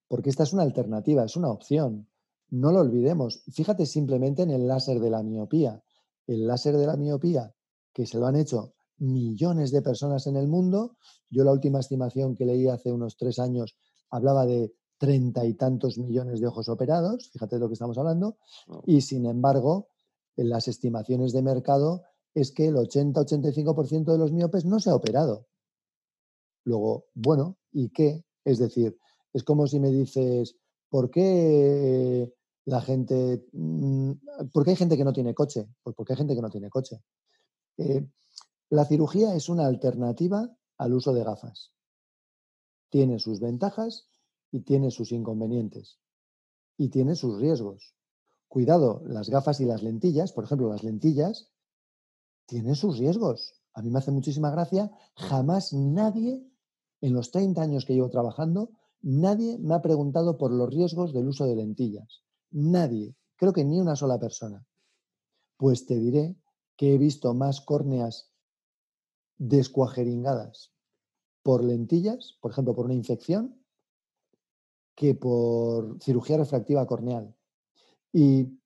porque 0.09 0.29
esta 0.29 0.43
es 0.43 0.51
una 0.51 0.63
alternativa, 0.63 1.23
es 1.23 1.37
una 1.37 1.49
opción. 1.49 2.09
no 2.49 2.73
lo 2.73 2.81
olvidemos. 2.81 3.43
Fíjate 3.53 3.85
simplemente 3.85 4.41
en 4.41 4.51
el 4.51 4.67
láser 4.67 4.99
de 4.99 5.09
la 5.09 5.23
miopía. 5.23 5.81
El 6.27 6.45
láser 6.45 6.75
de 6.75 6.87
la 6.87 6.97
miopía, 6.97 7.55
que 7.93 8.05
se 8.05 8.19
lo 8.19 8.27
han 8.27 8.35
hecho 8.35 8.73
millones 8.97 9.71
de 9.71 9.81
personas 9.81 10.27
en 10.27 10.35
el 10.35 10.49
mundo. 10.49 10.97
Yo 11.29 11.45
la 11.45 11.53
última 11.53 11.79
estimación 11.79 12.35
que 12.35 12.45
leí 12.45 12.67
hace 12.67 12.91
unos 12.91 13.15
tres 13.15 13.39
años 13.39 13.77
hablaba 14.09 14.45
de 14.45 14.73
treinta 14.97 15.45
y 15.45 15.53
tantos 15.53 15.97
millones 15.97 16.41
de 16.41 16.47
ojos 16.47 16.67
operados, 16.67 17.29
fíjate 17.31 17.55
de 17.55 17.61
lo 17.61 17.67
que 17.67 17.73
estamos 17.73 17.97
hablando, 17.97 18.37
y 18.85 19.01
sin 19.01 19.25
embargo, 19.25 19.87
en 20.37 20.49
las 20.49 20.67
estimaciones 20.67 21.33
de 21.33 21.41
mercado 21.41 22.03
es 22.33 22.51
que 22.51 22.67
el 22.67 22.75
80-85% 22.75 24.11
de 24.11 24.17
los 24.17 24.31
miopes 24.31 24.65
no 24.65 24.79
se 24.79 24.89
ha 24.89 24.95
operado. 24.95 25.47
Luego, 26.65 27.05
bueno, 27.13 27.57
¿y 27.71 27.89
qué? 27.89 28.25
Es 28.43 28.57
decir, 28.57 28.97
es 29.33 29.43
como 29.43 29.67
si 29.67 29.79
me 29.79 29.89
dices, 29.89 30.55
¿por 30.89 31.09
qué 31.09 32.33
la 32.65 32.81
gente, 32.81 33.45
mm, 33.51 34.11
por 34.51 34.63
qué 34.63 34.71
hay 34.71 34.77
gente 34.77 34.97
que 34.97 35.03
no 35.03 35.13
tiene 35.13 35.33
coche? 35.33 35.67
Pues 35.83 35.95
porque 35.95 36.13
hay 36.13 36.17
gente 36.17 36.35
que 36.35 36.41
no 36.41 36.49
tiene 36.49 36.69
coche. 36.69 37.03
Eh, 37.77 38.07
la 38.69 38.85
cirugía 38.85 39.35
es 39.35 39.49
una 39.49 39.67
alternativa 39.67 40.49
al 40.77 40.93
uso 40.93 41.13
de 41.13 41.23
gafas. 41.23 41.73
Tiene 42.89 43.19
sus 43.19 43.39
ventajas 43.39 44.07
y 44.51 44.61
tiene 44.61 44.91
sus 44.91 45.11
inconvenientes. 45.11 45.99
Y 46.77 46.89
tiene 46.89 47.15
sus 47.15 47.39
riesgos. 47.39 47.95
Cuidado, 48.53 49.01
las 49.07 49.31
gafas 49.31 49.59
y 49.61 49.65
las 49.65 49.81
lentillas, 49.81 50.31
por 50.31 50.43
ejemplo, 50.43 50.69
las 50.69 50.83
lentillas, 50.83 51.49
tienen 52.45 52.75
sus 52.75 52.99
riesgos. 52.99 53.55
A 53.73 53.81
mí 53.81 53.89
me 53.89 53.97
hace 53.97 54.11
muchísima 54.11 54.51
gracia. 54.51 54.91
Jamás 55.15 55.73
nadie, 55.73 56.47
en 57.01 57.13
los 57.15 57.31
30 57.31 57.59
años 57.63 57.83
que 57.83 57.95
llevo 57.95 58.11
trabajando, 58.11 58.69
nadie 59.01 59.57
me 59.57 59.73
ha 59.73 59.81
preguntado 59.81 60.37
por 60.37 60.51
los 60.51 60.69
riesgos 60.69 61.15
del 61.15 61.29
uso 61.29 61.47
de 61.47 61.55
lentillas. 61.55 62.21
Nadie. 62.51 63.15
Creo 63.37 63.53
que 63.53 63.65
ni 63.65 63.79
una 63.79 63.95
sola 63.95 64.19
persona. 64.19 64.63
Pues 65.57 65.87
te 65.87 65.97
diré 65.97 66.35
que 66.75 66.93
he 66.93 66.99
visto 66.99 67.33
más 67.33 67.59
córneas 67.59 68.29
descuajeringadas 69.39 70.75
por 71.41 71.63
lentillas, 71.63 72.37
por 72.39 72.51
ejemplo, 72.51 72.75
por 72.75 72.85
una 72.85 72.93
infección, 72.93 73.59
que 74.93 75.15
por 75.15 75.97
cirugía 76.03 76.37
refractiva 76.37 76.85
corneal. 76.85 77.35
Y 78.13 78.59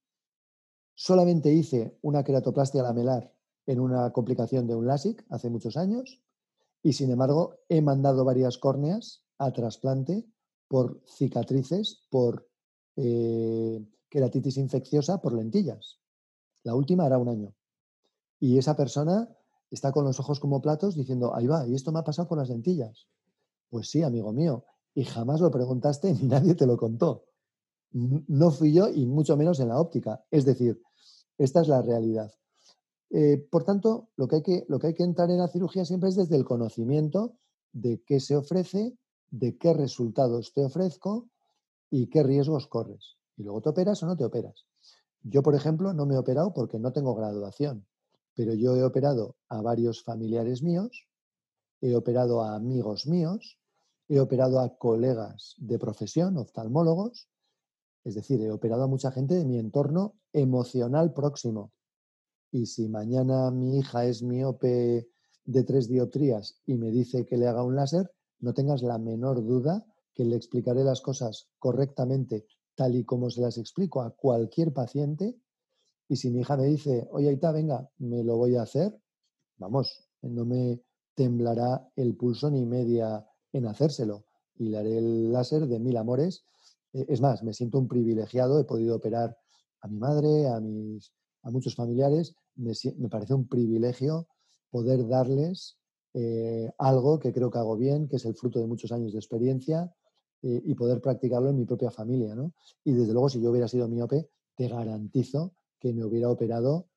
solamente 0.94 1.52
hice 1.52 1.98
una 2.02 2.24
queratoplastia 2.24 2.84
lamelar 2.84 3.34
en 3.66 3.80
una 3.80 4.12
complicación 4.12 4.68
de 4.68 4.76
un 4.76 4.86
LASIK 4.86 5.26
hace 5.30 5.50
muchos 5.50 5.78
años 5.78 6.22
y 6.84 6.94
sin 6.94 7.12
embargo 7.12 7.56
he 7.70 7.82
mandado 7.82 8.24
varias 8.24 8.58
córneas 8.58 9.24
a 9.40 9.52
trasplante 9.52 10.26
por 10.68 11.02
cicatrices, 11.06 12.06
por 12.10 12.48
eh, 12.96 13.84
queratitis 14.10 14.58
infecciosa, 14.58 15.22
por 15.22 15.34
lentillas. 15.34 16.00
La 16.64 16.76
última 16.76 17.06
era 17.06 17.18
un 17.18 17.30
año. 17.30 17.54
Y 18.40 18.58
esa 18.58 18.76
persona 18.76 19.30
está 19.72 19.92
con 19.92 20.06
los 20.06 20.20
ojos 20.20 20.40
como 20.40 20.62
platos 20.62 20.96
diciendo, 20.96 21.36
ahí 21.36 21.48
va, 21.48 21.68
y 21.68 21.76
esto 21.76 21.92
me 21.92 22.00
ha 22.00 22.04
pasado 22.04 22.28
con 22.28 22.38
las 22.38 22.50
lentillas. 22.50 23.08
Pues 23.70 23.90
sí, 23.90 24.04
amigo 24.04 24.32
mío, 24.32 24.66
y 24.94 25.04
jamás 25.06 25.42
lo 25.42 25.52
preguntaste 25.52 26.14
ni 26.22 26.28
nadie 26.28 26.56
te 26.56 26.66
lo 26.66 26.78
contó. 26.78 27.26
No 27.92 28.52
fui 28.52 28.74
yo 28.74 28.90
y 28.90 29.06
mucho 29.06 29.38
menos 29.38 29.60
en 29.60 29.70
la 29.70 29.80
óptica. 29.80 30.24
Es 30.30 30.46
decir, 30.46 30.82
esta 31.38 31.62
es 31.62 31.68
la 31.68 31.82
realidad. 31.82 32.32
Eh, 33.10 33.38
por 33.50 33.64
tanto, 33.64 34.10
lo 34.18 34.28
que, 34.28 34.38
hay 34.38 34.42
que, 34.42 34.66
lo 34.68 34.80
que 34.80 34.88
hay 34.88 34.94
que 34.94 35.04
entrar 35.04 35.30
en 35.32 35.38
la 35.38 35.48
cirugía 35.48 35.86
siempre 35.86 36.10
es 36.10 36.16
desde 36.16 36.36
el 36.36 36.44
conocimiento 36.44 37.38
de 37.72 38.02
qué 38.06 38.20
se 38.20 38.36
ofrece, 38.36 38.98
de 39.32 39.58
qué 39.58 39.74
resultados 39.74 40.54
te 40.54 40.64
ofrezco 40.64 41.30
y 41.90 42.08
qué 42.08 42.24
riesgos 42.24 42.68
corres. 42.68 43.18
Y 43.38 43.44
luego 43.44 43.62
te 43.62 43.70
operas 43.70 44.04
o 44.04 44.08
no 44.08 44.18
te 44.18 44.26
operas. 44.26 44.66
Yo, 45.24 45.42
por 45.42 45.56
ejemplo, 45.56 45.94
no 45.94 46.06
me 46.06 46.16
he 46.16 46.18
operado 46.18 46.54
porque 46.54 46.80
no 46.80 46.92
tengo 46.92 47.16
graduación 47.16 47.86
pero 48.38 48.54
yo 48.54 48.76
he 48.76 48.84
operado 48.84 49.36
a 49.50 49.62
varios 49.64 50.04
familiares 50.04 50.62
míos, 50.62 51.08
he 51.82 51.96
operado 51.96 52.44
a 52.44 52.56
amigos 52.56 53.08
míos, 53.08 53.58
he 54.08 54.20
operado 54.20 54.60
a 54.60 54.78
colegas 54.78 55.56
de 55.58 55.80
profesión, 55.80 56.38
oftalmólogos, 56.38 57.28
es 58.08 58.16
decir, 58.16 58.42
he 58.42 58.52
operado 58.52 58.84
a 58.84 58.88
mucha 58.88 59.12
gente 59.12 59.36
de 59.36 59.46
mi 59.46 59.60
entorno 59.60 60.16
emocional 60.32 61.14
próximo. 61.14 61.74
Y 62.52 62.66
si 62.68 62.88
mañana 62.88 63.52
mi 63.52 63.78
hija 63.78 64.06
es 64.06 64.24
miope 64.24 65.10
de 65.44 65.64
tres 65.64 65.90
dioptrías 65.90 66.62
y 66.66 66.78
me 66.78 66.90
dice 66.90 67.26
que 67.26 67.38
le 67.38 67.48
haga 67.48 67.64
un 67.64 67.76
láser, 67.76 68.10
no 68.40 68.54
tengas 68.54 68.82
la 68.82 68.98
menor 68.98 69.46
duda 69.46 69.86
que 70.14 70.24
le 70.24 70.38
explicaré 70.38 70.86
las 70.86 71.02
cosas 71.02 71.50
correctamente, 71.60 72.46
tal 72.76 72.96
y 72.96 73.04
como 73.04 73.30
se 73.30 73.42
las 73.42 73.58
explico 73.58 74.02
a 74.02 74.12
cualquier 74.12 74.72
paciente, 74.72 75.36
y 76.08 76.16
si 76.16 76.32
mi 76.32 76.42
hija 76.42 76.56
me 76.56 76.68
dice, 76.68 77.10
oye, 77.12 77.28
Aita, 77.28 77.52
venga, 77.52 77.90
me 77.98 78.24
lo 78.24 78.38
voy 78.38 78.56
a 78.56 78.62
hacer, 78.62 78.98
vamos, 79.58 80.08
no 80.22 80.46
me 80.46 80.82
temblará 81.14 81.90
el 81.98 82.16
pulso 82.16 82.50
ni 82.50 82.66
media 82.66 83.28
en 83.52 83.68
hacérselo. 83.68 84.24
Y 84.56 84.70
le 84.70 84.78
haré 84.78 84.98
el 84.98 85.34
láser 85.34 85.68
de 85.68 85.80
mil 85.80 85.98
amores. 85.98 86.46
E, 86.94 87.06
es 87.10 87.22
más, 87.22 87.44
me 87.44 87.54
siento 87.54 87.80
un 87.80 87.88
privilegiado, 87.88 88.60
he 88.60 88.64
podido 88.64 88.96
operar 88.96 89.38
a 89.82 89.88
mi 89.88 89.98
madre, 89.98 90.48
a, 90.48 90.60
mis, 90.60 91.12
a 91.44 91.52
muchos 91.52 91.76
familiares. 91.76 92.36
Me, 92.56 92.74
parece 93.10 93.34
un 93.34 93.48
privilegio 93.48 94.28
poder 94.70 95.08
darles 95.08 95.78
eh, 96.14 96.72
algo 96.78 97.20
que 97.20 97.32
creo 97.32 97.52
que 97.52 97.60
hago 97.60 97.78
bien, 97.78 98.08
que 98.08 98.18
es 98.18 98.26
el 98.26 98.36
fruto 98.36 98.60
de 98.60 98.68
muchos 98.68 98.92
años 98.92 99.14
de 99.14 99.20
experiencia 99.20 99.94
eh, 100.42 100.62
y 100.66 100.74
poder 100.76 101.02
practicarlo 101.02 101.50
en 101.50 101.58
mi 101.58 101.66
propia 101.66 101.92
familia. 101.92 102.36
¿no? 102.36 102.54
Y 102.84 102.94
desde 102.94 103.14
luego, 103.14 103.30
si 103.30 103.42
yo 103.42 103.52
hubiera 103.52 103.68
sido 103.68 103.88
miope, 103.88 104.30
te 104.56 104.68
garantizo 104.68 105.54
que 105.80 105.94
me 105.94 106.04
hubiera 106.04 106.30
operado 106.30 106.88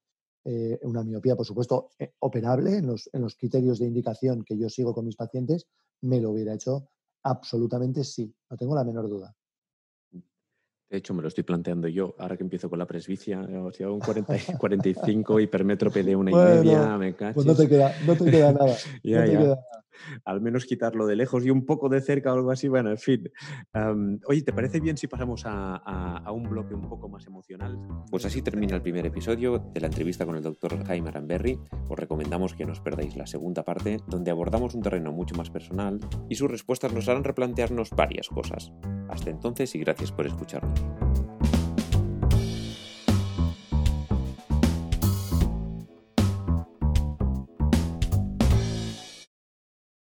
eh, 0.45 0.79
una 0.83 1.03
miopía, 1.05 1.37
por 1.37 1.45
supuesto, 1.45 1.91
eh, 1.99 2.15
operable 2.21 2.79
en 2.79 2.87
los, 2.87 3.11
en 3.13 3.21
los 3.21 3.37
criterios 3.37 3.79
de 3.79 3.87
indicación 3.87 4.43
que 4.43 4.57
yo 4.57 4.71
sigo 4.71 4.95
con 4.95 5.05
mis 5.05 5.17
pacientes, 5.17 5.67
me 6.01 6.21
lo 6.21 6.31
hubiera 6.31 6.55
hecho 6.55 6.89
absolutamente 7.23 8.05
sí, 8.05 8.35
no 8.49 8.57
tengo 8.57 8.75
la 8.75 8.85
menor 8.85 9.09
duda. 9.09 9.37
De 10.91 10.99
hecho, 10.99 11.15
me 11.15 11.23
lo 11.23 11.29
estoy 11.29 11.45
planteando 11.45 11.87
yo, 11.87 12.17
ahora 12.19 12.37
que 12.37 12.43
empiezo 12.43 12.69
con 12.69 12.81
la 12.81 12.85
presbicia, 12.85 13.41
o 13.41 13.71
sea, 13.71 13.89
un 13.91 14.01
40, 14.01 14.59
45 14.59 15.39
hipermétrope 15.39 16.03
de 16.03 16.17
una 16.17 16.33
y 16.33 16.35
media, 16.35 16.99
me 16.99 17.15
cachis. 17.15 17.35
Pues 17.35 17.47
no 17.47 17.55
te 17.55 17.69
queda, 17.69 17.95
no 18.05 18.17
te 18.17 18.29
queda 18.29 18.53
nada. 18.53 18.75
ya, 19.05 19.25
ya 19.25 19.57
al 20.25 20.41
menos 20.41 20.67
quitarlo 20.67 21.07
de 21.07 21.17
lejos 21.17 21.45
y 21.45 21.51
un 21.51 21.65
poco 21.67 21.89
de 21.89 22.01
cerca 22.01 22.33
o 22.33 22.37
algo 22.37 22.51
así. 22.51 22.69
Bueno, 22.69 22.91
en 22.91 22.99
fin. 22.99 23.31
oye, 24.27 24.43
¿te 24.43 24.53
parece 24.53 24.81
bien 24.81 24.97
si 24.97 25.07
pasamos 25.07 25.43
a, 25.47 26.31
un 26.33 26.45
bloque 26.45 26.75
un 26.75 26.89
poco 26.89 27.09
más 27.09 27.27
emocional? 27.27 27.79
Pues 28.11 28.25
así 28.25 28.43
termina 28.43 28.77
el 28.77 28.83
primer 28.83 29.07
episodio 29.07 29.59
de 29.73 29.81
la 29.81 29.87
entrevista 29.87 30.27
con 30.27 30.37
el 30.37 30.43
doctor 30.43 30.85
Jaime 30.85 31.09
Aramberry. 31.09 31.59
Os 31.89 31.99
recomendamos 31.99 32.55
que 32.55 32.65
no 32.65 32.73
os 32.73 32.81
perdáis 32.81 33.17
la 33.17 33.27
segunda 33.27 33.65
parte, 33.65 33.99
donde 34.07 34.31
abordamos 34.31 34.75
un 34.75 34.83
terreno 34.83 35.13
mucho 35.13 35.35
más 35.35 35.51
personal 35.51 36.01
y 36.29 36.35
sus 36.35 36.51
respuestas 36.51 36.93
nos 36.93 37.09
harán 37.09 37.25
replantearnos 37.25 37.91
varias 37.91 38.29
cosas. 38.29 38.73
Hasta 39.09 39.31
entonces 39.31 39.75
y 39.75 39.81
gracias 39.81 40.13
por 40.13 40.27
escucharnos. 40.27 40.81